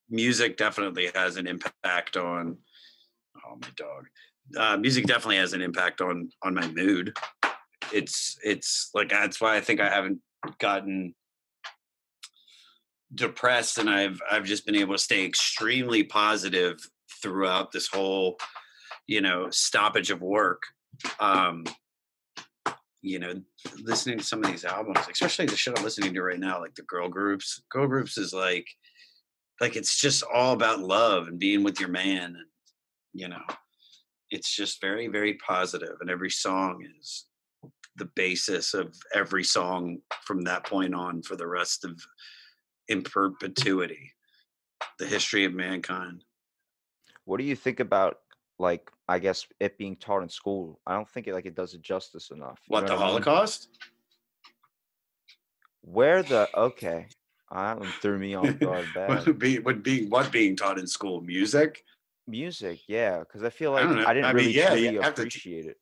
music 0.08 0.56
definitely 0.56 1.10
has 1.14 1.36
an 1.36 1.46
impact 1.46 2.16
on 2.16 2.56
oh 3.44 3.56
my 3.60 3.68
dog. 3.76 4.06
Uh, 4.56 4.76
music 4.78 5.04
definitely 5.04 5.36
has 5.36 5.52
an 5.52 5.60
impact 5.60 6.00
on 6.00 6.30
on 6.42 6.54
my 6.54 6.66
mood. 6.68 7.16
It's 7.92 8.38
it's 8.42 8.90
like 8.94 9.08
that's 9.08 9.40
why 9.40 9.56
I 9.56 9.60
think 9.60 9.80
I 9.80 9.90
haven't 9.90 10.20
gotten 10.58 11.14
depressed 13.14 13.78
and 13.78 13.88
I've 13.88 14.20
I've 14.30 14.44
just 14.44 14.66
been 14.66 14.76
able 14.76 14.94
to 14.94 14.98
stay 14.98 15.24
extremely 15.24 16.04
positive 16.04 16.78
throughout 17.22 17.72
this 17.72 17.88
whole 17.88 18.38
you 19.06 19.20
know 19.20 19.48
stoppage 19.50 20.10
of 20.10 20.20
work. 20.20 20.62
Um 21.20 21.64
you 23.02 23.18
know 23.18 23.34
listening 23.82 24.18
to 24.18 24.24
some 24.24 24.44
of 24.44 24.50
these 24.50 24.64
albums 24.64 24.98
especially 25.10 25.46
the 25.46 25.56
shit 25.56 25.78
i'm 25.78 25.84
listening 25.84 26.12
to 26.12 26.20
right 26.20 26.40
now 26.40 26.60
like 26.60 26.74
the 26.74 26.82
girl 26.82 27.08
groups 27.08 27.62
girl 27.70 27.86
groups 27.86 28.18
is 28.18 28.32
like 28.32 28.66
like 29.60 29.76
it's 29.76 30.00
just 30.00 30.24
all 30.34 30.52
about 30.52 30.80
love 30.80 31.28
and 31.28 31.38
being 31.38 31.62
with 31.62 31.78
your 31.78 31.88
man 31.88 32.24
and 32.24 32.46
you 33.12 33.28
know 33.28 33.42
it's 34.30 34.54
just 34.54 34.80
very 34.80 35.06
very 35.06 35.34
positive 35.34 35.96
and 36.00 36.10
every 36.10 36.30
song 36.30 36.84
is 37.00 37.26
the 37.96 38.08
basis 38.16 38.74
of 38.74 38.94
every 39.14 39.44
song 39.44 39.98
from 40.24 40.42
that 40.42 40.66
point 40.66 40.94
on 40.94 41.22
for 41.22 41.36
the 41.36 41.46
rest 41.46 41.84
of 41.84 42.00
in 42.88 43.02
perpetuity 43.02 44.12
the 44.98 45.06
history 45.06 45.44
of 45.44 45.52
mankind 45.52 46.24
What 47.24 47.38
do 47.38 47.44
you 47.44 47.56
think 47.56 47.80
about 47.80 48.18
like 48.58 48.90
I 49.08 49.18
guess 49.18 49.46
it 49.60 49.78
being 49.78 49.96
taught 49.96 50.22
in 50.22 50.28
school? 50.28 50.80
I 50.86 50.94
don't 50.94 51.08
think 51.08 51.28
it 51.28 51.34
like 51.34 51.46
it 51.46 51.54
does 51.54 51.74
it 51.74 51.82
justice 51.82 52.30
enough. 52.30 52.58
you 52.68 52.74
what 52.74 52.86
the 52.86 52.92
I 52.92 52.96
mean? 52.96 53.04
holocaust 53.06 53.68
Where 55.82 56.22
the 56.22 56.48
okay. 56.54 57.08
That 57.50 57.78
one 57.78 57.88
threw 58.02 58.18
me 58.18 58.34
off 58.34 58.58
guard 58.58 58.86
bad. 58.94 59.26
would 59.26 59.38
be 59.38 59.58
would 59.58 60.10
what 60.10 60.30
being 60.30 60.54
taught 60.54 60.78
in 60.78 60.86
school 60.86 61.20
music 61.22 61.82
Music, 62.28 62.80
yeah, 62.86 63.20
because 63.20 63.42
I 63.42 63.48
feel 63.48 63.72
like 63.72 63.84
don't. 63.84 64.04
I, 64.04 64.12
didn't 64.12 64.26
I 64.26 64.32
mean, 64.34 64.44
really 64.44 64.56
yeah, 64.56 64.68
truly 64.68 64.88
you 64.90 65.00
have 65.00 65.14
to 65.14 65.22
appreciate 65.22 65.64
it. 65.64 65.78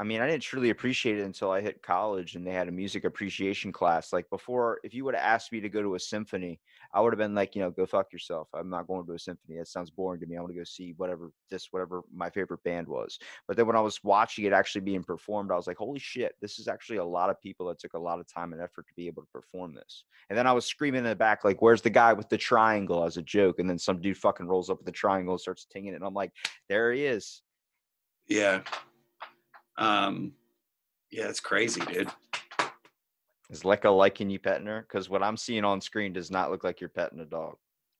I 0.00 0.04
mean, 0.04 0.20
I 0.20 0.26
didn't 0.26 0.42
truly 0.42 0.70
appreciate 0.70 1.18
it 1.18 1.24
until 1.24 1.50
I 1.50 1.60
hit 1.60 1.82
college 1.82 2.34
and 2.34 2.44
they 2.44 2.50
had 2.50 2.66
a 2.66 2.72
music 2.72 3.04
appreciation 3.04 3.70
class. 3.70 4.12
Like 4.12 4.28
before, 4.30 4.80
if 4.82 4.94
you 4.94 5.04
would 5.04 5.14
have 5.14 5.22
asked 5.22 5.52
me 5.52 5.60
to 5.60 5.68
go 5.68 5.80
to 5.80 5.94
a 5.94 6.00
symphony, 6.00 6.60
I 6.92 7.00
would 7.00 7.12
have 7.12 7.18
been 7.18 7.34
like, 7.36 7.54
you 7.54 7.62
know, 7.62 7.70
go 7.70 7.86
fuck 7.86 8.12
yourself. 8.12 8.48
I'm 8.52 8.68
not 8.68 8.88
going 8.88 9.06
to 9.06 9.12
a 9.12 9.18
symphony. 9.18 9.58
That 9.58 9.68
sounds 9.68 9.90
boring 9.90 10.20
to 10.20 10.26
me. 10.26 10.36
I 10.36 10.40
want 10.40 10.52
to 10.52 10.58
go 10.58 10.64
see 10.64 10.94
whatever 10.96 11.30
this, 11.50 11.68
whatever 11.70 12.02
my 12.12 12.30
favorite 12.30 12.64
band 12.64 12.88
was. 12.88 13.18
But 13.46 13.56
then 13.56 13.66
when 13.66 13.76
I 13.76 13.80
was 13.80 14.02
watching 14.02 14.44
it 14.44 14.52
actually 14.52 14.80
being 14.80 15.04
performed, 15.04 15.52
I 15.52 15.56
was 15.56 15.68
like, 15.68 15.76
holy 15.76 16.00
shit, 16.00 16.34
this 16.40 16.58
is 16.58 16.66
actually 16.66 16.98
a 16.98 17.04
lot 17.04 17.30
of 17.30 17.40
people 17.40 17.68
that 17.68 17.78
took 17.78 17.94
a 17.94 17.98
lot 17.98 18.18
of 18.18 18.26
time 18.26 18.52
and 18.52 18.60
effort 18.60 18.88
to 18.88 18.94
be 18.96 19.06
able 19.06 19.22
to 19.22 19.28
perform 19.32 19.72
this. 19.74 20.04
And 20.30 20.38
then 20.38 20.48
I 20.48 20.52
was 20.52 20.66
screaming 20.66 21.00
in 21.00 21.10
the 21.10 21.14
back, 21.14 21.44
like, 21.44 21.62
where's 21.62 21.82
the 21.82 21.90
guy 21.90 22.12
with 22.12 22.28
the 22.28 22.38
triangle 22.38 23.04
as 23.04 23.18
a 23.18 23.22
joke? 23.22 23.60
And 23.60 23.70
then 23.70 23.78
some 23.78 24.00
dude 24.00 24.18
fucking 24.18 24.46
rolls 24.46 24.68
up 24.68 24.78
with 24.78 24.86
the 24.86 24.92
triangle 24.92 25.34
and 25.34 25.40
starts 25.40 25.64
tinging 25.64 25.92
it. 25.92 25.96
And 25.96 26.04
I'm 26.04 26.14
like, 26.14 26.32
there 26.68 26.92
he 26.92 27.04
is. 27.04 27.42
yeah 28.26 28.62
um 29.78 30.32
yeah 31.10 31.28
it's 31.28 31.40
crazy 31.40 31.80
dude 31.82 32.08
Is 33.50 33.62
Lecca 33.64 33.94
liking 33.94 34.30
you 34.30 34.38
petting 34.38 34.66
her? 34.66 34.86
Because 34.88 35.10
what 35.10 35.22
I'm 35.22 35.36
seeing 35.36 35.64
on 35.64 35.80
screen 35.82 36.12
does 36.14 36.30
not 36.30 36.50
look 36.50 36.64
like 36.64 36.80
you're 36.80 36.88
petting 36.88 37.20
a 37.20 37.24
dog. 37.26 37.56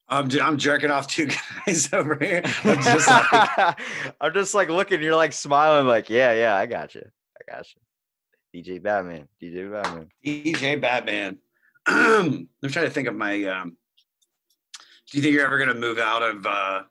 i'm, 0.09 0.27
I'm 0.41 0.57
jerking 0.57 0.89
off 0.91 1.07
two 1.07 1.27
guys 1.65 1.93
over 1.93 2.17
here 2.19 2.41
i'm 2.63 2.81
just 2.93 3.07
like 3.07 3.79
I'm 4.21 4.33
just 4.33 4.53
like 4.55 4.69
looking, 4.69 5.01
you're 5.01 5.15
like 5.15 5.33
smiling, 5.33 5.85
like, 5.87 6.09
yeah, 6.09 6.33
yeah, 6.33 6.55
I 6.55 6.65
got 6.65 6.95
you. 6.95 7.03
I 7.37 7.51
got 7.51 7.67
you. 7.75 7.81
DJ 8.63 8.81
Batman. 8.81 9.27
DJ 9.41 9.71
Batman. 9.71 10.07
dj 10.25 10.79
batman 10.81 11.37
i'm 11.87 12.47
trying 12.69 12.85
to 12.85 12.91
think 12.91 13.07
of 13.09 13.15
my 13.15 13.43
um 13.43 13.75
do 15.11 15.17
you 15.17 15.21
think 15.23 15.33
you're 15.35 15.45
ever 15.45 15.57
going 15.57 15.69
to 15.69 15.75
move 15.75 15.97
out 15.99 16.21
of 16.23 16.45
uh 16.45 16.81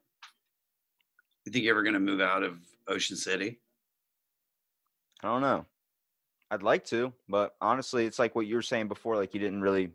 you 1.46 1.52
think 1.52 1.64
you're 1.64 1.74
ever 1.74 1.82
going 1.82 1.94
to 1.94 2.00
move 2.00 2.20
out 2.20 2.42
of 2.42 2.58
ocean 2.88 3.16
city 3.16 3.58
I 5.22 5.28
don't 5.28 5.40
know. 5.40 5.66
I'd 6.50 6.62
like 6.62 6.84
to, 6.86 7.12
but 7.28 7.54
honestly, 7.60 8.04
it's 8.04 8.18
like 8.18 8.34
what 8.34 8.46
you 8.46 8.56
were 8.56 8.62
saying 8.62 8.88
before, 8.88 9.16
like 9.16 9.32
you 9.32 9.40
didn't 9.40 9.62
really 9.62 9.90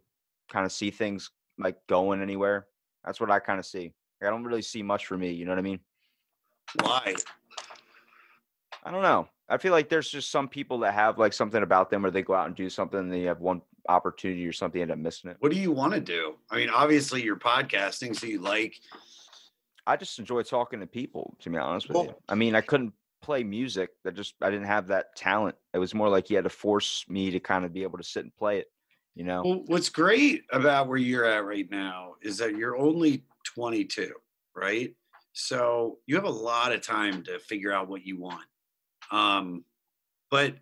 kind 0.49 0.65
of 0.65 0.71
see 0.71 0.89
things 0.89 1.29
like 1.59 1.75
going 1.87 2.21
anywhere. 2.21 2.67
That's 3.05 3.19
what 3.19 3.29
I 3.29 3.39
kind 3.39 3.59
of 3.59 3.65
see. 3.65 3.93
Like, 4.19 4.27
I 4.27 4.29
don't 4.29 4.43
really 4.43 4.61
see 4.61 4.81
much 4.81 5.05
for 5.05 5.17
me, 5.17 5.31
you 5.31 5.45
know 5.45 5.51
what 5.51 5.59
I 5.59 5.63
mean? 5.63 5.79
why 6.81 7.15
I 8.83 8.91
don't 8.91 9.01
know. 9.01 9.29
I 9.47 9.57
feel 9.57 9.71
like 9.71 9.87
there's 9.87 10.09
just 10.09 10.31
some 10.31 10.49
people 10.49 10.79
that 10.79 10.93
have 10.93 11.17
like 11.17 11.31
something 11.31 11.63
about 11.63 11.89
them 11.89 12.01
where 12.01 12.11
they 12.11 12.21
go 12.21 12.33
out 12.33 12.47
and 12.47 12.55
do 12.55 12.69
something 12.69 12.99
and 12.99 13.11
they 13.11 13.23
have 13.23 13.39
one 13.39 13.61
opportunity 13.87 14.45
or 14.45 14.51
something, 14.51 14.81
end 14.81 14.91
up 14.91 14.97
missing 14.97 15.31
it. 15.31 15.37
what 15.39 15.51
do 15.51 15.57
you 15.57 15.71
want 15.71 15.93
to 15.93 16.01
do 16.01 16.35
i 16.51 16.57
mean 16.57 16.69
obviously 16.69 17.23
you're 17.23 17.37
podcasting 17.37 18.13
so 18.13 18.27
you 18.27 18.41
like 18.41 18.75
I 19.87 19.95
just 19.95 20.19
enjoy 20.19 20.43
talking 20.43 20.81
to 20.81 20.85
people, 20.85 21.37
to 21.39 21.49
be 21.49 21.57
honest 21.57 21.87
with 21.87 22.07
you. 22.07 22.15
I 22.27 22.35
mean, 22.35 22.55
I 22.55 22.61
couldn't 22.61 22.91
play 23.21 23.43
music. 23.43 23.89
That 24.03 24.15
just 24.15 24.35
I 24.41 24.49
didn't 24.49 24.67
have 24.67 24.87
that 24.87 25.15
talent. 25.15 25.55
It 25.73 25.79
was 25.79 25.93
more 25.93 26.09
like 26.09 26.29
you 26.29 26.35
had 26.35 26.45
to 26.45 26.49
force 26.49 27.05
me 27.07 27.31
to 27.31 27.39
kind 27.39 27.65
of 27.65 27.73
be 27.73 27.83
able 27.83 27.97
to 27.97 28.03
sit 28.03 28.23
and 28.23 28.35
play 28.35 28.59
it. 28.59 28.67
You 29.15 29.23
know? 29.23 29.41
Well, 29.43 29.63
what's 29.65 29.89
great 29.89 30.43
about 30.51 30.87
where 30.87 30.97
you're 30.97 31.25
at 31.25 31.45
right 31.45 31.69
now 31.71 32.13
is 32.21 32.37
that 32.37 32.55
you're 32.55 32.77
only 32.77 33.23
22, 33.45 34.11
right? 34.55 34.93
So 35.33 35.97
you 36.05 36.15
have 36.15 36.25
a 36.25 36.29
lot 36.29 36.71
of 36.71 36.81
time 36.81 37.23
to 37.23 37.39
figure 37.39 37.71
out 37.71 37.87
what 37.87 38.05
you 38.05 38.19
want. 38.19 38.45
Um, 39.11 39.63
but 40.29 40.55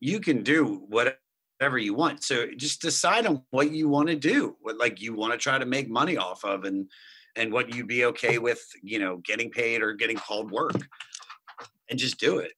you 0.00 0.20
can 0.20 0.42
do 0.42 0.84
whatever 0.88 1.78
you 1.78 1.94
want. 1.94 2.22
So 2.22 2.46
just 2.56 2.82
decide 2.82 3.26
on 3.26 3.42
what 3.50 3.70
you 3.70 3.88
want 3.88 4.08
to 4.08 4.16
do, 4.16 4.56
what 4.60 4.78
like 4.78 5.00
you 5.00 5.14
want 5.14 5.32
to 5.32 5.38
try 5.38 5.58
to 5.58 5.66
make 5.66 5.88
money 5.88 6.16
off 6.16 6.44
of 6.44 6.64
and 6.64 6.90
and 7.36 7.52
what 7.52 7.74
you'd 7.74 7.86
be 7.86 8.06
okay 8.06 8.38
with, 8.38 8.64
you 8.82 8.98
know, 8.98 9.18
getting 9.18 9.50
paid 9.50 9.82
or 9.82 9.92
getting 9.92 10.16
called 10.16 10.50
work. 10.50 10.88
And 11.88 11.98
just 11.98 12.18
do 12.18 12.38
it. 12.38 12.52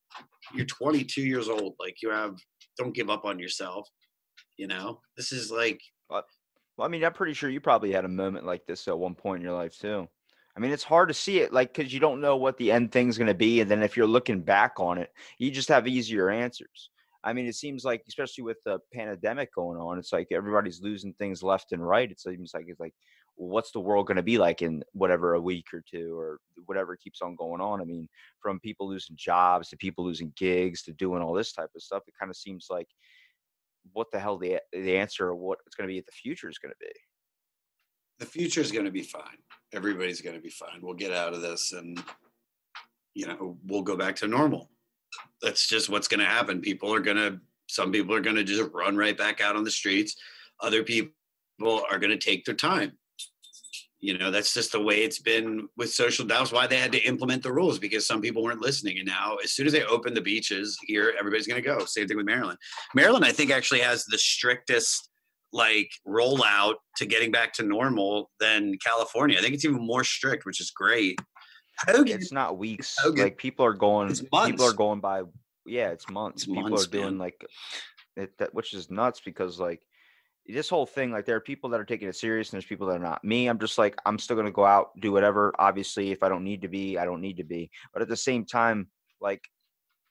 You're 0.55 0.67
22 0.67 1.23
years 1.23 1.49
old. 1.49 1.75
Like 1.79 1.97
you 2.03 2.11
have 2.11 2.37
don't 2.77 2.95
give 2.95 3.11
up 3.11 3.25
on 3.25 3.39
yourself. 3.39 3.89
You 4.57 4.69
know, 4.69 5.01
this 5.17 5.33
is 5.33 5.51
like 5.51 5.81
Well, 6.79 6.87
I 6.87 6.89
mean, 6.89 7.05
I'm 7.05 7.13
pretty 7.13 7.35
sure 7.35 7.51
you 7.51 7.61
probably 7.61 7.93
had 7.93 8.05
a 8.05 8.09
moment 8.09 8.47
like 8.47 8.65
this 8.65 8.87
at 8.87 8.97
one 8.97 9.17
point 9.17 9.41
in 9.41 9.45
your 9.45 9.57
life 9.57 9.77
too. 9.77 10.09
I 10.57 10.61
mean, 10.61 10.71
it's 10.71 10.85
hard 10.85 11.09
to 11.09 11.15
see 11.15 11.41
it, 11.41 11.53
like, 11.53 11.75
because 11.75 11.93
you 11.93 12.01
don't 12.01 12.21
know 12.21 12.37
what 12.37 12.57
the 12.57 12.73
end 12.73 12.91
thing's 12.91 13.19
going 13.19 13.29
to 13.29 13.35
be, 13.35 13.61
and 13.61 13.71
then 13.71 13.83
if 13.83 13.97
you're 13.97 14.07
looking 14.07 14.41
back 14.41 14.75
on 14.79 14.99
it, 14.99 15.11
you 15.39 15.51
just 15.51 15.69
have 15.69 15.87
easier 15.87 16.31
answers. 16.31 16.91
I 17.23 17.33
mean, 17.33 17.47
it 17.47 17.55
seems 17.57 17.85
like, 17.85 18.03
especially 18.09 18.45
with 18.45 18.59
the 18.65 18.79
pandemic 18.93 19.53
going 19.55 19.79
on, 19.79 19.99
it's 19.99 20.13
like 20.13 20.29
everybody's 20.33 20.81
losing 20.81 21.13
things 21.15 21.43
left 21.43 21.73
and 21.73 21.87
right. 21.87 22.11
It 22.11 22.21
seems 22.21 22.53
like 22.55 22.67
it's 22.69 22.81
like, 22.81 22.95
what's 23.41 23.71
the 23.71 23.81
world 23.81 24.07
going 24.07 24.17
to 24.17 24.23
be 24.23 24.37
like 24.37 24.63
in 24.63 24.83
whatever 24.93 25.35
a 25.35 25.41
week 25.41 25.67
or 25.73 25.83
two 25.89 26.19
or 26.19 26.41
whatever 26.67 26.97
keeps 26.97 27.23
on 27.23 27.37
going 27.37 27.61
on? 27.61 27.81
I 27.81 27.85
mean, 27.85 28.09
from 28.43 28.59
people 28.59 28.89
losing 28.89 29.17
jobs 29.17 29.69
to 29.69 29.77
people 29.77 30.05
losing 30.05 30.33
gigs 30.37 30.83
to 30.83 30.93
doing 30.93 31.23
all 31.23 31.33
this 31.33 31.53
type 31.53 31.71
of 31.75 31.83
stuff, 31.83 32.03
it 32.09 32.15
kind 32.19 32.31
of 32.31 32.37
seems 32.37 32.67
like 32.69 32.89
what 33.93 34.11
the 34.11 34.19
hell 34.19 34.39
the 34.39 34.59
the 34.73 34.97
answer 34.97 35.29
or 35.29 35.37
what 35.37 35.59
it's 35.67 35.77
going 35.77 35.89
to 35.89 35.93
be 35.93 35.99
at 35.99 36.07
the 36.07 36.13
future 36.13 36.51
is 36.51 36.59
going 36.59 36.73
to 36.73 36.79
be. 36.81 36.93
the 38.19 38.27
future 38.27 38.61
is 38.61 38.73
going 38.73 38.85
to 38.85 38.91
be 38.91 39.03
fine. 39.03 39.39
Everybody's 39.73 40.21
going 40.21 40.37
to 40.37 40.43
be 40.43 40.51
fine. 40.51 40.81
We'll 40.83 40.95
get 40.95 41.13
out 41.13 41.35
of 41.35 41.41
this 41.41 41.73
and, 41.73 42.03
you 43.15 43.27
know, 43.27 43.57
we'll 43.67 43.83
go 43.83 43.97
back 43.97 44.17
to 44.17 44.27
normal. 44.27 44.71
That's 45.41 45.67
just 45.67 45.89
what's 45.89 46.09
going 46.09 46.21
to 46.21 46.27
happen. 46.27 46.61
People 46.61 46.93
are 46.93 47.01
going 47.01 47.17
to, 47.17 47.41
some 47.69 47.93
people 47.93 48.15
are 48.15 48.21
going 48.21 48.37
to 48.37 48.45
just 48.45 48.71
run 48.73 48.97
right 48.97 49.17
back 49.17 49.41
out 49.41 49.57
on 49.57 49.65
the 49.65 49.71
streets. 49.71 50.17
Other 50.61 50.83
people 50.83 51.13
are 51.63 51.99
going 51.99 52.11
to 52.11 52.19
take 52.19 52.45
their 52.45 52.55
time. 52.55 52.93
You 54.01 54.17
know, 54.17 54.31
that's 54.31 54.55
just 54.55 54.73
the 54.73 54.81
way 54.81 55.03
it's 55.03 55.19
been 55.19 55.69
with 55.77 55.93
social. 55.93 56.25
That 56.25 56.41
was 56.41 56.53
why 56.53 56.69
they 56.69 56.77
had 56.77 56.93
to 56.93 57.03
implement 57.03 57.43
the 57.43 57.53
rules 57.53 57.81
because 57.81 58.07
some 58.07 58.21
people 58.21 58.45
weren't 58.45 58.61
listening. 58.61 58.99
And 58.99 59.07
now, 59.07 59.37
as 59.43 59.53
soon 59.53 59.67
as 59.67 59.73
they 59.73 59.83
open 59.85 60.15
the 60.15 60.21
beaches 60.21 60.79
here, 60.87 61.15
everybody's 61.19 61.49
going 61.49 61.61
to 61.61 61.69
go. 61.69 61.85
Same 61.85 62.07
thing 62.07 62.17
with 62.17 62.27
Maryland. 62.27 62.59
Maryland, 62.95 63.25
I 63.25 63.33
think, 63.33 63.51
actually 63.51 63.81
has 63.81 64.05
the 64.05 64.19
strictest 64.19 65.11
like 65.53 65.91
rollout 66.07 66.75
to 66.97 67.07
getting 67.07 67.33
back 67.33 67.53
to 67.55 67.63
normal 67.63 68.31
than 68.39 68.77
California. 68.85 69.39
I 69.39 69.41
think 69.41 69.55
it's 69.55 69.65
even 69.65 69.85
more 69.85 70.05
strict, 70.05 70.47
which 70.47 70.61
is 70.61 70.71
great. 70.71 71.19
Hogan, 71.87 72.21
It's 72.21 72.33
not 72.33 72.59
weeks. 72.59 72.97
Okay. 73.05 73.25
Like 73.25 73.39
people 73.39 73.65
are 73.65 73.73
going. 73.75 74.15
People 74.15 74.65
are 74.65 74.73
going 74.73 75.01
by. 75.01 75.23
Yeah, 75.67 75.91
it's 75.91 76.09
months. 76.11 76.43
It's 76.43 76.47
people 76.47 76.71
months, 76.71 76.87
are 76.87 76.91
doing 76.91 77.05
man. 77.05 77.19
like, 77.19 77.45
it, 78.17 78.37
that, 78.39 78.55
which 78.55 78.75
is 78.75 78.91
nuts 78.91 79.21
because 79.25 79.61
like 79.61 79.81
this 80.49 80.69
whole 80.69 80.87
thing. 80.87 81.13
Like 81.13 81.27
there 81.27 81.37
are 81.37 81.41
people 81.41 81.71
that 81.71 81.81
are 81.81 81.85
taking 81.85 82.09
it 82.09 82.17
serious 82.17 82.49
and 82.51 82.57
there's 82.57 82.67
people 82.67 82.87
that 82.89 82.97
are 82.97 83.03
not. 83.03 83.23
Me, 83.25 83.49
I'm 83.49 83.59
just 83.59 83.79
like 83.79 83.97
I'm 84.07 84.19
still 84.19 84.37
gonna 84.37 84.51
go 84.51 84.65
out 84.65 84.91
do 85.01 85.13
whatever. 85.13 85.53
Obviously, 85.59 86.11
if 86.11 86.23
I 86.23 86.29
don't 86.29 86.45
need 86.45 86.63
to 86.63 86.69
be, 86.69 86.99
I 86.99 87.05
don't 87.05 87.21
need 87.21 87.37
to 87.37 87.45
be. 87.45 87.71
But 87.93 88.03
at 88.03 88.09
the 88.09 88.17
same 88.17 88.45
time, 88.45 88.89
like 89.21 89.43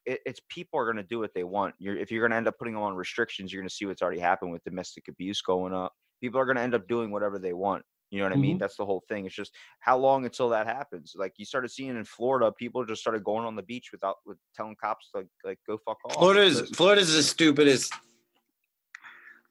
it, 0.05 0.21
it's 0.25 0.39
people 0.49 0.79
are 0.79 0.85
going 0.85 0.95
to 0.97 1.03
do 1.03 1.19
what 1.19 1.33
they 1.33 1.43
want. 1.43 1.75
You're 1.79 1.97
if 1.97 2.11
you're 2.11 2.21
going 2.21 2.31
to 2.31 2.37
end 2.37 2.47
up 2.47 2.57
putting 2.57 2.73
them 2.73 2.83
on 2.83 2.95
restrictions, 2.95 3.51
you're 3.51 3.61
going 3.61 3.69
to 3.69 3.75
see 3.75 3.85
what's 3.85 4.01
already 4.01 4.19
happened 4.19 4.51
with 4.51 4.63
domestic 4.63 5.07
abuse 5.09 5.41
going 5.41 5.73
up. 5.73 5.93
People 6.21 6.39
are 6.39 6.45
going 6.45 6.55
to 6.55 6.61
end 6.61 6.73
up 6.73 6.87
doing 6.87 7.11
whatever 7.11 7.37
they 7.39 7.53
want. 7.53 7.83
You 8.09 8.19
know 8.19 8.25
what 8.25 8.33
I 8.33 8.37
mean? 8.37 8.55
Mhm. 8.55 8.59
That's 8.59 8.77
the 8.77 8.85
whole 8.85 9.03
thing. 9.09 9.25
It's 9.25 9.35
just 9.35 9.53
how 9.81 9.97
long 9.97 10.23
until 10.23 10.47
that 10.49 10.65
happens. 10.65 11.13
Like 11.17 11.33
you 11.35 11.43
started 11.43 11.69
seeing 11.71 11.89
in 11.89 12.05
Florida, 12.05 12.53
people 12.53 12.85
just 12.85 13.01
started 13.01 13.21
going 13.25 13.45
on 13.45 13.57
the 13.57 13.63
beach 13.63 13.89
without 13.91 14.15
with 14.25 14.37
telling 14.55 14.77
cops 14.81 15.09
like 15.13 15.27
like 15.43 15.59
go 15.67 15.77
fuck 15.77 15.97
off. 16.05 16.13
Florida's 16.13 16.69
Florida's 16.69 17.13
the 17.13 17.21
stupidest. 17.21 17.93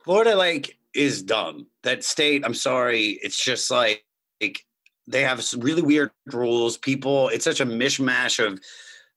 Florida 0.06 0.36
like 0.36 0.78
is 0.94 1.22
dumb. 1.22 1.66
That 1.82 2.04
state, 2.04 2.44
I'm 2.44 2.54
sorry, 2.54 3.18
it's 3.22 3.44
just 3.44 3.70
like, 3.72 4.04
like 4.40 4.64
they 5.08 5.22
have 5.22 5.42
some 5.42 5.60
really 5.60 5.82
weird 5.82 6.12
rules. 6.32 6.78
People, 6.78 7.28
it's 7.28 7.44
such 7.44 7.60
a 7.60 7.66
mishmash 7.66 8.44
of 8.44 8.58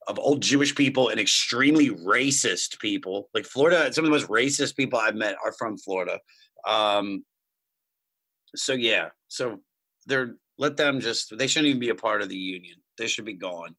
of 0.08 0.18
old 0.18 0.42
Jewish 0.42 0.74
people 0.74 1.10
and 1.10 1.20
extremely 1.20 1.90
racist 1.92 2.80
people. 2.80 3.30
Like 3.36 3.46
Florida, 3.46 3.94
some 3.94 4.04
of 4.04 4.10
the 4.10 4.18
most 4.18 4.28
racist 4.28 4.76
people 4.76 4.98
I've 4.98 5.16
met 5.16 5.36
are 5.46 5.54
from 5.54 5.78
Florida. 5.78 6.20
Um, 6.68 7.24
so 8.56 8.74
yeah, 8.74 9.10
so 9.28 9.60
they're 10.08 10.38
let 10.58 10.76
them 10.76 11.00
just 11.00 11.38
they 11.38 11.46
shouldn't 11.46 11.70
even 11.70 11.80
be 11.80 11.90
a 11.90 11.96
part 11.96 12.24
of 12.24 12.30
the 12.30 12.36
union. 12.36 12.78
They 12.98 13.06
should 13.06 13.26
be 13.26 13.34
gone. 13.36 13.76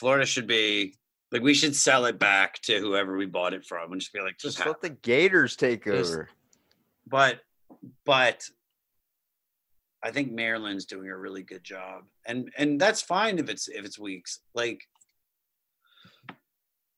Florida 0.00 0.24
should 0.24 0.46
be 0.46 0.94
like 1.32 1.42
we 1.42 1.54
should 1.54 1.76
sell 1.76 2.06
it 2.06 2.18
back 2.18 2.60
to 2.62 2.78
whoever 2.78 3.16
we 3.16 3.26
bought 3.26 3.54
it 3.54 3.64
from 3.66 3.92
and 3.92 4.00
just 4.00 4.12
be 4.12 4.20
like 4.20 4.38
just, 4.38 4.56
just 4.56 4.66
let 4.66 4.80
the 4.80 4.90
Gators 4.90 5.56
take 5.56 5.84
Just- 5.84 6.12
over. 6.12 6.28
but 7.06 7.40
but 8.04 8.44
I 10.02 10.10
think 10.12 10.30
Maryland's 10.32 10.84
doing 10.84 11.08
a 11.08 11.16
really 11.16 11.42
good 11.42 11.64
job, 11.64 12.04
and 12.24 12.52
and 12.56 12.80
that's 12.80 13.02
fine 13.02 13.38
if 13.38 13.48
it's 13.50 13.66
if 13.68 13.84
it's 13.84 13.98
weeks. 13.98 14.38
Like, 14.54 14.82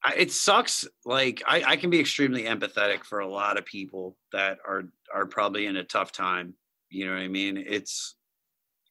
I, 0.04 0.14
it 0.16 0.32
sucks. 0.32 0.86
Like, 1.04 1.42
I 1.46 1.62
I 1.64 1.76
can 1.76 1.88
be 1.90 1.98
extremely 1.98 2.44
empathetic 2.44 3.04
for 3.04 3.20
a 3.20 3.26
lot 3.26 3.58
of 3.58 3.64
people 3.64 4.16
that 4.32 4.58
are 4.66 4.84
are 5.14 5.26
probably 5.26 5.64
in 5.66 5.76
a 5.76 5.84
tough 5.84 6.12
time. 6.12 6.54
You 6.90 7.06
know 7.06 7.12
what 7.14 7.22
I 7.22 7.28
mean? 7.28 7.56
It's 7.56 8.16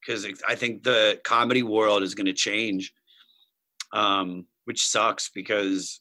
because 0.05 0.25
I 0.47 0.55
think 0.55 0.83
the 0.83 1.19
comedy 1.23 1.61
world 1.63 2.01
is 2.01 2.15
going 2.15 2.25
to 2.27 2.33
change, 2.33 2.93
um, 3.93 4.45
which 4.70 4.86
sucks 4.86 5.32
because 5.34 5.99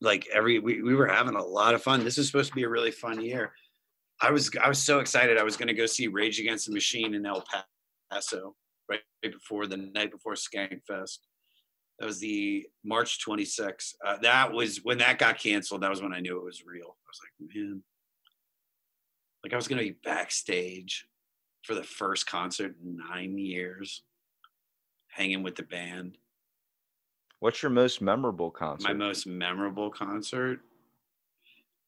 like 0.00 0.26
every 0.34 0.58
we, 0.58 0.82
we 0.82 0.96
were 0.96 1.06
having 1.06 1.36
a 1.36 1.44
lot 1.44 1.74
of 1.74 1.82
fun. 1.82 2.02
This 2.02 2.18
was 2.18 2.26
supposed 2.26 2.48
to 2.48 2.56
be 2.56 2.64
a 2.64 2.68
really 2.68 2.90
fun 2.90 3.20
year. 3.20 3.52
I 4.20 4.32
was 4.32 4.50
I 4.60 4.68
was 4.68 4.82
so 4.82 4.98
excited. 4.98 5.38
I 5.38 5.44
was 5.44 5.56
going 5.56 5.68
to 5.68 5.72
go 5.72 5.86
see 5.86 6.08
Rage 6.08 6.40
Against 6.40 6.66
the 6.66 6.72
Machine 6.72 7.14
in 7.14 7.24
El 7.24 7.44
Paso 8.10 8.56
right 8.90 8.98
before 9.22 9.68
the 9.68 9.76
night 9.76 10.10
before 10.10 10.34
Skankfest. 10.34 11.18
That 12.00 12.06
was 12.06 12.18
the 12.18 12.66
March 12.84 13.24
26th. 13.24 13.94
Uh, 14.04 14.16
that 14.22 14.52
was 14.52 14.80
when 14.82 14.98
that 14.98 15.20
got 15.20 15.38
canceled. 15.38 15.82
That 15.82 15.90
was 15.90 16.02
when 16.02 16.12
I 16.12 16.18
knew 16.18 16.36
it 16.36 16.44
was 16.44 16.64
real. 16.66 16.96
I 16.98 17.08
was 17.08 17.20
like, 17.22 17.54
man, 17.54 17.80
like 19.44 19.52
I 19.52 19.56
was 19.56 19.68
going 19.68 19.78
to 19.78 19.84
be 19.84 20.00
backstage 20.02 21.06
for 21.62 21.76
the 21.76 21.84
first 21.84 22.26
concert 22.26 22.74
in 22.84 22.96
nine 23.08 23.38
years, 23.38 24.02
hanging 25.12 25.44
with 25.44 25.54
the 25.54 25.62
band. 25.62 26.18
What's 27.40 27.62
your 27.62 27.70
most 27.70 28.00
memorable 28.00 28.50
concert? 28.50 28.88
My 28.88 28.94
most 28.94 29.26
memorable 29.26 29.90
concert, 29.90 30.60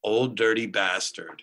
Old 0.03 0.37
Dirty 0.37 0.67
Bastard, 0.67 1.41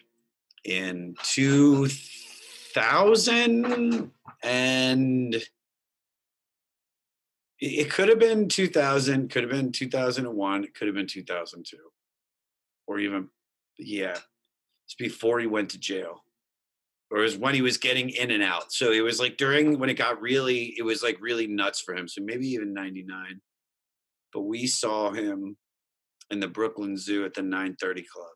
in 0.65 1.17
2000 1.23 4.13
and 4.43 5.35
it- 5.35 5.51
it 7.59 7.91
could 7.91 8.09
have 8.09 8.19
been 8.19 8.49
2000, 8.49 9.31
could 9.31 9.43
have 9.43 9.51
been 9.51 9.73
2001, 9.73 10.65
it 10.65 10.75
could 10.75 10.89
have 10.89 10.95
been 10.95 11.07
2002, 11.07 11.91
or 12.87 12.99
even, 12.99 13.31
yeah, 13.79 14.19
it's 14.85 14.95
before 14.95 15.41
he 15.41 15.47
went 15.47 15.71
to 15.71 15.79
jail. 15.79 16.23
Or 17.11 17.19
it 17.19 17.23
was 17.23 17.37
when 17.37 17.55
he 17.55 17.63
was 17.63 17.79
getting 17.79 18.11
in 18.11 18.33
and 18.33 18.43
out. 18.43 18.73
So 18.73 18.91
it 18.91 19.01
was 19.01 19.21
like 19.21 19.37
during 19.37 19.79
when 19.79 19.89
it 19.91 19.95
got 19.95 20.21
really, 20.21 20.75
it 20.77 20.83
was 20.83 21.05
like 21.05 21.21
really 21.21 21.47
nuts 21.47 21.81
for 21.81 21.95
him. 21.95 22.09
So 22.09 22.21
maybe 22.21 22.49
even 22.49 22.75
99 22.75 23.41
but 24.37 24.43
we 24.43 24.67
saw 24.67 25.11
him 25.13 25.57
in 26.31 26.41
the 26.41 26.47
Brooklyn 26.47 26.99
Zoo 26.99 27.25
at 27.25 27.33
the 27.33 27.41
930 27.41 28.03
Club. 28.03 28.29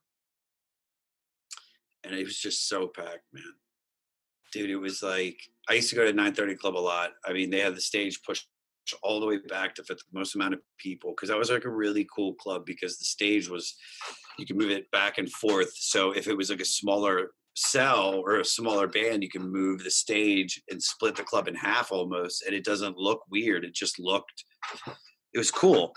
And 2.04 2.14
it 2.14 2.24
was 2.24 2.38
just 2.38 2.70
so 2.70 2.88
packed, 2.88 3.26
man. 3.34 3.42
Dude, 4.50 4.70
it 4.70 4.76
was 4.76 5.02
like 5.02 5.36
I 5.68 5.74
used 5.74 5.90
to 5.90 5.96
go 5.96 6.06
to 6.06 6.14
930 6.14 6.54
Club 6.54 6.74
a 6.74 6.78
lot. 6.78 7.10
I 7.26 7.34
mean, 7.34 7.50
they 7.50 7.60
had 7.60 7.76
the 7.76 7.82
stage 7.82 8.22
pushed 8.26 8.48
all 9.02 9.20
the 9.20 9.26
way 9.26 9.40
back 9.46 9.74
to 9.74 9.84
fit 9.84 9.98
the 9.98 10.18
most 10.18 10.34
amount 10.34 10.54
of 10.54 10.60
people 10.78 11.10
because 11.10 11.28
that 11.28 11.36
was 11.36 11.50
like 11.50 11.66
a 11.66 11.70
really 11.70 12.08
cool 12.16 12.32
club 12.32 12.62
because 12.64 12.96
the 12.96 13.04
stage 13.04 13.50
was 13.50 13.76
you 14.38 14.46
can 14.46 14.56
move 14.56 14.70
it 14.70 14.90
back 14.92 15.18
and 15.18 15.30
forth. 15.30 15.72
So 15.74 16.12
if 16.12 16.28
it 16.28 16.36
was 16.36 16.48
like 16.48 16.60
a 16.60 16.64
smaller 16.64 17.32
cell 17.56 18.22
or 18.24 18.40
a 18.40 18.44
smaller 18.44 18.86
band, 18.88 19.22
you 19.22 19.28
can 19.28 19.52
move 19.52 19.84
the 19.84 19.90
stage 19.90 20.62
and 20.70 20.82
split 20.82 21.14
the 21.14 21.24
club 21.24 21.46
in 21.46 21.54
half 21.54 21.92
almost, 21.92 22.42
and 22.46 22.54
it 22.54 22.64
doesn't 22.64 22.96
look 22.96 23.20
weird. 23.30 23.66
It 23.66 23.74
just 23.74 23.98
looked 23.98 24.44
it 25.32 25.38
was 25.38 25.50
cool. 25.50 25.94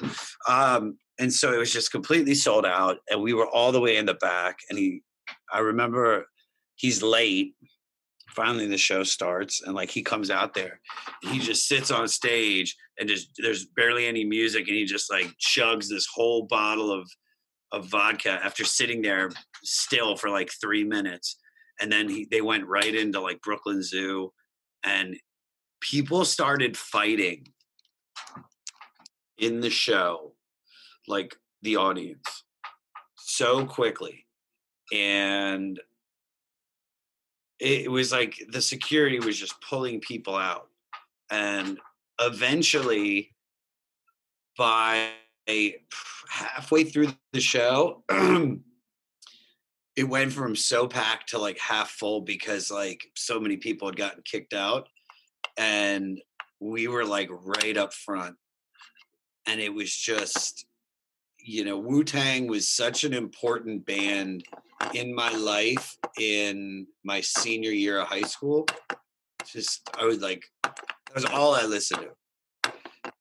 Um, 0.48 0.98
and 1.20 1.32
so 1.32 1.54
it 1.54 1.58
was 1.58 1.72
just 1.72 1.92
completely 1.92 2.36
sold 2.36 2.66
out, 2.66 2.98
and 3.10 3.22
we 3.22 3.34
were 3.34 3.48
all 3.48 3.72
the 3.72 3.80
way 3.80 3.98
in 3.98 4.06
the 4.06 4.16
back. 4.16 4.58
And 4.70 4.78
he, 4.78 5.02
I 5.52 5.60
remember, 5.60 6.26
he's 6.76 7.04
late. 7.04 7.56
Finally, 8.30 8.68
the 8.68 8.78
show 8.78 9.04
starts, 9.04 9.62
and 9.62 9.76
like 9.76 9.92
he 9.92 10.02
comes 10.02 10.32
out 10.32 10.56
there, 10.56 10.80
and 11.22 11.32
he 11.32 11.40
just 11.40 11.68
sits 11.68 11.92
on 11.92 12.08
stage, 12.08 12.76
and 12.98 13.08
just 13.08 13.30
there's 13.38 13.66
barely 13.76 14.08
any 14.08 14.26
music, 14.26 14.68
and 14.68 14.76
he 14.76 14.86
just 14.86 15.12
like 15.12 15.32
chugs 15.40 15.88
this 15.88 16.08
whole 16.12 16.48
bottle 16.48 16.92
of 16.92 17.08
of 17.72 17.86
vodka 17.86 18.40
after 18.44 18.64
sitting 18.64 19.02
there 19.02 19.30
still 19.64 20.16
for 20.16 20.30
like 20.30 20.50
three 20.60 20.84
minutes, 20.84 21.38
and 21.80 21.92
then 21.92 22.10
he 22.10 22.28
they 22.32 22.42
went 22.42 22.66
right 22.66 22.96
into 22.96 23.20
like 23.20 23.40
Brooklyn 23.42 23.84
Zoo, 23.84 24.32
and 24.84 25.16
people 25.80 26.26
started 26.26 26.76
fighting 26.76 27.46
in 29.38 29.62
the 29.62 29.70
show 29.70 30.34
like 31.08 31.36
the 31.62 31.76
audience 31.76 32.44
so 33.16 33.66
quickly 33.66 34.26
and 34.94 35.80
it 37.60 37.90
was 37.90 38.12
like 38.12 38.36
the 38.50 38.62
security 38.62 39.20
was 39.20 39.38
just 39.38 39.56
pulling 39.62 40.00
people 40.02 40.36
out 40.36 40.68
and 41.32 41.80
eventually 42.20 43.34
by 44.58 45.10
halfway 46.30 46.84
through 46.84 47.08
the 47.32 47.42
show 47.42 48.04
it 49.96 50.04
went 50.04 50.32
from 50.32 50.56
so 50.56 50.88
packed 50.88 51.30
to 51.30 51.38
like 51.38 51.58
half 51.60 51.90
full 51.90 52.22
because 52.22 52.72
like 52.72 53.06
so 53.16 53.40
many 53.40 53.58
people 53.58 53.88
had 53.88 53.96
gotten 53.96 54.22
kicked 54.24 54.54
out 54.54 54.88
and 55.58 56.22
we 56.60 56.88
were 56.88 57.06
like 57.06 57.30
right 57.32 57.78
up 57.78 57.94
front 57.94 58.36
and 59.48 59.60
it 59.60 59.74
was 59.74 59.94
just 59.94 60.66
you 61.40 61.66
know 61.66 61.78
wu-tang 61.78 62.48
was 62.48 62.68
such 62.68 63.04
an 63.04 63.14
important 63.14 63.86
band 63.86 64.44
in 64.94 65.14
my 65.14 65.32
life 65.34 65.98
in 66.20 66.88
my 67.04 67.22
senior 67.22 67.72
year 67.72 68.00
of 68.00 68.08
high 68.08 68.22
school. 68.22 68.66
Just 69.46 69.90
i 69.98 70.06
was 70.06 70.20
like 70.20 70.44
that 70.64 71.16
was 71.16 71.26
all 71.26 71.54
i 71.54 71.64
listened 71.64 72.02
to. 72.02 72.72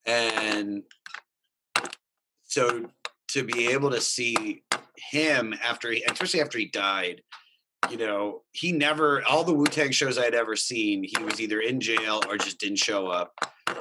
And 0.05 0.83
so 2.43 2.85
to 3.29 3.43
be 3.43 3.67
able 3.69 3.91
to 3.91 4.01
see 4.01 4.63
him 4.97 5.53
after 5.63 5.91
he 5.91 6.03
especially 6.03 6.41
after 6.41 6.57
he 6.57 6.67
died 6.67 7.21
you 7.89 7.97
know 7.97 8.41
he 8.51 8.71
never 8.71 9.23
all 9.25 9.43
the 9.43 9.53
wu-tang 9.53 9.91
shows 9.91 10.17
i'd 10.17 10.33
ever 10.35 10.55
seen 10.55 11.03
he 11.03 11.23
was 11.23 11.41
either 11.41 11.59
in 11.59 11.79
jail 11.79 12.21
or 12.27 12.37
just 12.37 12.59
didn't 12.59 12.77
show 12.77 13.07
up 13.07 13.33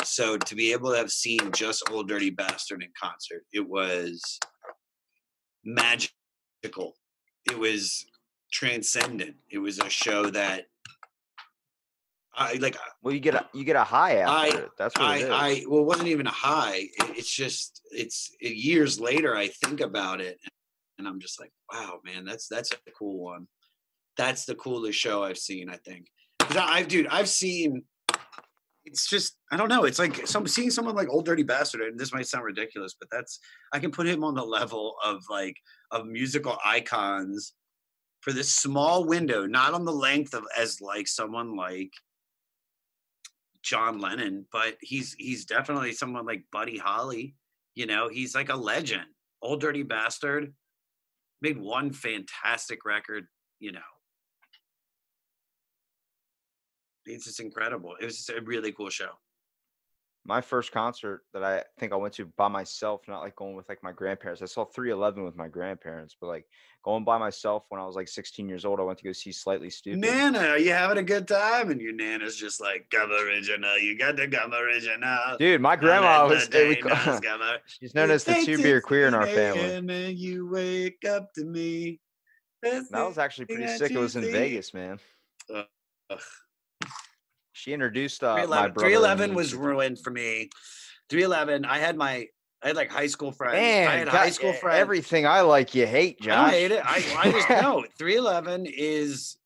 so 0.02 0.36
to 0.36 0.54
be 0.54 0.72
able 0.72 0.90
to 0.90 0.96
have 0.96 1.10
seen 1.10 1.38
just 1.52 1.82
old 1.90 2.08
dirty 2.08 2.30
bastard 2.30 2.82
in 2.82 2.88
concert 3.00 3.44
it 3.52 3.66
was 3.68 4.38
magical 5.64 6.94
it 7.50 7.58
was 7.58 8.04
transcendent 8.52 9.36
it 9.50 9.58
was 9.58 9.78
a 9.78 9.88
show 9.88 10.26
that 10.30 10.64
i 12.34 12.54
like 12.54 12.76
uh, 12.76 12.80
Well, 13.02 13.14
you 13.14 13.20
get 13.20 13.34
a 13.34 13.46
you 13.54 13.64
get 13.64 13.76
a 13.76 13.84
high 13.84 14.16
after 14.16 14.58
I- 14.58 14.62
it. 14.64 14.70
That's 14.78 14.98
what 14.98 15.16
it 15.16 15.22
is. 15.24 15.30
I, 15.30 15.34
I 15.48 15.64
well, 15.68 15.80
it 15.82 15.86
wasn't 15.86 16.08
even 16.08 16.26
a 16.26 16.30
high. 16.30 16.76
It, 16.78 17.18
it's 17.18 17.30
just, 17.30 17.82
it's 17.90 18.30
it, 18.40 18.56
years 18.56 18.98
later. 18.98 19.36
I 19.36 19.48
think 19.48 19.80
about 19.82 20.20
it, 20.22 20.38
and 20.98 21.06
I'm 21.06 21.20
just 21.20 21.38
like, 21.38 21.52
wow, 21.70 21.98
man, 22.04 22.24
that's 22.24 22.48
that's 22.48 22.72
a 22.72 22.90
cool 22.98 23.22
one. 23.22 23.46
That's 24.16 24.44
the 24.44 24.54
coolest 24.54 24.98
show 24.98 25.22
I've 25.22 25.38
seen. 25.38 25.70
I 25.70 25.76
think 25.76 26.06
because 26.38 26.56
I've, 26.56 26.88
dude, 26.88 27.06
I've 27.08 27.28
seen. 27.28 27.84
It's 28.84 29.08
just, 29.08 29.36
I 29.52 29.56
don't 29.56 29.68
know. 29.68 29.84
It's 29.84 30.00
like 30.00 30.26
some 30.26 30.46
seeing 30.46 30.70
someone 30.70 30.96
like 30.96 31.08
Old 31.08 31.24
Dirty 31.24 31.44
Bastard. 31.44 31.82
And 31.82 31.98
this 31.98 32.12
might 32.12 32.26
sound 32.26 32.44
ridiculous, 32.44 32.94
but 32.98 33.08
that's 33.12 33.38
I 33.72 33.78
can 33.78 33.92
put 33.92 34.08
him 34.08 34.24
on 34.24 34.34
the 34.34 34.44
level 34.44 34.96
of 35.04 35.22
like 35.30 35.56
of 35.92 36.06
musical 36.06 36.58
icons 36.64 37.54
for 38.22 38.32
this 38.32 38.52
small 38.52 39.04
window, 39.04 39.46
not 39.46 39.74
on 39.74 39.84
the 39.84 39.92
length 39.92 40.34
of 40.34 40.44
as 40.56 40.80
like 40.80 41.06
someone 41.06 41.56
like 41.56 41.92
John 43.62 44.00
Lennon, 44.00 44.46
but 44.52 44.76
he's 44.80 45.14
he's 45.14 45.44
definitely 45.44 45.92
someone 45.92 46.26
like 46.26 46.44
Buddy 46.50 46.78
Holly. 46.78 47.36
You 47.74 47.86
know, 47.86 48.08
he's 48.08 48.34
like 48.34 48.48
a 48.48 48.56
legend. 48.56 49.06
Old 49.40 49.60
Dirty 49.60 49.82
Bastard 49.82 50.52
made 51.40 51.58
one 51.58 51.92
fantastic 51.92 52.84
record. 52.84 53.26
You 53.60 53.72
know, 53.72 53.80
it's 57.06 57.24
just 57.24 57.40
incredible. 57.40 57.94
It 58.00 58.04
was 58.04 58.16
just 58.16 58.30
a 58.30 58.40
really 58.42 58.72
cool 58.72 58.90
show. 58.90 59.10
my 60.24 60.40
first 60.40 60.70
concert 60.70 61.22
that 61.34 61.42
I 61.42 61.64
think 61.80 61.92
I 61.92 61.96
went 61.96 62.14
to 62.14 62.26
by 62.36 62.46
myself, 62.48 63.02
not 63.08 63.22
like 63.22 63.34
going 63.34 63.56
with 63.56 63.68
like 63.68 63.82
my 63.82 63.90
grandparents. 63.92 64.40
I 64.40 64.46
saw 64.46 64.64
311 64.64 65.24
with 65.24 65.34
my 65.34 65.48
grandparents, 65.48 66.16
but 66.20 66.28
like 66.28 66.46
going 66.84 67.04
by 67.04 67.18
myself 67.18 67.64
when 67.70 67.80
I 67.80 67.86
was 67.86 67.96
like 67.96 68.06
16 68.06 68.48
years 68.48 68.64
old, 68.64 68.78
I 68.78 68.84
went 68.84 68.98
to 68.98 69.04
go 69.04 69.12
see 69.12 69.32
Slightly 69.32 69.68
Stoopid. 69.68 69.96
Nana, 69.96 70.38
are 70.38 70.58
you 70.58 70.70
having 70.70 70.98
a 70.98 71.02
good 71.02 71.26
time? 71.26 71.70
And 71.72 71.80
your 71.80 71.92
Nana's 71.92 72.36
just 72.36 72.60
like, 72.60 72.86
come 72.90 73.10
original. 73.10 73.76
You 73.78 73.98
got 73.98 74.16
the 74.16 74.28
come 74.28 74.52
original. 74.52 75.36
Dude, 75.38 75.60
my 75.60 75.74
grandma 75.74 76.28
was 76.28 76.48
we 76.52 76.80
she's 77.66 77.94
known 77.94 78.10
as 78.10 78.22
the 78.22 78.34
two 78.44 78.58
beer 78.58 78.80
queer 78.80 79.08
in 79.08 79.14
our 79.14 79.26
family. 79.26 80.12
you 80.12 80.48
wake 80.48 81.04
up 81.04 81.32
to 81.34 81.44
me. 81.44 81.98
That 82.62 82.84
was 82.92 83.18
actually 83.18 83.46
pretty 83.46 83.66
sick. 83.66 83.90
It 83.90 83.98
was 83.98 84.14
in. 84.14 84.22
Vegas, 84.22 84.72
man. 84.72 85.00
Ugh. 85.52 86.20
She 87.62 87.72
introduced 87.72 88.24
uh, 88.24 88.34
311 88.34 88.72
brother. 88.72 88.88
311 88.88 89.34
was 89.36 89.54
ruined 89.54 89.98
for 90.00 90.10
me. 90.10 90.50
311, 91.10 91.64
I 91.64 91.78
had 91.78 91.96
my, 91.96 92.26
I 92.60 92.66
had 92.66 92.74
like 92.74 92.90
high 92.90 93.06
school 93.06 93.30
friends. 93.30 93.54
I 93.54 93.60
Man, 93.60 93.98
had 93.98 94.06
God, 94.06 94.16
high 94.16 94.30
school 94.30 94.52
friends. 94.52 94.80
everything 94.80 95.26
I 95.26 95.42
like, 95.42 95.72
you 95.72 95.86
hate, 95.86 96.18
I 96.22 96.24
Josh. 96.24 96.50
don't 96.50 96.60
hate 96.60 96.72
it. 96.72 96.82
I, 96.84 97.20
I 97.20 97.30
just 97.30 97.48
know 97.62 97.84
311 97.98 98.66
is 98.66 99.36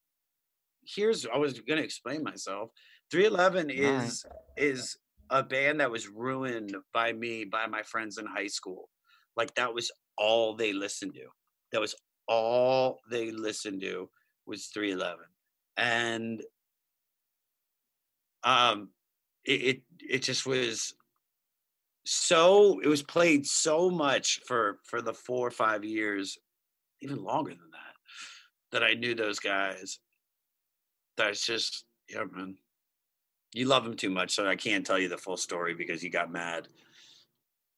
here's 0.87 1.27
I 1.27 1.37
was 1.37 1.61
gonna 1.61 1.83
explain 1.83 2.23
myself. 2.23 2.71
311 3.11 3.71
Alright. 3.85 4.05
is 4.07 4.25
is 4.57 4.97
a 5.29 5.43
band 5.43 5.81
that 5.81 5.91
was 5.91 6.09
ruined 6.09 6.75
by 6.95 7.12
me 7.12 7.45
by 7.45 7.67
my 7.67 7.83
friends 7.83 8.17
in 8.17 8.25
high 8.25 8.47
school. 8.47 8.89
Like 9.37 9.55
that 9.57 9.75
was 9.75 9.91
all 10.17 10.57
they 10.57 10.73
listened 10.73 11.12
to. 11.17 11.27
That 11.73 11.83
was 11.83 11.95
all 12.29 13.01
they 13.11 13.31
listened 13.31 13.83
to 13.83 14.09
was 14.47 14.69
311. 14.69 15.19
And 15.77 16.43
um 18.47 18.88
it, 19.44 19.62
it 19.62 19.82
it 20.09 20.22
just 20.22 20.47
was 20.47 20.94
so 22.05 22.80
it 22.80 22.86
was 22.86 23.03
played 23.03 23.44
so 23.47 23.90
much 23.90 24.40
for 24.47 24.78
for 24.84 25.03
the 25.03 25.12
four 25.12 25.47
or 25.47 25.51
five 25.51 25.84
years 25.84 26.38
even 27.03 27.22
longer 27.22 27.51
than 27.51 27.70
that 27.72 27.94
that 28.72 28.82
i 28.82 28.94
knew 28.94 29.14
those 29.14 29.38
guys. 29.38 29.99
That's 31.16 31.44
just 31.44 31.84
yeah 32.09 32.24
man. 32.30 32.57
You 33.55 33.66
love 33.66 33.84
them 33.84 33.97
too 33.97 34.11
much 34.11 34.30
so 34.30 34.47
i 34.47 34.57
can't 34.57 34.86
tell 34.86 34.99
you 34.99 35.09
the 35.09 35.18
full 35.18 35.36
story 35.36 35.74
because 35.74 36.03
you 36.03 36.11
got 36.11 36.30
mad 36.30 36.68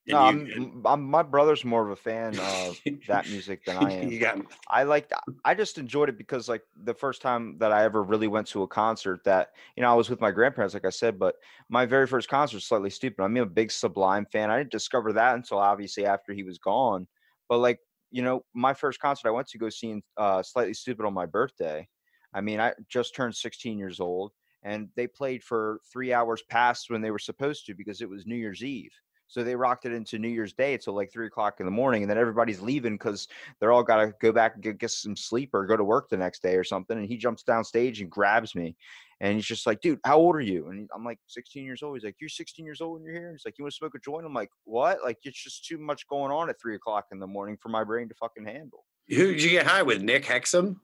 No, 0.09 0.19
I'm, 0.19 0.83
I'm, 0.87 1.05
my 1.05 1.23
brother's 1.23 1.65
more 1.65 1.85
of 1.85 1.91
a 1.91 1.97
fan 1.97 2.39
of 2.39 2.81
that 3.07 3.27
music 3.31 3.65
than 3.65 3.77
I 3.77 3.93
am. 3.93 4.11
you 4.11 4.19
got 4.19 4.39
I 4.69 4.85
liked 4.85 5.13
I 5.45 5.55
just 5.55 5.77
enjoyed 5.77 6.09
it 6.09 6.17
because 6.17 6.49
like 6.49 6.63
the 6.85 6.95
first 6.95 7.21
time 7.21 7.57
that 7.59 7.73
I 7.73 7.85
ever 7.85 8.03
really 8.03 8.27
went 8.27 8.47
to 8.49 8.63
a 8.63 8.69
concert 8.69 9.23
that 9.25 9.51
you 9.77 9.83
know 9.83 9.91
I 9.91 9.95
was 9.95 10.09
with 10.09 10.21
my 10.21 10.31
grandparents 10.31 10.75
like 10.75 10.87
I 10.87 10.91
said 10.91 11.19
but 11.19 11.37
my 11.69 11.85
very 11.85 12.07
first 12.07 12.29
concert 12.29 12.61
Slightly 12.61 12.91
Stoopid. 12.91 13.21
I 13.21 13.29
mean 13.29 13.43
I'm 13.43 13.49
a 13.49 13.51
big 13.51 13.71
Sublime 13.71 14.27
fan. 14.33 14.51
I 14.51 14.59
didn't 14.59 14.73
discover 14.73 15.13
that 15.13 15.35
until 15.35 15.59
obviously 15.59 16.07
after 16.07 16.33
he 16.33 16.43
was 16.43 16.59
gone. 16.59 17.07
But 17.49 17.59
like 17.59 17.81
you 18.11 18.23
know 18.23 18.45
my 18.55 18.73
first 18.73 19.01
concert 19.01 19.29
I 19.29 19.33
went 19.33 19.49
to 19.49 19.59
go 19.59 19.69
see 19.69 20.03
uh 20.17 20.43
Slightly 20.43 20.73
Stoopid 20.73 21.07
on 21.07 21.15
my 21.15 21.27
birthday. 21.27 21.87
I 22.33 22.41
mean 22.41 22.61
I 22.61 22.73
just 22.89 23.15
turned 23.15 23.35
16 23.35 23.79
years 23.79 24.01
old 24.01 24.33
and 24.63 24.89
they 24.97 25.07
played 25.07 25.45
for 25.45 25.81
3 25.93 26.13
hours 26.13 26.43
past 26.49 26.91
when 26.91 27.03
they 27.03 27.11
were 27.11 27.19
supposed 27.19 27.67
to 27.67 27.75
because 27.75 28.01
it 28.01 28.09
was 28.09 28.27
New 28.27 28.37
Year's 28.37 28.65
Eve 28.65 28.93
so 29.29 29.45
they 29.45 29.55
rocked 29.55 29.85
it 29.85 29.93
into 29.93 30.19
New 30.19 30.29
Year's 30.29 30.53
Day 30.55 30.77
till 30.79 30.95
like 30.95 31.13
three 31.13 31.27
o'clock 31.27 31.61
in 31.61 31.67
the 31.67 31.71
morning, 31.73 32.03
and 32.03 32.11
then 32.11 32.19
everybody's 32.19 32.61
leaving 32.61 32.95
because 32.95 33.29
they're 33.61 33.71
all 33.73 33.83
got 33.83 33.97
to 33.99 34.15
go 34.21 34.33
back 34.33 34.55
and 34.55 34.63
get, 34.63 34.79
get 34.79 34.91
some 34.91 35.15
sleep 35.15 35.51
or 35.53 35.67
go 35.67 35.77
to 35.77 35.85
work 35.85 36.09
the 36.09 36.17
next 36.17 36.43
day 36.43 36.55
or 36.57 36.65
something. 36.65 36.97
And 36.99 37.07
he 37.07 37.17
jumps 37.17 37.43
down 37.43 37.63
stage 37.65 38.01
and 38.01 38.11
grabs 38.11 38.55
me, 38.55 38.75
and 39.21 39.35
he's 39.35 39.45
just 39.47 39.67
like, 39.67 39.81
"Dude, 39.81 40.01
how 40.05 40.17
old 40.19 40.35
are 40.35 40.41
you?" 40.41 40.69
And 40.69 40.89
I'm 40.95 41.05
like, 41.05 41.19
"16 41.27 41.63
years 41.65 41.83
old." 41.83 41.97
He's 41.97 42.05
like, 42.05 42.17
"You're 42.21 42.29
16 42.29 42.65
years 42.65 42.81
old 42.81 42.99
and 42.99 43.07
you're 43.07 43.15
here?" 43.15 43.33
He's 43.33 43.45
like, 43.45 43.59
"You 43.59 43.65
want 43.65 43.73
to 43.75 43.77
smoke 43.77 43.95
a 43.95 43.99
joint?" 43.99 44.25
I'm 44.27 44.35
like, 44.35 44.51
"What?" 44.65 45.03
Like 45.05 45.19
it's 45.25 45.43
just 45.43 45.65
too 45.67 45.79
much 45.79 46.09
going 46.09 46.33
on 46.33 46.49
at 46.51 46.61
three 46.61 46.75
o'clock 46.75 47.07
in 47.13 47.19
the 47.21 47.27
morning 47.27 47.57
for 47.61 47.69
my 47.69 47.85
brain 47.85 48.09
to 48.09 48.15
fucking 48.15 48.47
handle. 48.47 48.85
who 49.09 49.33
did 49.33 49.43
you 49.43 49.51
get 49.51 49.67
high 49.67 49.83
with 49.83 50.03
nick 50.03 50.25
hexum 50.25 50.77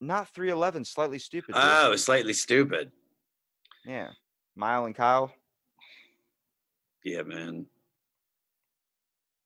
Not 0.00 0.28
311, 0.34 0.84
Slightly 0.84 1.18
Stoopid. 1.18 1.46
dude. 1.48 1.56
oh 1.56 1.94
Slightly 1.96 2.32
Stoopid 2.32 2.90
yeah, 3.86 4.08
Mile 4.56 4.84
and 4.86 4.94
Kyle. 4.94 5.32
Yeah 7.04 7.22
man 7.22 7.66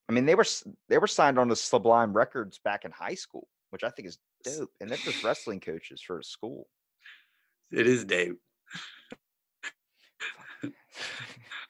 I 0.08 0.12
mean, 0.12 0.26
they 0.26 0.34
were 0.34 0.44
they 0.88 0.98
were 0.98 1.06
signed 1.06 1.38
on 1.38 1.48
to 1.48 1.56
Sublime 1.56 2.12
Records 2.12 2.58
back 2.58 2.84
in 2.84 2.90
high 2.90 3.14
school, 3.14 3.48
which 3.70 3.84
I 3.84 3.90
think 3.90 4.08
is 4.08 4.18
dope. 4.42 4.70
And 4.80 4.90
they're 4.90 4.98
just 4.98 5.24
wrestling 5.24 5.60
coaches 5.60 6.02
for 6.02 6.18
a 6.18 6.24
school. 6.24 6.66
it 7.72 7.86
is 7.86 8.04
dave 8.04 8.36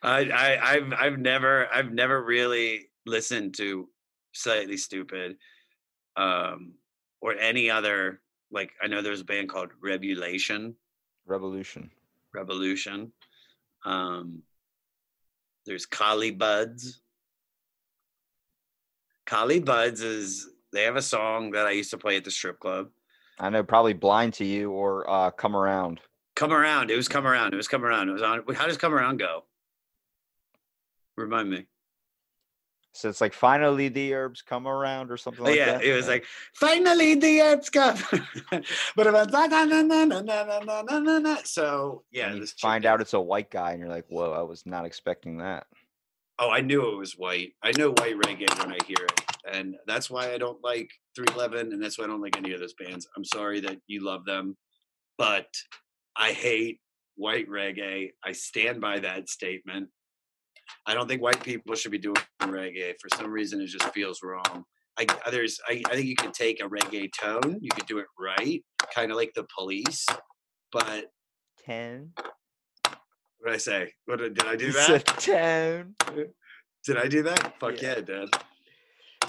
I, 0.02 0.30
I 0.30 0.58
I've 0.74 0.92
I've 0.92 1.18
never 1.18 1.68
I've 1.72 1.92
never 1.92 2.22
really 2.22 2.90
listened 3.06 3.54
to 3.56 3.88
Slightly 4.32 4.76
Stoopid 4.76 5.36
um 6.16 6.74
or 7.20 7.34
any 7.34 7.70
other 7.70 8.20
like 8.50 8.72
I 8.82 8.88
know 8.88 9.00
there's 9.00 9.20
a 9.20 9.24
band 9.24 9.48
called 9.48 9.70
Rebelution 9.82 10.74
Rebelution. 11.28 11.90
Rebelution 12.36 13.10
um 13.84 14.42
there's 15.66 15.86
Collie 15.86 16.30
Buddz. 16.30 17.00
Collie 19.26 19.60
Buddz 19.60 20.02
is 20.02 20.48
they 20.72 20.82
have 20.82 20.96
a 20.96 21.02
song 21.02 21.52
that 21.52 21.66
I 21.66 21.70
used 21.70 21.90
to 21.90 21.98
play 21.98 22.16
at 22.16 22.24
the 22.24 22.30
strip 22.30 22.60
club. 22.60 22.88
I 23.38 23.50
know, 23.50 23.64
probably 23.64 23.94
blind 23.94 24.34
to 24.34 24.44
you 24.44 24.70
or 24.70 25.08
uh, 25.10 25.30
come 25.30 25.56
around. 25.56 26.00
Come 26.36 26.52
around. 26.52 26.90
It 26.90 26.96
was 26.96 27.08
come 27.08 27.26
around. 27.26 27.52
It 27.52 27.56
was 27.56 27.68
come 27.68 27.84
around. 27.84 28.08
It 28.08 28.12
was 28.12 28.22
on 28.22 28.42
how 28.54 28.66
does 28.66 28.76
come 28.76 28.94
around 28.94 29.18
go? 29.18 29.44
Remind 31.16 31.50
me 31.50 31.66
So 32.94 33.08
it's 33.08 33.20
like 33.20 33.34
finally 33.34 33.88
the 33.88 34.14
herbs 34.14 34.40
come 34.40 34.68
around 34.68 35.10
or 35.10 35.16
something 35.16 35.42
Oh, 35.42 35.48
like 35.48 35.56
yeah, 35.56 35.72
that. 35.72 35.84
Yeah, 35.84 35.94
it 35.94 35.96
was 35.96 36.06
like 36.06 36.24
finally 36.54 37.16
the 37.16 37.40
herbs 37.40 37.68
come. 37.68 37.98
but 38.96 39.06
about 39.08 39.32
na 39.32 39.46
na 39.46 39.64
na 39.64 39.82
na 39.82 40.04
na 40.04 40.22
na 40.22 40.60
na 40.60 40.82
na 40.82 40.98
na 41.00 41.18
na. 41.18 41.36
So 41.44 42.04
yeah, 42.12 42.30
and 42.30 42.38
you 42.38 42.46
find 42.60 42.86
out 42.86 43.00
it's 43.00 43.12
a 43.12 43.20
white 43.20 43.50
guy, 43.50 43.72
and 43.72 43.80
you're 43.80 43.88
like, 43.88 44.06
"Whoa, 44.08 44.30
I 44.32 44.42
was 44.42 44.64
not 44.64 44.84
expecting 44.84 45.38
that." 45.38 45.66
Oh, 46.38 46.50
I 46.50 46.60
knew 46.60 46.92
it 46.92 46.96
was 46.96 47.18
white. 47.18 47.52
I 47.64 47.72
know 47.72 47.90
white 47.90 48.16
reggae 48.16 48.58
when 48.60 48.72
I 48.72 48.78
hear 48.86 49.04
it, 49.04 49.20
and 49.50 49.74
that's 49.88 50.08
why 50.08 50.32
I 50.32 50.38
don't 50.38 50.62
like 50.62 50.90
311, 51.16 51.72
and 51.72 51.82
that's 51.82 51.98
why 51.98 52.04
I 52.04 52.08
don't 52.08 52.22
like 52.22 52.36
any 52.36 52.52
of 52.52 52.60
those 52.60 52.74
bands. 52.74 53.08
I'm 53.16 53.24
sorry 53.24 53.58
that 53.60 53.78
you 53.88 54.04
love 54.04 54.24
them, 54.24 54.56
but 55.18 55.48
I 56.16 56.30
hate 56.30 56.80
white 57.16 57.48
reggae. 57.48 58.12
I 58.22 58.32
stand 58.32 58.80
by 58.80 59.00
that 59.00 59.28
statement. 59.28 59.88
I 60.86 60.94
don't 60.94 61.08
think 61.08 61.22
white 61.22 61.42
people 61.42 61.74
should 61.74 61.92
be 61.92 61.98
doing 61.98 62.16
reggae. 62.42 62.94
For 63.00 63.08
some 63.16 63.30
reason, 63.30 63.60
it 63.60 63.66
just 63.68 63.88
feels 63.94 64.20
wrong. 64.22 64.64
I 64.98 65.06
there's 65.30 65.58
I, 65.68 65.82
I 65.90 65.94
think 65.94 66.06
you 66.06 66.14
could 66.16 66.34
take 66.34 66.60
a 66.60 66.68
reggae 66.68 67.10
tone, 67.12 67.58
you 67.60 67.70
could 67.74 67.86
do 67.86 67.98
it 67.98 68.06
right, 68.18 68.62
kind 68.94 69.10
of 69.10 69.16
like 69.16 69.32
the 69.34 69.44
police. 69.56 70.06
But 70.72 71.06
Ten. 71.64 72.10
what 73.38 73.46
did 73.46 73.54
I 73.54 73.58
say? 73.58 73.92
What 74.06 74.18
did, 74.18 74.34
did 74.34 74.46
I 74.46 74.56
do 74.56 74.70
that? 74.72 74.86
said 74.86 75.06
ten. 75.06 75.94
Did 76.84 76.96
I 76.98 77.08
do 77.08 77.22
that? 77.24 77.58
Fuck 77.58 77.80
Yeah. 77.80 77.94
yeah, 77.96 78.00
dude. 78.02 78.30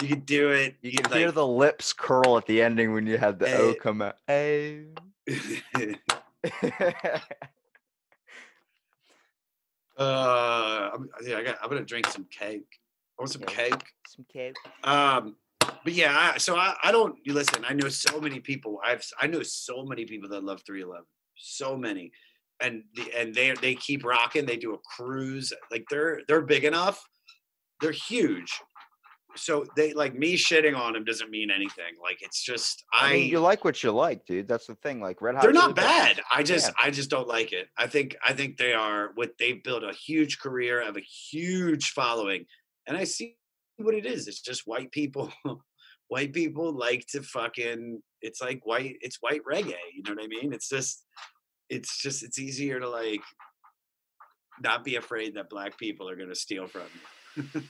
You 0.02 0.08
could 0.08 0.26
do 0.26 0.50
it. 0.50 0.74
You 0.82 0.90
You 0.90 0.98
can 0.98 1.04
could 1.06 1.16
hear 1.16 1.26
like 1.28 1.34
the 1.36 1.46
lips 1.46 1.92
curl 1.94 2.36
at 2.36 2.44
the 2.46 2.60
ending 2.62 2.92
when 2.92 3.06
you 3.06 3.16
had 3.16 3.38
the 3.38 3.50
O 3.56 3.70
Eh. 3.70 3.74
come 3.80 4.02
out. 4.02 4.16
Oh. 4.28 4.82
uh, 9.98 10.90
I'm, 10.94 11.08
yeah, 11.24 11.38
I 11.38 11.42
got, 11.42 11.58
I'm 11.62 11.68
gonna 11.68 11.84
drink 11.84 12.06
some 12.08 12.26
cake. 12.30 12.66
I 13.18 13.22
want 13.22 13.32
some 13.32 13.42
Okay. 13.42 13.70
cake. 13.70 13.84
Some 14.08 14.26
cake. 14.32 14.56
Um, 14.84 15.36
but 15.58 15.92
yeah, 15.92 16.32
I, 16.34 16.38
so 16.38 16.56
I, 16.56 16.74
I 16.82 16.92
don't. 16.92 17.16
You 17.24 17.32
listen. 17.32 17.64
I 17.66 17.72
know 17.72 17.88
so 17.88 18.20
many 18.20 18.40
people. 18.40 18.80
I've 18.84 19.04
I 19.20 19.26
know 19.26 19.42
so 19.42 19.84
many 19.84 20.04
people 20.04 20.28
that 20.30 20.44
love 20.44 20.62
311. 20.66 21.04
So 21.36 21.76
many, 21.76 22.10
and 22.60 22.84
the 22.94 23.12
and 23.16 23.34
they 23.34 23.52
they 23.60 23.74
keep 23.74 24.04
rocking. 24.04 24.46
They 24.46 24.56
do 24.56 24.74
a 24.74 24.78
cruise. 24.96 25.52
Like 25.70 25.84
they're 25.90 26.20
they're 26.28 26.42
big 26.42 26.64
enough. 26.64 27.02
They're 27.80 27.92
huge. 27.92 28.52
So 29.36 29.64
they 29.76 29.92
like 29.92 30.14
me 30.14 30.36
shitting 30.36 30.76
on 30.76 30.92
them 30.92 31.04
doesn't 31.04 31.30
mean 31.30 31.50
anything. 31.50 31.94
Like 32.02 32.18
it's 32.20 32.42
just 32.42 32.84
I, 32.92 33.06
I. 33.06 33.12
mean, 33.14 33.30
you 33.30 33.40
like 33.40 33.64
what 33.64 33.82
you 33.82 33.92
like, 33.92 34.24
dude. 34.26 34.48
That's 34.48 34.66
the 34.66 34.74
thing. 34.76 35.00
Like 35.00 35.20
Red 35.22 35.34
Hot. 35.34 35.42
they're 35.42 35.52
not 35.52 35.74
bad. 35.76 36.20
I 36.32 36.42
just 36.42 36.68
Yeah. 36.68 36.86
I 36.86 36.90
just 36.90 37.10
don't 37.10 37.28
like 37.28 37.52
it. 37.52 37.68
I 37.76 37.86
think 37.86 38.16
I 38.26 38.32
think 38.32 38.56
they 38.56 38.72
are 38.72 39.12
what 39.14 39.32
they've 39.38 39.62
built 39.62 39.84
a 39.84 39.92
huge 39.92 40.38
career, 40.38 40.84
have 40.84 40.96
a 40.96 41.00
huge 41.00 41.90
following, 41.90 42.46
and 42.86 42.96
I 42.96 43.04
see 43.04 43.36
what 43.76 43.94
it 43.94 44.06
is. 44.06 44.28
It's 44.28 44.40
just 44.40 44.62
white 44.66 44.90
people. 44.92 45.32
white 46.08 46.32
people 46.32 46.72
like 46.72 47.06
to 47.08 47.22
fucking. 47.22 48.00
It's 48.22 48.40
like 48.40 48.64
white. 48.64 48.96
It's 49.00 49.18
white 49.20 49.42
reggae. 49.50 49.74
You 49.94 50.02
know 50.04 50.14
what 50.14 50.24
I 50.24 50.28
mean? 50.28 50.52
It's 50.52 50.68
just. 50.68 51.04
It's 51.68 52.00
just. 52.00 52.22
It's 52.22 52.38
easier 52.38 52.80
to 52.80 52.88
like. 52.88 53.22
not 54.62 54.84
be 54.84 54.96
afraid 54.96 55.34
that 55.34 55.50
black 55.50 55.78
people 55.78 56.08
are 56.08 56.16
going 56.16 56.28
to 56.30 56.34
steal 56.34 56.66
from 56.66 56.82
you 56.94 57.00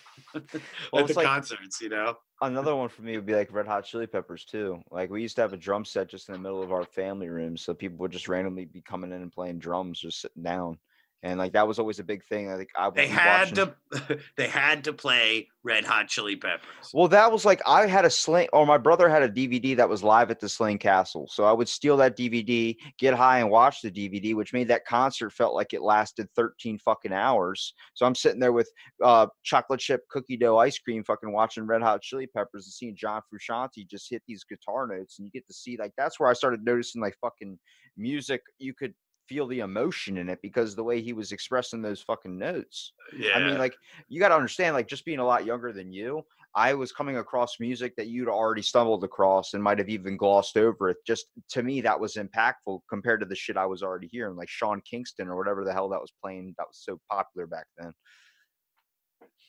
Well, 0.93 1.03
at 1.03 1.05
it's 1.05 1.13
the 1.15 1.21
like- 1.21 1.27
concerts. 1.27 1.81
You 1.81 1.89
know, 1.89 2.15
Another 2.43 2.77
one 2.77 2.89
for 2.91 3.01
me 3.03 3.17
would 3.17 3.25
be 3.25 3.35
like 3.35 3.53
Red 3.53 3.67
Hot 3.67 3.85
Chili 3.85 4.07
Peppers 4.07 4.45
too. 4.45 4.83
Like 4.91 5.09
we 5.09 5.23
used 5.23 5.37
to 5.37 5.43
have 5.43 5.55
a 5.55 5.57
drum 5.57 5.85
set 5.85 6.09
just 6.09 6.29
in 6.29 6.35
the 6.35 6.39
middle 6.39 6.63
of 6.63 6.73
our 6.73 6.85
family 6.85 7.29
room, 7.29 7.57
so 7.57 7.73
people 7.73 7.97
would 7.99 8.13
just 8.13 8.29
randomly 8.29 8.67
be 8.67 8.83
coming 8.83 9.13
in 9.13 9.23
and 9.23 9.33
playing 9.33 9.59
drums, 9.59 10.01
just 10.01 10.21
sitting 10.21 10.43
down, 10.43 10.79
and 11.27 11.39
like 11.39 11.53
that 11.53 11.67
was 11.67 11.79
always 11.79 11.99
a 11.99 12.05
big 12.05 12.25
thing. 12.25 12.51
I 12.51 12.57
think 12.57 12.69
I 12.77 12.91
they 12.91 13.09
had 13.09 13.57
watching- 13.57 13.75
to 14.09 14.19
they 14.37 14.47
had 14.47 14.85
to 14.85 14.93
play 14.93 15.49
Red 15.65 15.85
Hot 15.85 16.07
Chili 16.09 16.37
Peppers. 16.37 16.91
Well, 16.95 17.09
that 17.09 17.33
was 17.33 17.45
like 17.45 17.61
I 17.67 17.87
had 17.87 18.05
a 18.05 18.11
sling, 18.11 18.49
or 18.53 18.65
my 18.67 18.79
brother 18.79 19.09
had 19.09 19.23
a 19.23 19.29
DVD 19.29 19.77
that 19.77 19.89
was 19.89 20.05
live 20.05 20.31
at 20.31 20.39
the 20.39 20.49
Slane 20.49 20.79
Castle. 20.79 21.29
So 21.31 21.45
I 21.45 21.53
would 21.53 21.69
steal 21.69 21.97
that 21.97 22.17
DVD, 22.17 22.77
get 22.99 23.15
high, 23.15 23.41
and 23.41 23.51
watch 23.51 23.83
the 23.83 23.91
DVD, 23.91 24.35
which 24.35 24.53
made 24.53 24.69
that 24.69 24.85
concert 24.87 25.31
felt 25.31 25.55
like 25.55 25.73
it 25.75 25.83
lasted 25.83 26.29
13 26.37 26.79
fucking 26.79 27.13
hours. 27.13 27.75
So 27.95 28.07
I'm 28.07 28.15
sitting 28.15 28.39
there 28.41 28.53
with 28.53 28.71
uh, 29.03 29.27
chocolate 29.43 29.81
chip 29.81 30.03
cookie 30.09 30.37
dough 30.37 30.59
ice 30.59 30.79
cream, 30.79 31.03
fucking 31.03 31.33
watching 31.33 31.67
Red 31.67 31.83
Hot 31.83 32.01
Chili 32.03 32.29
Peppers 32.29 32.67
and 32.67 32.73
seeing 32.73 32.97
John 32.97 33.21
Frusciante 33.33 33.89
just 33.89 34.09
hit 34.09 34.23
these 34.29 34.45
guitar 34.45 34.87
notes, 34.87 35.19
and 35.19 35.27
you 35.27 35.33
get 35.33 35.47
to 35.49 35.55
see 35.55 35.77
like 35.77 35.93
that's 35.99 36.21
where 36.21 36.29
I 36.29 36.35
started 36.35 36.65
noticing 36.65 37.03
like 37.03 37.17
fucking 37.21 37.59
music. 37.97 38.43
You 38.59 38.73
could 38.75 38.95
feel 39.29 39.47
the 39.47 39.61
emotion 39.61 40.19
in 40.19 40.29
it 40.29 40.41
because 40.43 40.75
the 40.75 40.85
way 40.85 41.01
he 41.01 41.13
was 41.13 41.33
expressing 41.33 41.83
those 41.83 42.01
fucking 42.01 42.37
notes. 42.39 42.93
Yeah, 43.17 43.33
I 43.35 43.41
mean, 43.41 43.59
like 43.59 43.75
you 44.09 44.21
got 44.21 44.29
to 44.29 44.37
understand, 44.37 44.75
like 44.75 44.89
just 44.89 45.05
being 45.05 45.19
a 45.19 45.27
lot 45.27 45.45
younger 45.45 45.73
than 45.73 45.93
you, 45.93 46.25
I 46.55 46.73
was 46.73 46.91
coming 46.91 47.19
across 47.19 47.61
music 47.61 47.95
that 47.97 48.07
you'd 48.07 48.29
already 48.29 48.63
stumbled 48.63 49.05
across 49.05 49.53
and 49.53 49.63
might 49.63 49.79
have 49.79 49.91
even 49.91 50.17
glossed 50.17 50.57
over 50.57 50.89
it. 50.89 50.97
Just 51.07 51.27
to 51.51 51.63
me, 51.63 51.83
that 51.83 52.01
was 52.01 52.15
impactful 52.15 52.81
compared 52.89 53.21
to 53.21 53.27
the 53.27 53.37
shit 53.37 53.59
I 53.59 53.67
was 53.67 53.83
already 53.83 54.09
hearing, 54.11 54.37
like 54.37 54.49
Sean 54.49 54.81
Kingston 54.81 55.29
or 55.29 55.37
whatever 55.37 55.65
the 55.65 55.73
hell 55.73 55.91
that 55.91 56.01
was 56.01 56.13
playing 56.23 56.55
that 56.57 56.67
was 56.67 56.81
so 56.83 56.99
popular 57.11 57.47
back 57.47 57.67
then. 57.77 57.93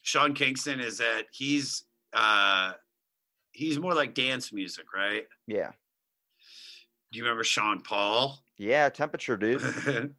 Sean 0.02 0.34
Kingston 0.34 0.82
is 0.82 0.98
that 0.98 1.24
he's 1.32 1.84
uh 2.14 2.74
he's 3.52 3.80
more 3.80 3.94
like 3.94 4.14
dance 4.14 4.52
music, 4.52 4.86
right? 4.94 5.26
Yeah, 5.48 5.72
Do 7.12 7.18
you 7.18 7.24
remember 7.24 7.44
Sean 7.44 7.82
Paul? 7.82 8.40
yeah, 8.58 8.90
temperature, 8.90 9.38
dude. 9.38 9.62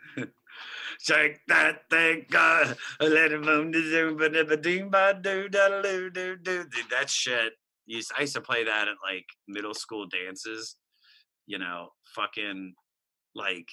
Shake 1.00 1.38
that 1.48 1.82
thing, 1.90 2.26
uh, 2.34 2.74
let 3.00 3.32
it 3.32 3.42
boom, 3.42 3.70
da 3.70 3.80
zoom, 3.80 4.16
da 4.16 4.42
ba 4.42 4.56
ding, 4.56 4.90
ba 4.90 5.18
do, 5.20 5.48
da 5.48 5.80
do, 5.82 6.10
do, 6.10 6.36
do. 6.36 6.64
Dude, 6.64 6.90
that 6.90 7.08
shit. 7.08 7.52
Used, 7.86 8.12
I 8.16 8.22
used 8.22 8.34
to 8.34 8.40
play 8.40 8.64
that 8.64 8.88
at 8.88 8.96
like 9.02 9.26
middle 9.46 9.74
school 9.74 10.06
dances. 10.06 10.76
You 11.46 11.58
know, 11.58 11.90
fucking 12.14 12.74
like 13.34 13.68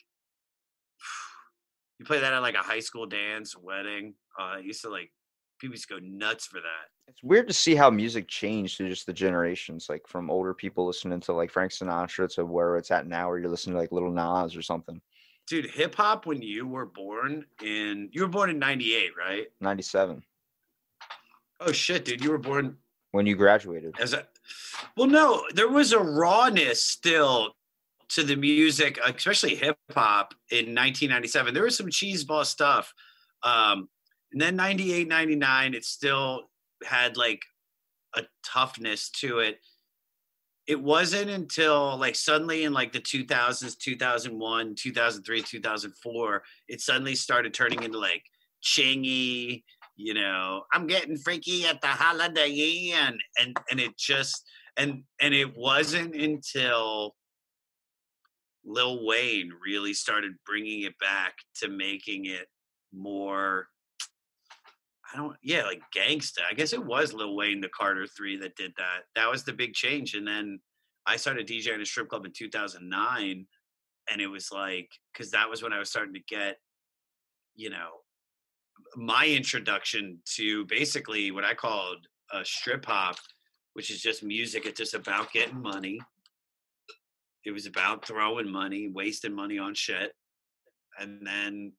you 2.00 2.06
play 2.06 2.20
that 2.20 2.34
at 2.34 2.40
like 2.40 2.56
a 2.56 2.60
high 2.60 2.80
school 2.80 3.08
dance, 3.08 3.56
wedding. 3.58 4.14
Uh, 4.40 4.58
I 4.58 4.60
used 4.60 4.82
to 4.82 4.90
like 4.90 5.12
people 5.60 5.74
used 5.74 5.88
to 5.88 5.96
go 5.96 6.00
nuts 6.04 6.46
for 6.46 6.60
that. 6.60 6.95
It's 7.08 7.24
weird 7.24 7.48
to 7.48 7.54
see 7.54 7.76
how 7.76 7.90
music 7.90 8.28
changed 8.28 8.78
to 8.78 8.90
just 8.90 9.06
the 9.06 9.14
generations, 9.14 9.88
like 9.90 10.08
from 10.08 10.30
older 10.30 10.54
people 10.54 10.86
listening 10.88 11.20
to 11.22 11.34
like 11.34 11.52
Frank 11.52 11.72
Sinatra 11.72 12.34
to 12.36 12.46
where 12.46 12.78
it's 12.78 12.92
at 12.92 13.08
now, 13.08 13.30
where 13.30 13.38
you're 13.38 13.50
listening 13.50 13.76
to 13.76 13.80
like 13.80 13.92
Little 13.92 14.12
Nas 14.12 14.56
or 14.56 14.62
something. 14.62 15.00
Dude, 15.48 15.70
hip 15.70 15.94
hop 15.96 16.26
when 16.26 16.42
you 16.42 16.68
were 16.68 16.88
born 16.88 17.46
in 17.64 18.10
you 18.12 18.22
were 18.24 18.28
born 18.28 18.50
in 18.50 18.58
98, 18.58 19.12
right? 19.18 19.46
97 19.62 20.24
Oh 21.62 21.72
shit, 21.72 22.04
dude, 22.06 22.24
you 22.24 22.32
were 22.32 22.38
born 22.40 22.78
when 23.12 23.26
you 23.26 23.36
graduated. 23.36 23.96
as 24.00 24.14
a 24.14 24.28
well 24.98 25.08
no 25.08 25.44
there 25.54 25.70
was 25.70 25.94
a 25.94 26.00
rawness 26.00 26.82
still 26.82 27.56
to 28.10 28.24
the 28.24 28.36
music 28.36 29.00
especially 29.06 29.56
hip 29.56 29.78
hop 29.92 30.34
in 30.52 30.76
1997 30.76 31.54
there 31.54 31.64
was 31.64 31.78
some 31.78 31.88
cheeseball 31.88 32.46
stuff 32.46 32.94
um 33.44 33.88
and 34.34 34.42
then 34.42 34.58
98 34.58 35.08
99 35.08 35.74
it 35.76 35.86
still 35.86 36.50
had 36.84 37.18
like 37.18 37.42
a 38.16 38.24
toughness 38.46 39.10
to 39.10 39.40
it. 39.40 39.60
It 40.68 40.82
wasn't 40.82 41.30
until 41.30 41.98
like 41.98 42.16
suddenly 42.16 42.64
in 42.64 42.74
like 42.74 42.92
the 42.92 43.00
2000s 43.00 43.78
2001 43.78 44.76
2003 44.76 45.42
2004 45.42 46.44
it 46.68 46.82
suddenly 46.82 47.14
started 47.14 47.54
turning 47.54 47.84
into 47.84 48.00
like 48.00 48.24
chingy 48.64 49.64
you 49.96 50.16
know 50.16 50.64
i'm 50.74 50.88
getting 50.88 51.18
freaky 51.18 51.66
at 51.66 51.80
the 51.82 51.88
holiday 51.88 52.92
and 52.96 53.20
and 53.40 53.56
and 53.70 53.80
it 53.80 53.96
just 53.96 54.44
and 54.76 55.04
and 55.22 55.36
it 55.36 55.56
wasn't 55.56 56.16
until 56.16 57.14
lil 58.66 59.06
wayne 59.06 59.52
really 59.64 59.94
started 59.94 60.34
bringing 60.48 60.82
it 60.82 60.98
back 61.00 61.36
to 61.56 61.68
making 61.68 62.26
it 62.26 62.48
more 62.92 63.68
i 65.16 65.18
don't 65.18 65.36
yeah 65.42 65.64
like 65.64 65.82
gangsta 65.96 66.40
i 66.50 66.54
guess 66.54 66.74
it 66.74 66.86
was 66.86 67.14
lil 67.14 67.36
wayne 67.36 67.62
the 67.62 67.70
carter 67.70 68.06
3 68.06 68.38
that 68.38 68.56
did 68.56 68.72
that 68.78 69.04
that 69.16 69.30
was 69.30 69.44
the 69.44 69.54
big 69.54 69.74
change 69.74 70.14
and 70.14 70.28
then 70.28 70.60
i 71.06 71.16
started 71.16 71.48
djing 71.48 71.82
a 71.82 71.86
strip 71.86 72.10
club 72.10 72.26
in 72.26 72.32
2009 72.36 73.48
and 74.12 74.22
it 74.22 74.28
was 74.28 74.52
like 74.52 74.90
because 75.14 75.32
that 75.32 75.50
was 75.50 75.64
when 75.64 75.74
i 75.74 75.80
was 75.80 75.90
starting 75.90 76.14
to 76.14 76.22
get 76.28 76.58
you 77.56 77.70
know 77.70 77.90
my 78.96 79.28
introduction 79.28 80.20
to 80.36 80.66
basically 80.66 81.32
what 81.32 81.44
I 81.44 81.54
called 81.54 82.08
a 82.32 82.44
strip 82.46 82.86
hop, 82.86 83.18
which 83.74 83.92
is 83.92 84.02
just 84.02 84.24
music. 84.24 84.66
It's 84.66 84.80
just 84.80 84.94
about 84.94 85.32
getting 85.32 85.62
money. 85.62 86.00
It 87.46 87.52
was 87.52 87.66
about 87.66 88.06
throwing 88.06 88.50
money, 88.50 88.90
wasting 88.90 89.34
money 89.34 89.60
on 89.60 89.76
shit, 89.76 90.14
and 91.00 91.26
then 91.26 91.74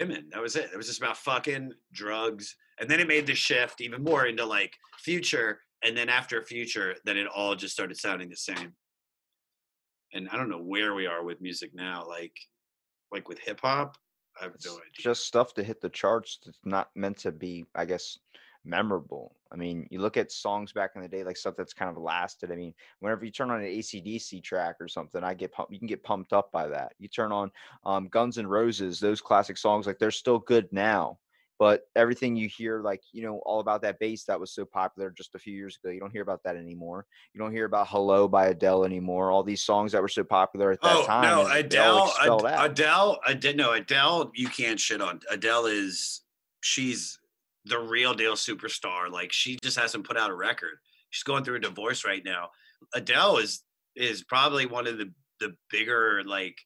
women. 0.00 0.28
That 0.32 0.42
was 0.42 0.56
it. 0.56 0.70
It 0.72 0.76
was 0.76 0.86
just 0.86 1.00
about 1.00 1.16
fucking 1.16 1.72
drugs, 1.92 2.56
and 2.80 2.88
then 2.88 3.00
it 3.00 3.08
made 3.08 3.26
the 3.26 3.34
shift 3.34 3.80
even 3.80 4.02
more 4.02 4.26
into 4.26 4.44
like 4.44 4.74
future, 4.98 5.60
and 5.82 5.96
then 5.96 6.08
after 6.08 6.42
future, 6.42 6.94
then 7.04 7.16
it 7.16 7.26
all 7.26 7.54
just 7.54 7.74
started 7.74 7.96
sounding 7.96 8.28
the 8.28 8.36
same. 8.36 8.74
And 10.12 10.28
I 10.30 10.36
don't 10.36 10.48
know 10.48 10.62
where 10.62 10.94
we 10.94 11.06
are 11.06 11.24
with 11.24 11.40
music 11.40 11.70
now, 11.74 12.04
like 12.06 12.36
like 13.12 13.28
with 13.28 13.38
hip 13.38 13.60
hop. 13.62 13.96
I 14.40 14.44
have 14.44 14.56
no 14.64 14.72
idea. 14.72 14.82
just 14.98 15.26
stuff 15.26 15.54
to 15.54 15.62
hit 15.62 15.80
the 15.80 15.88
charts 15.88 16.40
It's 16.46 16.58
not 16.64 16.88
meant 16.96 17.18
to 17.18 17.30
be, 17.30 17.64
I 17.76 17.84
guess, 17.84 18.18
memorable. 18.64 19.34
I 19.52 19.56
mean, 19.56 19.86
you 19.90 20.00
look 20.00 20.16
at 20.16 20.32
songs 20.32 20.72
back 20.72 20.92
in 20.96 21.02
the 21.02 21.08
day, 21.08 21.22
like 21.22 21.36
stuff 21.36 21.54
that's 21.56 21.72
kind 21.72 21.90
of 21.90 22.02
lasted. 22.02 22.50
I 22.50 22.56
mean, 22.56 22.74
whenever 22.98 23.24
you 23.24 23.30
turn 23.30 23.50
on 23.50 23.60
an 23.60 23.66
ACDC 23.66 24.42
track 24.42 24.76
or 24.80 24.88
something, 24.88 25.22
I 25.22 25.34
get 25.34 25.52
pumped. 25.52 25.72
You 25.72 25.78
can 25.78 25.86
get 25.86 26.02
pumped 26.02 26.32
up 26.32 26.50
by 26.50 26.68
that. 26.68 26.92
You 26.98 27.08
turn 27.08 27.30
on 27.30 27.50
um, 27.84 28.08
Guns 28.08 28.38
N' 28.38 28.46
Roses, 28.46 28.98
those 28.98 29.20
classic 29.20 29.56
songs, 29.56 29.86
like 29.86 29.98
they're 29.98 30.10
still 30.10 30.40
good 30.40 30.68
now. 30.72 31.18
But 31.56 31.82
everything 31.94 32.34
you 32.34 32.48
hear, 32.48 32.80
like 32.82 33.00
you 33.12 33.22
know, 33.22 33.38
all 33.46 33.60
about 33.60 33.82
that 33.82 34.00
bass 34.00 34.24
that 34.24 34.40
was 34.40 34.52
so 34.52 34.64
popular 34.64 35.10
just 35.10 35.36
a 35.36 35.38
few 35.38 35.54
years 35.54 35.78
ago, 35.80 35.92
you 35.92 36.00
don't 36.00 36.10
hear 36.10 36.22
about 36.22 36.42
that 36.42 36.56
anymore. 36.56 37.06
You 37.32 37.38
don't 37.38 37.52
hear 37.52 37.66
about 37.66 37.86
"Hello" 37.88 38.26
by 38.26 38.46
Adele 38.48 38.84
anymore. 38.84 39.30
All 39.30 39.44
these 39.44 39.62
songs 39.62 39.92
that 39.92 40.02
were 40.02 40.08
so 40.08 40.24
popular 40.24 40.72
at 40.72 40.82
that 40.82 40.96
oh 40.96 41.06
time. 41.06 41.22
no, 41.22 41.46
and 41.46 41.64
Adele, 41.64 42.06
expelled 42.08 42.46
Ad- 42.46 42.54
out. 42.54 42.70
Adele, 42.72 43.20
I 43.24 43.34
did 43.34 43.56
no 43.56 43.72
Adele. 43.72 44.32
You 44.34 44.48
can't 44.48 44.80
shit 44.80 45.00
on 45.00 45.20
Adele. 45.30 45.66
Is 45.66 46.22
she's 46.60 47.20
the 47.64 47.78
real 47.78 48.14
deal 48.14 48.34
superstar? 48.34 49.10
Like 49.10 49.32
she 49.32 49.58
just 49.62 49.78
hasn't 49.78 50.06
put 50.06 50.16
out 50.16 50.30
a 50.30 50.34
record. 50.34 50.78
She's 51.10 51.22
going 51.22 51.44
through 51.44 51.56
a 51.56 51.60
divorce 51.60 52.04
right 52.04 52.24
now. 52.24 52.50
Adele 52.94 53.38
is 53.38 53.62
is 53.96 54.24
probably 54.24 54.66
one 54.66 54.86
of 54.86 54.98
the 54.98 55.12
the 55.40 55.54
bigger 55.70 56.22
like 56.24 56.58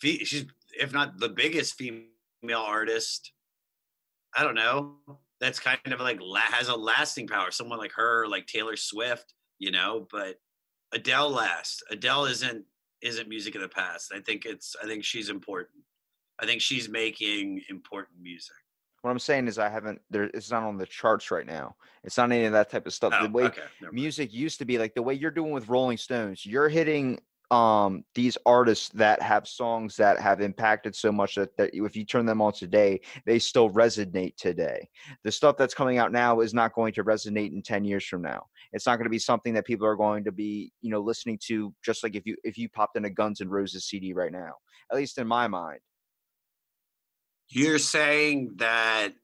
fe- 0.00 0.24
she's 0.24 0.46
if 0.78 0.92
not 0.92 1.18
the 1.18 1.28
biggest 1.28 1.74
female 1.74 2.10
artist. 2.56 3.32
I 4.34 4.42
don't 4.42 4.54
know. 4.54 4.96
That's 5.40 5.60
kind 5.60 5.78
of 5.86 6.00
like 6.00 6.20
has 6.50 6.68
a 6.68 6.76
lasting 6.76 7.28
power. 7.28 7.50
Someone 7.50 7.78
like 7.78 7.92
her, 7.92 8.26
like 8.26 8.46
Taylor 8.46 8.76
Swift, 8.76 9.34
you 9.58 9.70
know. 9.70 10.06
But 10.10 10.36
Adele 10.92 11.30
lasts. 11.30 11.82
Adele 11.90 12.26
isn't 12.26 12.64
isn't 13.02 13.28
music 13.28 13.54
of 13.54 13.60
the 13.60 13.68
past. 13.68 14.12
I 14.14 14.20
think 14.20 14.44
it's 14.44 14.74
I 14.82 14.86
think 14.86 15.04
she's 15.04 15.28
important. 15.28 15.82
I 16.40 16.46
think 16.46 16.60
she's 16.60 16.88
making 16.88 17.62
important 17.68 18.20
music. 18.20 18.56
What 19.02 19.10
I'm 19.10 19.18
saying 19.18 19.46
is, 19.46 19.58
I 19.58 19.68
haven't. 19.68 20.00
There, 20.10 20.24
it's 20.34 20.50
not 20.50 20.64
on 20.64 20.76
the 20.76 20.86
charts 20.86 21.30
right 21.30 21.46
now. 21.46 21.76
It's 22.04 22.16
not 22.16 22.32
any 22.32 22.44
of 22.44 22.52
that 22.52 22.70
type 22.70 22.86
of 22.86 22.92
stuff. 22.92 23.14
Oh, 23.16 23.26
the 23.26 23.32
way 23.32 23.44
okay. 23.44 23.62
music 23.92 24.32
used 24.32 24.58
to 24.58 24.64
be, 24.64 24.78
like 24.78 24.94
the 24.94 25.02
way 25.02 25.14
you're 25.14 25.30
doing 25.30 25.52
with 25.52 25.68
Rolling 25.68 25.96
Stones, 25.96 26.44
you're 26.44 26.68
hitting 26.68 27.18
um 27.50 28.04
these 28.14 28.36
artists 28.44 28.90
that 28.90 29.22
have 29.22 29.48
songs 29.48 29.96
that 29.96 30.20
have 30.20 30.42
impacted 30.42 30.94
so 30.94 31.10
much 31.10 31.34
that, 31.34 31.56
that 31.56 31.70
if 31.72 31.96
you 31.96 32.04
turn 32.04 32.26
them 32.26 32.42
on 32.42 32.52
today, 32.52 33.00
they 33.24 33.38
still 33.38 33.70
resonate 33.70 34.36
today. 34.36 34.86
The 35.24 35.32
stuff 35.32 35.56
that's 35.56 35.74
coming 35.74 35.96
out 35.96 36.12
now 36.12 36.40
is 36.40 36.52
not 36.52 36.74
going 36.74 36.92
to 36.94 37.04
resonate 37.04 37.52
in 37.52 37.62
10 37.62 37.84
years 37.84 38.04
from 38.04 38.20
now. 38.20 38.44
It's 38.72 38.86
not 38.86 38.96
going 38.96 39.06
to 39.06 39.10
be 39.10 39.18
something 39.18 39.54
that 39.54 39.64
people 39.64 39.86
are 39.86 39.96
going 39.96 40.24
to 40.24 40.32
be, 40.32 40.72
you 40.82 40.90
know, 40.90 41.00
listening 41.00 41.38
to 41.46 41.72
just 41.82 42.02
like 42.02 42.14
if 42.14 42.26
you 42.26 42.36
if 42.44 42.58
you 42.58 42.68
popped 42.68 42.98
in 42.98 43.06
a 43.06 43.10
Guns 43.10 43.40
N' 43.40 43.48
Roses 43.48 43.86
CD 43.86 44.12
right 44.12 44.32
now. 44.32 44.52
At 44.90 44.98
least 44.98 45.18
in 45.18 45.26
my 45.26 45.48
mind. 45.48 45.80
You're 47.48 47.78
saying 47.78 48.54
that 48.56 49.14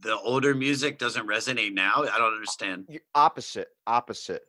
the 0.00 0.18
older 0.18 0.54
music 0.54 0.98
doesn't 0.98 1.26
resonate 1.26 1.72
now? 1.72 2.02
I 2.02 2.18
don't 2.18 2.34
understand. 2.34 2.88
Opposite 3.14 3.68
opposite 3.86 4.42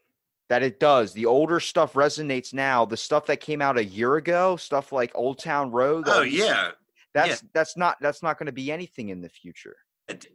that 0.50 0.64
it 0.64 0.80
does 0.80 1.14
the 1.14 1.26
older 1.26 1.60
stuff 1.60 1.94
resonates 1.94 2.54
now 2.54 2.86
the 2.86 2.96
stuff 2.96 3.26
that 3.26 3.38
came 3.38 3.62
out 3.64 3.80
a 3.80 3.84
year 3.84 4.16
ago 4.16 4.56
stuff 4.56 4.92
like 4.92 5.12
old 5.16 5.40
town 5.40 5.72
road 5.72 6.06
Oh 6.08 6.22
yeah. 6.22 6.70
That's 7.16 7.44
that's 7.54 7.78
not 7.78 7.96
that's 8.02 8.22
not 8.22 8.38
going 8.38 8.48
to 8.48 8.52
be 8.52 8.72
anything 8.72 9.08
in 9.08 9.22
the 9.22 9.30
future. 9.30 9.78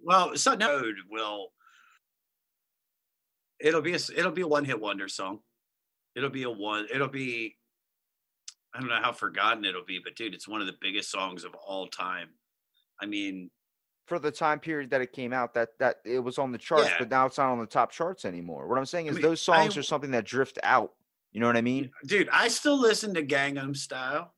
Well, 0.03 0.35
so 0.37 0.55
no 0.55 0.83
will. 1.11 1.49
It'll 3.61 3.83
be 3.83 3.93
a 3.93 3.99
it'll 4.17 4.33
be 4.33 4.41
a 4.41 4.49
one 4.49 4.65
hit 4.65 4.81
wonder 4.81 5.07
song. 5.07 5.41
It'll 6.17 6.31
be 6.31 6.45
a 6.45 6.51
one. 6.51 6.87
It'll 6.93 7.09
be. 7.09 7.57
I 8.75 8.81
don't 8.81 8.89
know 8.89 9.01
how 9.03 9.13
forgotten 9.13 9.65
it'll 9.65 9.85
be, 9.85 9.99
but 10.03 10.15
dude, 10.17 10.35
it's 10.35 10.47
one 10.49 10.61
of 10.61 10.67
the 10.67 10.77
biggest 10.81 11.11
songs 11.11 11.45
of 11.45 11.55
all 11.55 11.87
time. 11.89 12.29
I 13.01 13.07
mean, 13.07 13.51
For 14.07 14.19
the 14.19 14.31
time 14.31 14.61
period 14.61 14.91
that 14.91 15.01
it 15.01 15.13
came 15.13 15.33
out, 15.33 15.55
that 15.55 15.71
that 15.79 15.97
it 16.05 16.21
was 16.21 16.39
on 16.39 16.53
the 16.53 16.59
charts, 16.59 16.89
Yeah. 16.89 16.97
but 16.99 17.11
now 17.11 17.27
it's 17.27 17.39
not 17.39 17.51
on 17.51 17.59
the 17.59 17.67
top 17.67 17.91
charts 17.91 18.25
anymore. 18.25 18.69
What 18.69 18.79
I'm 18.79 18.87
saying 18.87 19.07
is 19.07 19.15
mean, 19.15 19.23
those 19.23 19.41
songs 19.41 19.77
I- 19.77 19.81
are 19.81 19.83
something 19.83 20.11
that 20.13 20.25
drift 20.25 20.59
out. 20.63 20.93
You 21.33 21.41
know 21.41 21.47
what 21.47 21.57
I 21.57 21.61
mean? 21.63 21.91
dude, 22.07 22.29
I 22.33 22.49
still 22.49 22.79
listen 22.79 23.15
to 23.15 23.23
Gangnam 23.25 23.77
Style. 23.77 24.35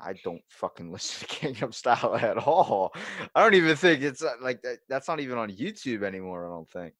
I 0.00 0.12
don't 0.24 0.42
fucking 0.48 0.92
listen 0.92 1.26
to 1.28 1.34
Gangnam 1.36 1.74
Style 1.74 2.16
at 2.16 2.36
all. 2.38 2.92
I 3.34 3.42
don't 3.42 3.54
even 3.54 3.76
think 3.76 4.02
it's 4.02 4.22
uh, 4.22 4.34
like 4.40 4.62
that. 4.62 4.78
That's 4.88 5.08
not 5.08 5.20
even 5.20 5.38
on 5.38 5.50
YouTube 5.50 6.02
anymore. 6.04 6.46
I 6.46 6.50
don't 6.50 6.70
think. 6.70 6.94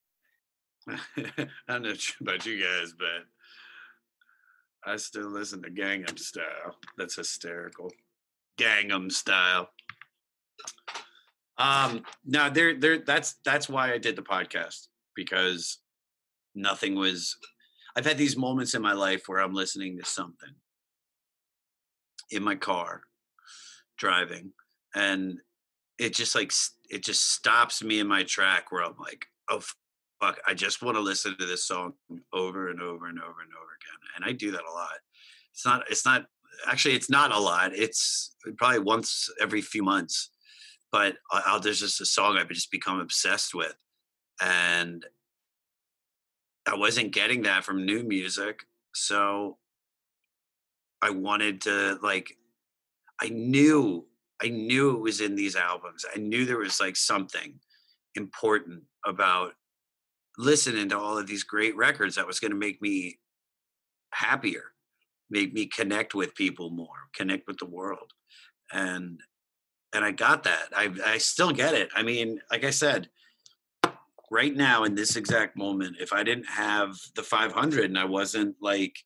I 0.89 1.47
don't 1.69 1.83
know 1.83 1.95
about 2.21 2.47
you 2.47 2.61
guys, 2.63 2.95
but 2.99 3.27
I 4.89 4.97
still 4.97 5.31
listen 5.31 5.63
to 5.63 5.71
Gangnam 5.71 6.19
Style. 6.19 6.77
That's 6.97 7.17
hysterical. 7.17 7.93
Gangnam 8.59 9.13
Style. 9.13 9.69
Um, 11.59 12.03
no, 12.25 12.49
there, 12.49 12.79
there. 12.79 12.99
That's 12.99 13.35
that's 13.45 13.69
why 13.69 13.93
I 13.93 13.99
did 13.99 14.17
the 14.17 14.23
podcast 14.23 14.87
because 15.15 15.79
nothing 16.55 16.95
was. 16.95 17.37
I've 17.97 18.07
had 18.07 18.17
these 18.17 18.37
moments 18.37 18.75
in 18.75 18.83
my 18.83 18.93
life 18.93 19.25
where 19.27 19.41
I'm 19.41 19.55
listening 19.55 19.99
to 19.99 20.05
something 20.05 20.55
in 22.31 22.43
my 22.43 22.55
car, 22.55 23.03
driving, 23.99 24.53
and 24.95 25.39
it 25.99 26.15
just 26.15 26.35
like 26.35 26.53
it 26.89 27.05
just 27.05 27.33
stops 27.33 27.83
me 27.83 27.99
in 27.99 28.07
my 28.07 28.23
track 28.23 28.73
where 28.73 28.85
I'm 28.85 28.97
like, 28.99 29.27
oh 29.51 29.63
fuck, 30.21 30.39
I 30.47 30.55
just 30.55 30.83
want 30.83 30.97
to 30.97 31.01
listen 31.03 31.37
to 31.39 31.47
this 31.47 31.67
song 31.67 31.95
over 32.33 32.71
and 32.71 32.81
over 32.81 33.07
and 33.09 33.19
over 33.19 33.41
and 33.41 33.53
over 33.55 33.73
again. 33.79 33.99
And 34.17 34.25
I 34.25 34.33
do 34.33 34.51
that 34.51 34.65
a 34.69 34.73
lot. 34.73 34.91
It's 35.53 35.65
not, 35.65 35.85
it's 35.91 36.05
not, 36.05 36.27
actually, 36.67 36.95
it's 36.95 37.11
not 37.11 37.33
a 37.33 37.39
lot. 37.39 37.73
It's 37.75 38.35
uh, 38.47 38.53
probably 38.57 38.81
once 38.81 39.31
every 39.41 39.61
few 39.61 39.83
months. 39.83 40.31
But 40.91 41.17
I'll, 41.31 41.61
there's 41.61 41.81
just 41.81 42.01
a 42.01 42.07
song 42.07 42.37
I've 42.37 42.49
just 42.49 42.71
become 42.71 43.01
obsessed 43.01 43.55
with. 43.55 43.75
And 44.43 45.05
I 46.67 46.77
wasn't 46.77 47.13
getting 47.13 47.43
that 47.43 47.65
from 47.65 47.85
new 47.85 48.03
music. 48.03 48.65
So 48.95 49.59
I 51.03 51.11
wanted 51.11 51.61
to, 51.63 51.99
like, 52.03 52.33
I 53.21 53.29
knew, 53.29 54.07
I 54.43 54.49
knew 54.49 54.97
it 54.97 55.01
was 55.01 55.21
in 55.21 55.35
these 55.35 55.57
albums. 55.57 56.05
I 56.15 56.19
knew 56.19 56.45
there 56.45 56.59
was 56.59 56.81
like 56.81 56.97
something 56.97 57.55
important 58.15 58.83
about 59.05 59.53
listening 60.39 60.89
to 60.89 60.99
all 60.99 61.19
of 61.19 61.27
these 61.27 61.43
great 61.43 61.77
records 61.77 62.15
that 62.15 62.27
was 62.27 62.39
going 62.39 62.53
to 62.53 62.57
make 62.57 62.81
me 62.81 63.19
happier 64.11 64.73
make 65.29 65.53
me 65.53 65.67
connect 65.67 66.15
with 66.15 66.35
people 66.35 66.71
more 66.71 67.09
connect 67.15 67.47
with 67.47 67.59
the 67.59 67.67
world 67.67 68.13
and 68.73 69.21
and 69.93 70.05
i 70.05 70.11
got 70.11 70.45
that 70.45 70.69
i 70.75 70.91
i 71.05 71.19
still 71.19 71.51
get 71.51 71.75
it 71.75 71.91
i 71.95 72.03
mean 72.03 72.41
like 72.51 72.65
i 72.65 72.71
said 72.71 73.09
right 74.31 74.55
now 74.55 74.85
in 74.85 74.95
this 74.95 75.17
exact 75.17 75.57
moment 75.57 75.97
if 76.01 76.13
i 76.13 76.23
didn't 76.23 76.49
have 76.49 76.97
the 77.17 77.23
500 77.23 77.85
and 77.85 77.99
i 77.99 78.05
wasn't 78.05 78.55
like 78.63 78.97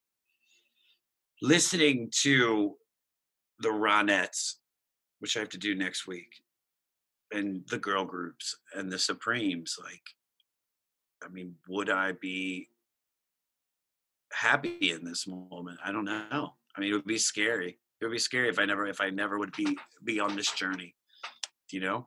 listening 1.41 2.09
to 2.13 2.77
the 3.59 3.71
ronettes 3.71 4.55
which 5.19 5.37
i 5.37 5.41
have 5.41 5.49
to 5.49 5.59
do 5.59 5.75
next 5.75 6.07
week 6.07 6.43
and 7.33 7.63
the 7.71 7.79
girl 7.79 8.05
groups 8.05 8.57
and 8.77 8.93
the 8.93 8.99
supremes 8.99 9.77
like 9.83 10.03
I 11.25 11.29
mean, 11.29 11.55
would 11.69 11.91
I 11.91 12.13
be 12.13 12.69
happy 14.33 14.91
in 14.91 15.05
this 15.05 15.27
moment? 15.27 15.79
I 15.85 15.93
don't 15.93 16.05
know. 16.05 16.55
I 16.77 16.81
mean, 16.81 16.91
it 16.91 16.95
would 16.95 17.05
be 17.05 17.19
scary. 17.19 17.79
It 18.01 18.05
would 18.05 18.13
be 18.13 18.19
scary 18.19 18.49
if 18.49 18.59
I 18.59 18.65
never, 18.65 18.87
if 18.87 19.01
I 19.01 19.11
never 19.11 19.39
would 19.39 19.53
be 19.53 19.77
be 20.05 20.21
on 20.21 20.37
this 20.37 20.51
journey. 20.53 20.95
You 21.71 21.81
know? 21.81 22.07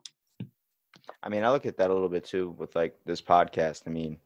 I 1.24 1.30
mean, 1.30 1.44
I 1.44 1.52
look 1.52 1.66
at 1.66 1.78
that 1.78 1.90
a 1.90 1.94
little 1.94 2.10
bit 2.10 2.26
too 2.26 2.56
with 2.58 2.76
like 2.76 2.96
this 3.06 3.22
podcast. 3.22 3.84
I 3.88 3.90
mean, 3.90 4.18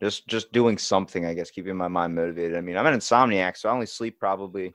just 0.00 0.26
just 0.26 0.52
doing 0.52 0.78
something, 0.78 1.26
I 1.26 1.34
guess, 1.34 1.50
keeping 1.50 1.76
my 1.76 1.88
mind 1.88 2.14
motivated. 2.14 2.56
I 2.56 2.60
mean, 2.60 2.76
I'm 2.76 2.86
an 2.86 2.94
insomniac, 2.94 3.56
so 3.56 3.68
I 3.68 3.72
only 3.72 3.86
sleep 3.86 4.18
probably 4.18 4.74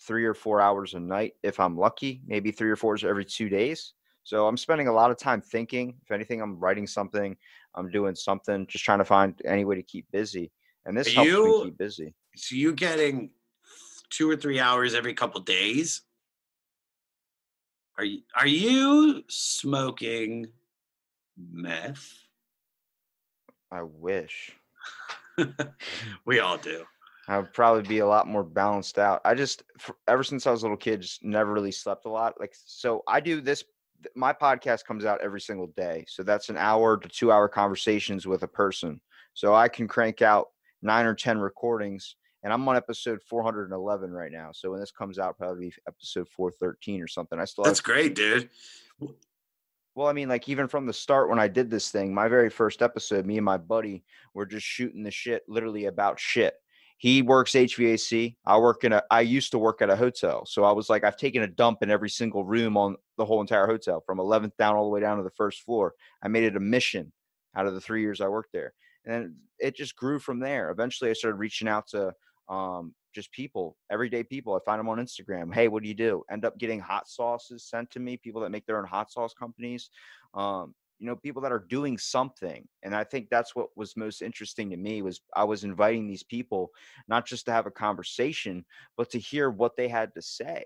three 0.00 0.24
or 0.24 0.34
four 0.34 0.60
hours 0.60 0.94
a 0.94 1.00
night 1.00 1.34
if 1.42 1.60
I'm 1.60 1.76
lucky, 1.76 2.22
maybe 2.26 2.50
three 2.50 2.70
or 2.70 2.76
four 2.76 2.96
every 3.04 3.24
two 3.24 3.48
days. 3.48 3.94
So 4.24 4.46
I'm 4.46 4.56
spending 4.56 4.88
a 4.88 4.92
lot 4.92 5.10
of 5.10 5.18
time 5.18 5.40
thinking. 5.40 5.94
If 6.02 6.10
anything, 6.10 6.40
I'm 6.40 6.58
writing 6.58 6.86
something, 6.86 7.36
I'm 7.74 7.90
doing 7.90 8.14
something, 8.14 8.66
just 8.66 8.84
trying 8.84 8.98
to 8.98 9.04
find 9.04 9.40
any 9.44 9.64
way 9.64 9.76
to 9.76 9.82
keep 9.82 10.06
busy. 10.12 10.50
And 10.86 10.96
this 10.96 11.08
Are 11.08 11.10
helps 11.10 11.28
you- 11.28 11.44
me 11.58 11.64
keep 11.64 11.78
busy. 11.78 12.14
So 12.36 12.54
you 12.54 12.72
getting 12.72 13.30
two 14.10 14.30
or 14.30 14.36
three 14.36 14.58
hours 14.58 14.94
every 14.94 15.14
couple 15.14 15.40
days? 15.40 16.02
Are 17.98 18.04
you 18.04 18.22
are 18.34 18.46
you 18.46 19.22
smoking 19.28 20.48
meth? 21.36 22.10
I 23.70 23.82
wish. 23.82 24.56
we 26.24 26.40
all 26.40 26.56
do. 26.56 26.84
I 27.28 27.38
would 27.38 27.52
probably 27.52 27.82
be 27.82 27.98
a 28.00 28.06
lot 28.06 28.26
more 28.26 28.42
balanced 28.42 28.98
out. 28.98 29.20
I 29.24 29.34
just, 29.34 29.62
ever 30.08 30.24
since 30.24 30.46
I 30.46 30.50
was 30.50 30.62
a 30.62 30.64
little 30.64 30.76
kid, 30.76 31.02
just 31.02 31.22
never 31.22 31.52
really 31.52 31.70
slept 31.70 32.04
a 32.04 32.10
lot. 32.10 32.34
Like, 32.40 32.52
so 32.66 33.02
I 33.06 33.20
do 33.20 33.40
this. 33.40 33.64
My 34.14 34.32
podcast 34.32 34.84
comes 34.84 35.04
out 35.04 35.20
every 35.22 35.40
single 35.40 35.68
day. 35.76 36.04
So 36.08 36.22
that's 36.22 36.48
an 36.48 36.56
hour 36.56 36.96
to 36.96 37.08
two 37.08 37.32
hour 37.32 37.48
conversations 37.48 38.26
with 38.26 38.42
a 38.42 38.48
person. 38.48 39.00
So 39.34 39.54
I 39.54 39.68
can 39.68 39.88
crank 39.88 40.22
out 40.22 40.48
nine 40.82 41.06
or 41.06 41.14
10 41.14 41.38
recordings. 41.38 42.16
And 42.44 42.52
I'm 42.52 42.66
on 42.68 42.76
episode 42.76 43.20
411 43.28 44.10
right 44.10 44.32
now. 44.32 44.50
So 44.52 44.72
when 44.72 44.80
this 44.80 44.90
comes 44.90 45.18
out, 45.18 45.38
probably 45.38 45.72
episode 45.86 46.28
413 46.28 47.00
or 47.00 47.06
something. 47.06 47.38
I 47.38 47.44
still 47.44 47.64
have 47.64 47.70
That's 47.70 47.80
great, 47.80 48.16
dude. 48.16 48.50
well, 49.94 50.08
I 50.08 50.12
mean, 50.12 50.28
like 50.28 50.48
even 50.48 50.66
from 50.66 50.86
the 50.86 50.92
start 50.92 51.28
when 51.28 51.38
I 51.38 51.46
did 51.46 51.70
this 51.70 51.90
thing, 51.90 52.12
my 52.12 52.26
very 52.26 52.50
first 52.50 52.82
episode, 52.82 53.26
me 53.26 53.36
and 53.38 53.44
my 53.44 53.58
buddy 53.58 54.02
were 54.34 54.46
just 54.46 54.66
shooting 54.66 55.04
the 55.04 55.10
shit, 55.12 55.44
literally 55.46 55.84
about 55.84 56.18
shit. 56.18 56.54
He 57.02 57.20
works 57.20 57.52
HVAC. 57.52 58.36
I 58.46 58.58
work 58.58 58.84
in 58.84 58.92
a. 58.92 59.02
I 59.10 59.22
used 59.22 59.50
to 59.50 59.58
work 59.58 59.82
at 59.82 59.90
a 59.90 59.96
hotel, 59.96 60.46
so 60.46 60.62
I 60.62 60.70
was 60.70 60.88
like, 60.88 61.02
I've 61.02 61.16
taken 61.16 61.42
a 61.42 61.48
dump 61.48 61.82
in 61.82 61.90
every 61.90 62.08
single 62.08 62.44
room 62.44 62.76
on 62.76 62.94
the 63.22 63.26
whole 63.26 63.40
entire 63.40 63.66
hotel, 63.66 64.02
from 64.04 64.18
11th 64.18 64.56
down 64.56 64.74
all 64.74 64.84
the 64.84 64.90
way 64.90 65.00
down 65.00 65.16
to 65.18 65.22
the 65.22 65.30
first 65.30 65.62
floor. 65.62 65.94
I 66.22 66.28
made 66.28 66.42
it 66.42 66.56
a 66.56 66.60
mission 66.60 67.12
out 67.54 67.66
of 67.66 67.74
the 67.74 67.80
three 67.80 68.00
years 68.02 68.20
I 68.20 68.28
worked 68.28 68.52
there, 68.52 68.74
and 69.04 69.36
it 69.58 69.76
just 69.76 69.94
grew 69.94 70.18
from 70.18 70.40
there. 70.40 70.70
Eventually, 70.70 71.10
I 71.10 71.12
started 71.12 71.36
reaching 71.36 71.68
out 71.68 71.86
to 71.88 72.12
um, 72.48 72.94
just 73.14 73.30
people, 73.30 73.76
everyday 73.90 74.24
people. 74.24 74.54
I 74.54 74.58
find 74.64 74.80
them 74.80 74.88
on 74.88 74.98
Instagram. 74.98 75.54
Hey, 75.54 75.68
what 75.68 75.82
do 75.82 75.88
you 75.88 75.94
do? 75.94 76.24
End 76.30 76.44
up 76.44 76.58
getting 76.58 76.80
hot 76.80 77.08
sauces 77.08 77.64
sent 77.64 77.90
to 77.92 78.00
me. 78.00 78.16
People 78.16 78.40
that 78.40 78.50
make 78.50 78.66
their 78.66 78.78
own 78.78 78.86
hot 78.86 79.12
sauce 79.12 79.34
companies. 79.34 79.90
Um, 80.34 80.74
you 80.98 81.06
know, 81.06 81.16
people 81.16 81.42
that 81.42 81.50
are 81.52 81.66
doing 81.68 81.98
something. 81.98 82.66
And 82.84 82.94
I 82.94 83.02
think 83.02 83.28
that's 83.28 83.56
what 83.56 83.68
was 83.76 83.96
most 83.96 84.22
interesting 84.22 84.70
to 84.70 84.76
me 84.76 85.02
was 85.02 85.20
I 85.34 85.42
was 85.42 85.64
inviting 85.64 86.06
these 86.06 86.22
people 86.22 86.70
not 87.08 87.26
just 87.26 87.44
to 87.46 87.52
have 87.52 87.66
a 87.66 87.72
conversation, 87.72 88.64
but 88.96 89.10
to 89.10 89.18
hear 89.18 89.50
what 89.50 89.76
they 89.76 89.88
had 89.88 90.14
to 90.14 90.22
say. 90.22 90.64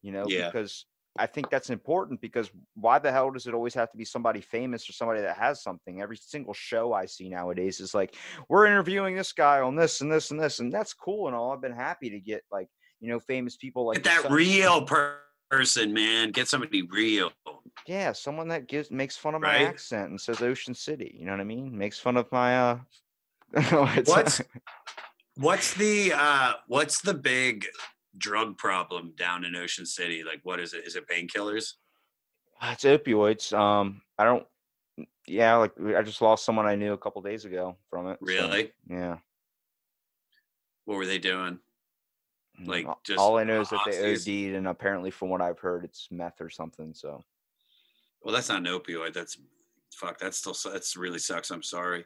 You 0.00 0.12
know, 0.12 0.26
Yeah. 0.26 0.46
because 0.46 0.86
I 1.18 1.26
think 1.26 1.50
that's 1.50 1.70
important 1.70 2.20
because 2.20 2.50
why 2.74 2.98
the 2.98 3.10
hell 3.12 3.30
does 3.30 3.46
it 3.46 3.54
always 3.54 3.74
have 3.74 3.90
to 3.90 3.96
be 3.98 4.04
somebody 4.04 4.40
famous 4.40 4.88
or 4.88 4.92
somebody 4.92 5.20
that 5.22 5.36
has 5.36 5.62
something? 5.62 6.00
Every 6.00 6.16
single 6.16 6.54
show 6.54 6.92
I 6.92 7.06
see 7.06 7.28
nowadays 7.28 7.80
is 7.80 7.94
like, 7.94 8.14
we're 8.48 8.66
interviewing 8.66 9.16
this 9.16 9.32
guy 9.32 9.60
on 9.60 9.74
this 9.76 10.00
and 10.00 10.10
this 10.10 10.30
and 10.30 10.40
this, 10.40 10.60
and 10.60 10.72
that's 10.72 10.94
cool 10.94 11.26
and 11.26 11.36
all. 11.36 11.52
I've 11.52 11.60
been 11.60 11.72
happy 11.72 12.10
to 12.10 12.20
get 12.20 12.42
like, 12.52 12.68
you 13.00 13.08
know, 13.08 13.20
famous 13.20 13.56
people 13.56 13.86
like 13.86 13.96
Get 13.96 14.04
that 14.04 14.16
yourself. 14.16 14.32
real 14.34 14.82
per- 14.82 15.20
person, 15.50 15.92
man. 15.92 16.30
Get 16.30 16.48
somebody 16.48 16.82
real. 16.82 17.32
Yeah, 17.86 18.12
someone 18.12 18.48
that 18.48 18.68
gives 18.68 18.90
makes 18.90 19.16
fun 19.16 19.34
of 19.34 19.40
my 19.40 19.58
accent 19.64 20.10
and 20.10 20.20
says 20.20 20.42
Ocean 20.42 20.74
City. 20.74 21.16
You 21.18 21.24
know 21.26 21.32
what 21.32 21.40
I 21.40 21.44
mean? 21.44 21.76
Makes 21.76 21.98
fun 21.98 22.16
of 22.16 22.30
my 22.30 22.58
uh 22.58 22.78
What's 24.04 24.42
what's 25.36 25.74
the 25.74 26.12
uh 26.14 26.54
what's 26.66 27.00
the 27.00 27.14
big 27.14 27.64
drug 28.16 28.56
problem 28.58 29.12
down 29.16 29.44
in 29.44 29.54
Ocean 29.56 29.86
City? 29.86 30.22
Like 30.24 30.40
what 30.42 30.60
is 30.60 30.72
it? 30.74 30.84
Is 30.86 30.96
it 30.96 31.08
painkillers? 31.08 31.74
it's 32.62 32.84
opioids. 32.84 33.52
Um 33.56 34.02
I 34.18 34.24
don't 34.24 34.46
yeah, 35.26 35.56
like 35.56 35.72
I 35.96 36.02
just 36.02 36.22
lost 36.22 36.44
someone 36.44 36.66
I 36.66 36.74
knew 36.74 36.92
a 36.92 36.98
couple 36.98 37.20
days 37.22 37.44
ago 37.44 37.76
from 37.90 38.08
it. 38.08 38.18
so, 38.20 38.26
Really? 38.26 38.72
yeah. 38.88 39.18
What 40.86 40.96
were 40.96 41.06
they 41.06 41.18
doing? 41.18 41.58
Mm, 42.60 42.66
Like, 42.66 42.86
just 43.04 43.18
all 43.18 43.38
I 43.38 43.44
know 43.44 43.60
is 43.60 43.68
that 43.70 43.80
they? 43.86 44.14
OD'd 44.14 44.54
and 44.56 44.66
apparently 44.66 45.10
from 45.10 45.28
what 45.28 45.42
I've 45.42 45.58
heard 45.58 45.84
it's 45.84 46.08
meth 46.10 46.40
or 46.40 46.50
something. 46.50 46.94
So 46.94 47.24
Well, 48.22 48.34
that's 48.34 48.48
not 48.48 48.58
an 48.58 48.64
opioid. 48.64 49.12
That's 49.12 49.38
fuck. 49.94 50.18
That's 50.18 50.38
still 50.38 50.56
that's 50.72 50.96
really 50.96 51.18
sucks. 51.18 51.50
I'm 51.50 51.62
sorry. 51.62 52.04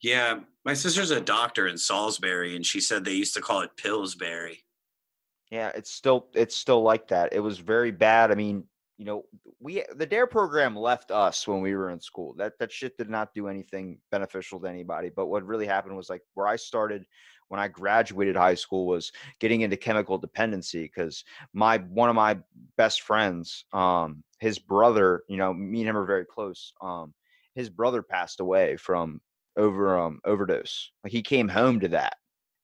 Yeah, 0.00 0.40
my 0.64 0.74
sister's 0.74 1.10
a 1.10 1.20
doctor 1.20 1.66
in 1.66 1.76
Salisbury, 1.76 2.54
and 2.54 2.64
she 2.64 2.80
said 2.80 3.04
they 3.04 3.14
used 3.14 3.34
to 3.34 3.40
call 3.40 3.62
it 3.62 3.76
Pillsbury. 3.76 4.62
Yeah, 5.50 5.70
it's 5.74 5.90
still 5.90 6.28
it's 6.34 6.56
still 6.56 6.82
like 6.82 7.08
that. 7.08 7.32
It 7.32 7.40
was 7.40 7.58
very 7.58 7.90
bad. 7.90 8.30
I 8.30 8.34
mean, 8.34 8.64
you 8.98 9.04
know, 9.04 9.24
we 9.60 9.82
the 9.96 10.06
Dare 10.06 10.26
program 10.26 10.76
left 10.76 11.10
us 11.10 11.46
when 11.46 11.60
we 11.60 11.74
were 11.74 11.90
in 11.90 12.00
school. 12.00 12.34
That 12.36 12.58
that 12.58 12.72
shit 12.72 12.98
did 12.98 13.08
not 13.08 13.32
do 13.34 13.48
anything 13.48 13.98
beneficial 14.10 14.60
to 14.60 14.66
anybody. 14.66 15.10
But 15.14 15.26
what 15.26 15.46
really 15.46 15.66
happened 15.66 15.96
was 15.96 16.10
like 16.10 16.22
where 16.34 16.46
I 16.46 16.56
started 16.56 17.06
when 17.48 17.60
I 17.60 17.68
graduated 17.68 18.36
high 18.36 18.54
school 18.54 18.86
was 18.86 19.10
getting 19.40 19.62
into 19.62 19.76
chemical 19.76 20.18
dependency 20.18 20.82
because 20.82 21.24
my 21.52 21.78
one 21.78 22.10
of 22.10 22.14
my 22.14 22.38
best 22.76 23.02
friends, 23.02 23.64
um, 23.72 24.22
his 24.38 24.58
brother, 24.58 25.22
you 25.28 25.38
know, 25.38 25.54
me 25.54 25.80
and 25.80 25.88
him 25.88 25.96
are 25.96 26.04
very 26.04 26.26
close. 26.26 26.72
Um, 26.82 27.14
his 27.54 27.70
brother 27.70 28.02
passed 28.02 28.40
away 28.40 28.76
from 28.76 29.20
over 29.56 29.98
um 29.98 30.20
overdose. 30.24 30.90
Like 31.02 31.12
he 31.12 31.22
came 31.22 31.48
home 31.48 31.80
to 31.80 31.88
that. 31.88 32.14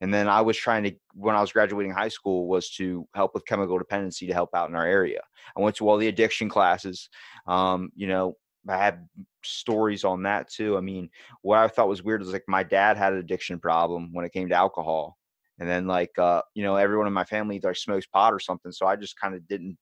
And 0.05 0.13
then 0.13 0.29
I 0.29 0.43
was 0.43 0.59
trying 0.59 0.83
to 0.83 0.93
when 1.15 1.35
I 1.35 1.41
was 1.41 1.51
graduating 1.51 1.91
high 1.91 2.09
school 2.09 2.47
was 2.47 2.69
to 2.73 3.09
help 3.15 3.33
with 3.33 3.47
chemical 3.47 3.79
dependency 3.79 4.27
to 4.27 4.35
help 4.35 4.51
out 4.55 4.69
in 4.69 4.75
our 4.75 4.85
area. 4.85 5.23
I 5.57 5.63
went 5.63 5.77
to 5.77 5.89
all 5.89 5.97
the 5.97 6.09
addiction 6.09 6.51
classes. 6.51 7.09
Um, 7.47 7.91
you 7.97 8.07
know, 8.07 8.37
I 8.69 8.77
had 8.77 9.09
stories 9.43 10.05
on 10.05 10.25
that 10.25 10.51
too. 10.51 10.77
I 10.77 10.83
mean, 10.83 11.09
what 11.41 11.57
I 11.57 11.69
thought 11.69 11.89
was 11.89 12.03
weird 12.03 12.21
was 12.21 12.35
like 12.35 12.45
my 12.47 12.63
dad 12.63 12.99
had 12.99 13.15
an 13.15 13.19
addiction 13.19 13.59
problem 13.59 14.11
when 14.13 14.27
it 14.27 14.33
came 14.35 14.51
to 14.51 14.55
alcohol. 14.55 15.17
And 15.59 15.67
then 15.67 15.87
like 15.87 16.19
uh, 16.19 16.43
you 16.53 16.65
know, 16.65 16.77
everyone 16.77 17.07
in 17.07 17.15
my 17.15 17.25
family 17.25 17.57
either 17.57 17.73
smokes 17.73 18.05
pot 18.05 18.35
or 18.35 18.41
something. 18.41 18.73
So 18.73 18.87
I 18.87 18.97
just 18.97 19.19
kind 19.19 19.35
of 19.35 19.49
didn't 19.49 19.79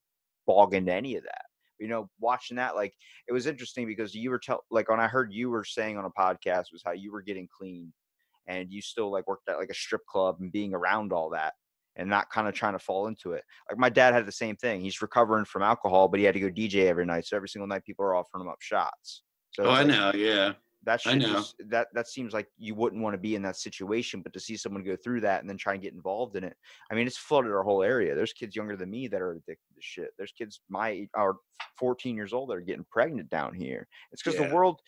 bog 0.46 0.72
into 0.72 0.94
any 0.94 1.16
of 1.16 1.24
that. 1.24 1.46
You 1.80 1.88
know, 1.88 2.08
watching 2.20 2.58
that, 2.58 2.76
like 2.76 2.94
it 3.26 3.32
was 3.32 3.48
interesting 3.48 3.88
because 3.88 4.14
you 4.14 4.30
were 4.30 4.38
tell 4.38 4.62
like 4.70 4.88
when 4.88 5.00
I 5.00 5.08
heard 5.08 5.32
you 5.32 5.50
were 5.50 5.64
saying 5.64 5.98
on 5.98 6.04
a 6.04 6.10
podcast 6.10 6.66
was 6.72 6.82
how 6.84 6.92
you 6.92 7.10
were 7.10 7.22
getting 7.22 7.48
clean 7.58 7.92
and 8.46 8.70
you 8.70 8.80
still 8.82 9.10
like 9.10 9.26
worked 9.26 9.48
at 9.48 9.58
like 9.58 9.70
a 9.70 9.74
strip 9.74 10.04
club 10.06 10.36
and 10.40 10.50
being 10.52 10.74
around 10.74 11.12
all 11.12 11.30
that 11.30 11.54
and 11.96 12.08
not 12.08 12.30
kind 12.30 12.48
of 12.48 12.54
trying 12.54 12.72
to 12.72 12.78
fall 12.78 13.06
into 13.06 13.32
it. 13.32 13.44
Like 13.68 13.78
my 13.78 13.90
dad 13.90 14.14
had 14.14 14.26
the 14.26 14.32
same 14.32 14.56
thing. 14.56 14.80
He's 14.80 15.02
recovering 15.02 15.44
from 15.44 15.62
alcohol, 15.62 16.08
but 16.08 16.18
he 16.20 16.24
had 16.24 16.34
to 16.34 16.40
go 16.40 16.48
DJ 16.48 16.86
every 16.86 17.04
night. 17.06 17.26
So 17.26 17.36
every 17.36 17.48
single 17.48 17.66
night 17.68 17.84
people 17.84 18.04
are 18.04 18.14
offering 18.14 18.42
him 18.42 18.48
up 18.48 18.60
shots. 18.60 19.22
So 19.52 19.64
Oh, 19.64 19.70
I 19.70 19.82
like, 19.82 19.86
know. 19.88 20.12
Yeah. 20.14 20.54
that 20.84 21.00
I 21.06 21.14
know. 21.14 21.34
just, 21.34 21.54
that 21.68 21.88
that 21.92 22.08
seems 22.08 22.32
like 22.32 22.48
you 22.58 22.74
wouldn't 22.74 23.02
want 23.02 23.12
to 23.14 23.18
be 23.18 23.34
in 23.34 23.42
that 23.42 23.56
situation, 23.56 24.22
but 24.22 24.32
to 24.32 24.40
see 24.40 24.56
someone 24.56 24.82
go 24.82 24.96
through 24.96 25.20
that 25.20 25.40
and 25.42 25.48
then 25.48 25.58
try 25.58 25.74
and 25.74 25.82
get 25.82 25.92
involved 25.92 26.34
in 26.36 26.44
it. 26.44 26.56
I 26.90 26.94
mean, 26.94 27.06
it's 27.06 27.18
flooded 27.18 27.52
our 27.52 27.62
whole 27.62 27.82
area. 27.82 28.14
There's 28.14 28.32
kids 28.32 28.56
younger 28.56 28.76
than 28.76 28.90
me 28.90 29.06
that 29.08 29.20
are 29.20 29.32
addicted 29.32 29.74
to 29.74 29.80
shit. 29.80 30.10
There's 30.16 30.32
kids 30.32 30.60
my 30.70 30.88
age, 30.88 31.10
are 31.14 31.36
14 31.78 32.16
years 32.16 32.32
old 32.32 32.48
that 32.50 32.54
are 32.54 32.60
getting 32.60 32.86
pregnant 32.90 33.28
down 33.28 33.54
here. 33.54 33.86
It's 34.12 34.22
because 34.22 34.40
Yeah. 34.40 34.48
the 34.48 34.54
world. 34.54 34.80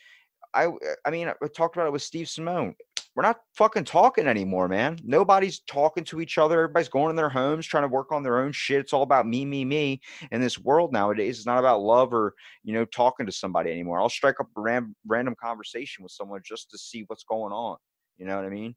I 0.55 0.69
I 1.05 1.11
mean, 1.11 1.29
I 1.29 1.35
talked 1.55 1.77
about 1.77 1.87
it 1.87 1.93
with 1.93 2.03
Steve 2.03 2.27
Simeone. 2.29 2.75
We're 3.15 3.23
not 3.23 3.41
fucking 3.55 3.85
talking 3.85 4.27
anymore, 4.27 4.67
man. 4.67 4.99
Nobody's 5.05 5.61
talking 5.61 6.03
to 6.05 6.21
each 6.21 6.37
other. 6.37 6.63
Everybody's 6.63 6.89
going 6.89 7.11
in 7.11 7.17
their 7.17 7.29
homes 7.29 7.65
trying 7.67 7.85
to 7.85 7.89
work 7.89 8.11
on 8.11 8.25
their 8.25 8.41
own 8.41 8.51
shit. 8.51 8.81
It's 8.81 8.93
all 8.93 9.03
about 9.03 9.27
me, 9.29 9.45
me, 9.45 9.65
me. 9.65 10.01
And 10.33 10.43
this 10.43 10.59
world 10.59 10.93
nowadays 10.93 11.39
is 11.39 11.47
not 11.47 11.59
about 11.61 11.81
love 11.83 12.13
or 12.13 12.35
you 12.65 12.73
know 12.73 12.85
talking 12.85 13.27
to 13.27 13.33
somebody 13.33 13.71
anymore. 13.71 14.01
I'll 14.01 14.09
strike 14.09 14.41
up 14.41 14.49
a 14.57 14.61
ram- 14.61 14.97
random 15.07 15.37
conversation 15.41 16.03
with 16.03 16.11
someone 16.13 16.41
just 16.45 16.71
to 16.73 16.79
see 16.79 17.05
what's 17.07 17.25
going 17.25 17.53
on. 17.53 17.77
You 18.19 18.27
know 18.27 18.37
what 18.37 18.47
I 18.47 18.51
mean? 18.51 18.75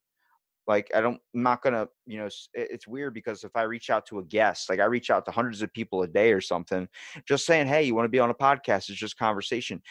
Like 0.67 0.91
I 0.93 0.99
don't, 1.01 1.19
I'm 1.33 1.43
not 1.43 1.61
gonna, 1.63 1.87
you 2.05 2.19
know, 2.19 2.25
it- 2.25 2.41
it's 2.53 2.87
weird 2.87 3.13
because 3.13 3.43
if 3.43 3.55
I 3.55 3.63
reach 3.63 3.89
out 3.89 4.05
to 4.07 4.19
a 4.19 4.23
guest, 4.23 4.69
like 4.69 4.79
I 4.81 4.85
reach 4.85 5.09
out 5.09 5.25
to 5.25 5.31
hundreds 5.31 5.61
of 5.61 5.73
people 5.73 6.03
a 6.03 6.07
day 6.07 6.33
or 6.33 6.41
something, 6.41 6.87
just 7.27 7.45
saying, 7.45 7.67
hey, 7.67 7.83
you 7.83 7.95
want 7.95 8.05
to 8.05 8.09
be 8.09 8.19
on 8.19 8.29
a 8.29 8.35
podcast? 8.35 8.89
It's 8.89 8.99
just 8.99 9.17
conversation. 9.17 9.81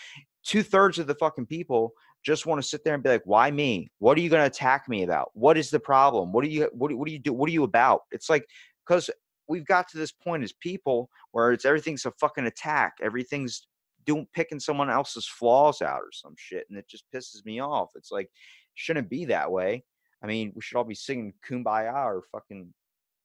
Two 0.45 0.63
thirds 0.63 0.99
of 0.99 1.07
the 1.07 1.15
fucking 1.15 1.47
people 1.47 1.93
just 2.27 2.45
want 2.45 2.61
to 2.61 2.66
sit 2.66 2.83
there 2.83 2.95
and 2.95 3.05
be 3.05 3.09
like, 3.09 3.22
why 3.24 3.53
me? 3.53 3.89
What 4.01 4.18
are 4.18 4.20
you 4.20 4.29
gonna 4.29 4.47
attack 4.47 4.89
me 4.89 5.05
about? 5.05 5.31
What 5.35 5.57
is 5.57 5.70
the 5.70 5.79
problem? 5.79 6.33
What 6.33 6.45
do 6.45 6.51
you, 6.51 6.68
what 6.72 6.89
do, 6.89 6.97
what 6.97 7.07
do 7.07 7.12
you 7.12 7.20
do? 7.20 7.33
What 7.33 7.49
are 7.49 7.53
you 7.53 7.62
about? 7.62 8.01
It's 8.11 8.29
like 8.29 8.45
because 8.85 9.09
we've 9.47 9.64
got 9.64 9.89
to 9.91 9.99
this 9.99 10.11
point 10.11 10.43
as 10.43 10.53
people 10.53 11.09
where 11.31 11.53
it's 11.53 11.64
everything's 11.64 12.05
a 12.05 12.11
fucking 12.11 12.47
attack. 12.47 12.95
Everything's 13.01 13.68
doing 14.07 14.27
picking 14.35 14.59
someone 14.59 14.91
else's 14.91 15.27
flaws 15.27 15.81
out 15.83 16.01
or 16.01 16.11
some 16.11 16.35
shit, 16.37 16.66
and 16.68 16.77
it 16.77 16.89
just 16.89 17.05
pisses 17.14 17.45
me 17.45 17.61
off. 17.61 17.91
It's 17.95 18.11
like 18.11 18.29
shouldn't 18.74 19.09
be 19.09 19.27
that 19.27 19.53
way. 19.53 19.85
I 20.20 20.27
mean, 20.27 20.51
we 20.57 20.62
should 20.62 20.79
all 20.79 20.85
be 20.85 20.97
singing 20.97 21.33
"Kumbaya" 21.49 22.07
or 22.07 22.24
fucking 22.33 22.74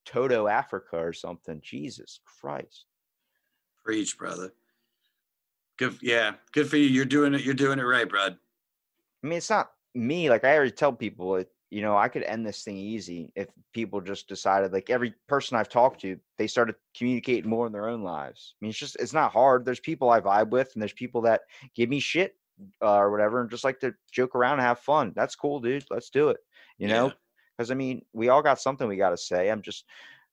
"Toto 0.06 0.46
Africa" 0.46 0.98
or 0.98 1.14
something. 1.14 1.60
Jesus 1.64 2.20
Christ! 2.40 2.86
Preach, 3.84 4.16
brother. 4.16 4.54
Good. 5.80 5.98
Yeah. 6.04 6.34
Good 6.52 6.70
for 6.70 6.78
you. 6.78 6.86
You're 6.86 7.06
doing 7.06 7.34
it. 7.34 7.42
You're 7.42 7.56
doing 7.56 7.80
it 7.80 7.84
right, 7.84 8.08
bud. 8.08 8.38
I 9.24 9.28
mean, 9.28 9.38
it's 9.38 9.50
not 9.50 9.72
me. 9.94 10.30
Like 10.30 10.44
I 10.44 10.56
already 10.56 10.72
tell 10.72 10.94
people, 10.94 11.36
it, 11.36 11.50
you 11.70 11.82
know, 11.82 11.96
I 11.96 12.10
could 12.10 12.24
end 12.24 12.46
this 12.46 12.64
thing 12.64 12.78
easy 12.78 13.32
if 13.36 13.48
people 13.74 14.02
just 14.02 14.28
decided. 14.28 14.74
Like 14.74 14.90
every 14.90 15.14
person 15.28 15.58
I've 15.58 15.70
talked 15.70 16.02
to, 16.02 16.18
they 16.38 16.48
started 16.48 16.76
communicating 16.98 17.50
more 17.50 17.66
in 17.66 17.74
their 17.74 17.88
own 17.88 18.04
lives. 18.04 18.56
I 18.56 18.66
mean, 18.66 18.70
it's 18.72 18.80
just 18.80 18.98
it's 19.00 19.14
not 19.14 19.32
hard. 19.32 19.64
There's 19.64 19.80
people 19.80 20.10
I 20.10 20.20
vibe 20.20 20.50
with, 20.50 20.72
and 20.74 20.82
there's 20.82 20.94
people 20.94 21.22
that 21.22 21.42
give 21.76 21.90
me 21.90 22.00
shit 22.00 22.36
uh, 22.82 22.96
or 22.96 23.12
whatever, 23.12 23.42
and 23.42 23.50
just 23.50 23.64
like 23.64 23.80
to 23.80 23.94
joke 24.12 24.36
around 24.36 24.54
and 24.54 24.64
have 24.64 24.80
fun. 24.80 25.14
That's 25.16 25.36
cool, 25.36 25.60
dude. 25.62 25.86
Let's 25.90 26.10
do 26.10 26.30
it. 26.30 26.38
You 26.78 26.88
know, 26.88 27.14
because 27.58 27.72
I 27.72 27.76
mean, 27.76 28.02
we 28.12 28.30
all 28.30 28.42
got 28.42 28.60
something 28.60 28.88
we 28.88 28.98
got 28.98 29.12
to 29.12 29.18
say. 29.18 29.50
I'm 29.50 29.62
just, 29.62 29.86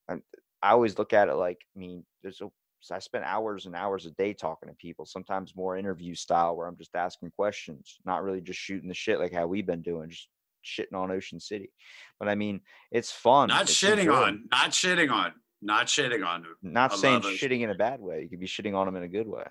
I'm, 0.09 0.23
I 0.63 0.71
always 0.71 0.99
look 0.99 1.13
at 1.13 1.29
it 1.29 1.35
like, 1.35 1.59
I 1.77 1.79
mean, 1.79 2.05
there's 2.23 2.41
a, 2.41 2.49
so 2.81 2.95
I 2.95 2.99
spend 2.99 3.25
hours 3.25 3.67
and 3.67 3.75
hours 3.75 4.07
a 4.07 4.11
day 4.13 4.33
talking 4.33 4.69
to 4.69 4.75
people, 4.77 5.05
sometimes 5.05 5.57
more 5.57 5.77
interview 5.77 6.15
style 6.15 6.57
where 6.57 6.67
I'm 6.67 6.77
just 6.77 6.95
asking 6.95 7.31
questions, 7.33 7.99
not 8.05 8.23
really 8.23 8.41
just 8.41 8.59
shooting 8.59 8.89
the 8.89 8.95
shit 8.95 9.19
like 9.19 9.33
how 9.33 9.47
we've 9.47 9.67
been 9.67 9.83
doing, 9.83 10.11
just 10.11 10.29
shitting 10.65 10.97
on 10.97 11.11
Ocean 11.11 11.41
City. 11.41 11.71
But 12.19 12.29
I 12.29 12.35
mean, 12.35 12.61
it's 12.91 13.11
fun. 13.11 13.49
Not 13.49 13.63
it's 13.63 13.75
shitting 13.75 13.99
enjoyable. 13.99 14.25
on. 14.25 14.45
Not 14.51 14.71
shitting 14.71 15.11
on. 15.11 15.33
Not 15.61 15.87
shitting 15.87 16.25
on. 16.25 16.45
Not 16.63 16.93
I 16.93 16.97
saying 16.97 17.21
shitting 17.23 17.63
in 17.63 17.71
a 17.71 17.75
bad 17.75 18.01
way. 18.01 18.23
You 18.23 18.29
could 18.29 18.41
be 18.41 18.47
shitting 18.47 18.77
on 18.77 18.87
them 18.87 18.97
in 18.97 19.03
a 19.03 19.09
good 19.09 19.27
way. 19.27 19.45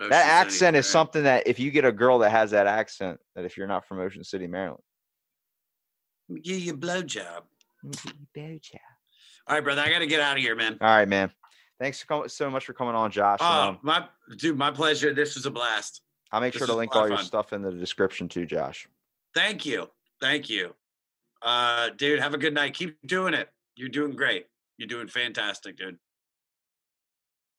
Ocean 0.00 0.10
that 0.10 0.22
City, 0.22 0.30
accent 0.30 0.76
is 0.76 0.86
right? 0.86 0.92
something 0.92 1.22
that 1.24 1.46
if 1.46 1.58
you 1.58 1.70
get 1.70 1.84
a 1.84 1.92
girl 1.92 2.18
that 2.20 2.30
has 2.30 2.50
that 2.52 2.66
accent, 2.66 3.18
that 3.34 3.44
if 3.44 3.56
you're 3.56 3.66
not 3.66 3.86
from 3.86 4.00
Ocean 4.00 4.22
City, 4.22 4.46
Maryland, 4.46 4.82
Give 6.42 6.58
you 6.58 6.74
a 6.74 6.76
blowjob. 6.76 7.42
all 7.84 7.92
All 9.46 9.54
right, 9.54 9.64
brother. 9.64 9.80
I 9.80 9.90
got 9.90 10.00
to 10.00 10.06
get 10.06 10.20
out 10.20 10.36
of 10.36 10.42
here, 10.42 10.54
man. 10.54 10.76
All 10.80 10.88
right, 10.88 11.08
man. 11.08 11.30
Thanks 11.80 12.04
so 12.06 12.26
so 12.26 12.50
much 12.50 12.64
for 12.64 12.72
coming 12.72 12.94
on, 12.94 13.10
Josh. 13.10 13.38
Oh, 13.40 13.68
um, 13.68 13.78
my 13.82 14.06
dude, 14.36 14.58
my 14.58 14.70
pleasure. 14.70 15.14
This 15.14 15.36
was 15.36 15.46
a 15.46 15.50
blast. 15.50 16.02
I'll 16.32 16.40
make 16.40 16.52
this 16.52 16.60
sure 16.60 16.66
to 16.66 16.74
link 16.74 16.94
all 16.94 17.08
your 17.08 17.18
stuff 17.18 17.52
in 17.52 17.62
the 17.62 17.70
description 17.70 18.28
too, 18.28 18.46
Josh. 18.46 18.88
Thank 19.34 19.64
you. 19.64 19.88
Thank 20.20 20.50
you. 20.50 20.74
Uh, 21.40 21.90
dude, 21.96 22.20
have 22.20 22.34
a 22.34 22.38
good 22.38 22.52
night. 22.52 22.74
Keep 22.74 22.98
doing 23.06 23.34
it. 23.34 23.48
You're 23.76 23.88
doing 23.88 24.12
great. 24.12 24.46
You're 24.76 24.88
doing 24.88 25.08
fantastic, 25.08 25.76
dude. 25.76 25.98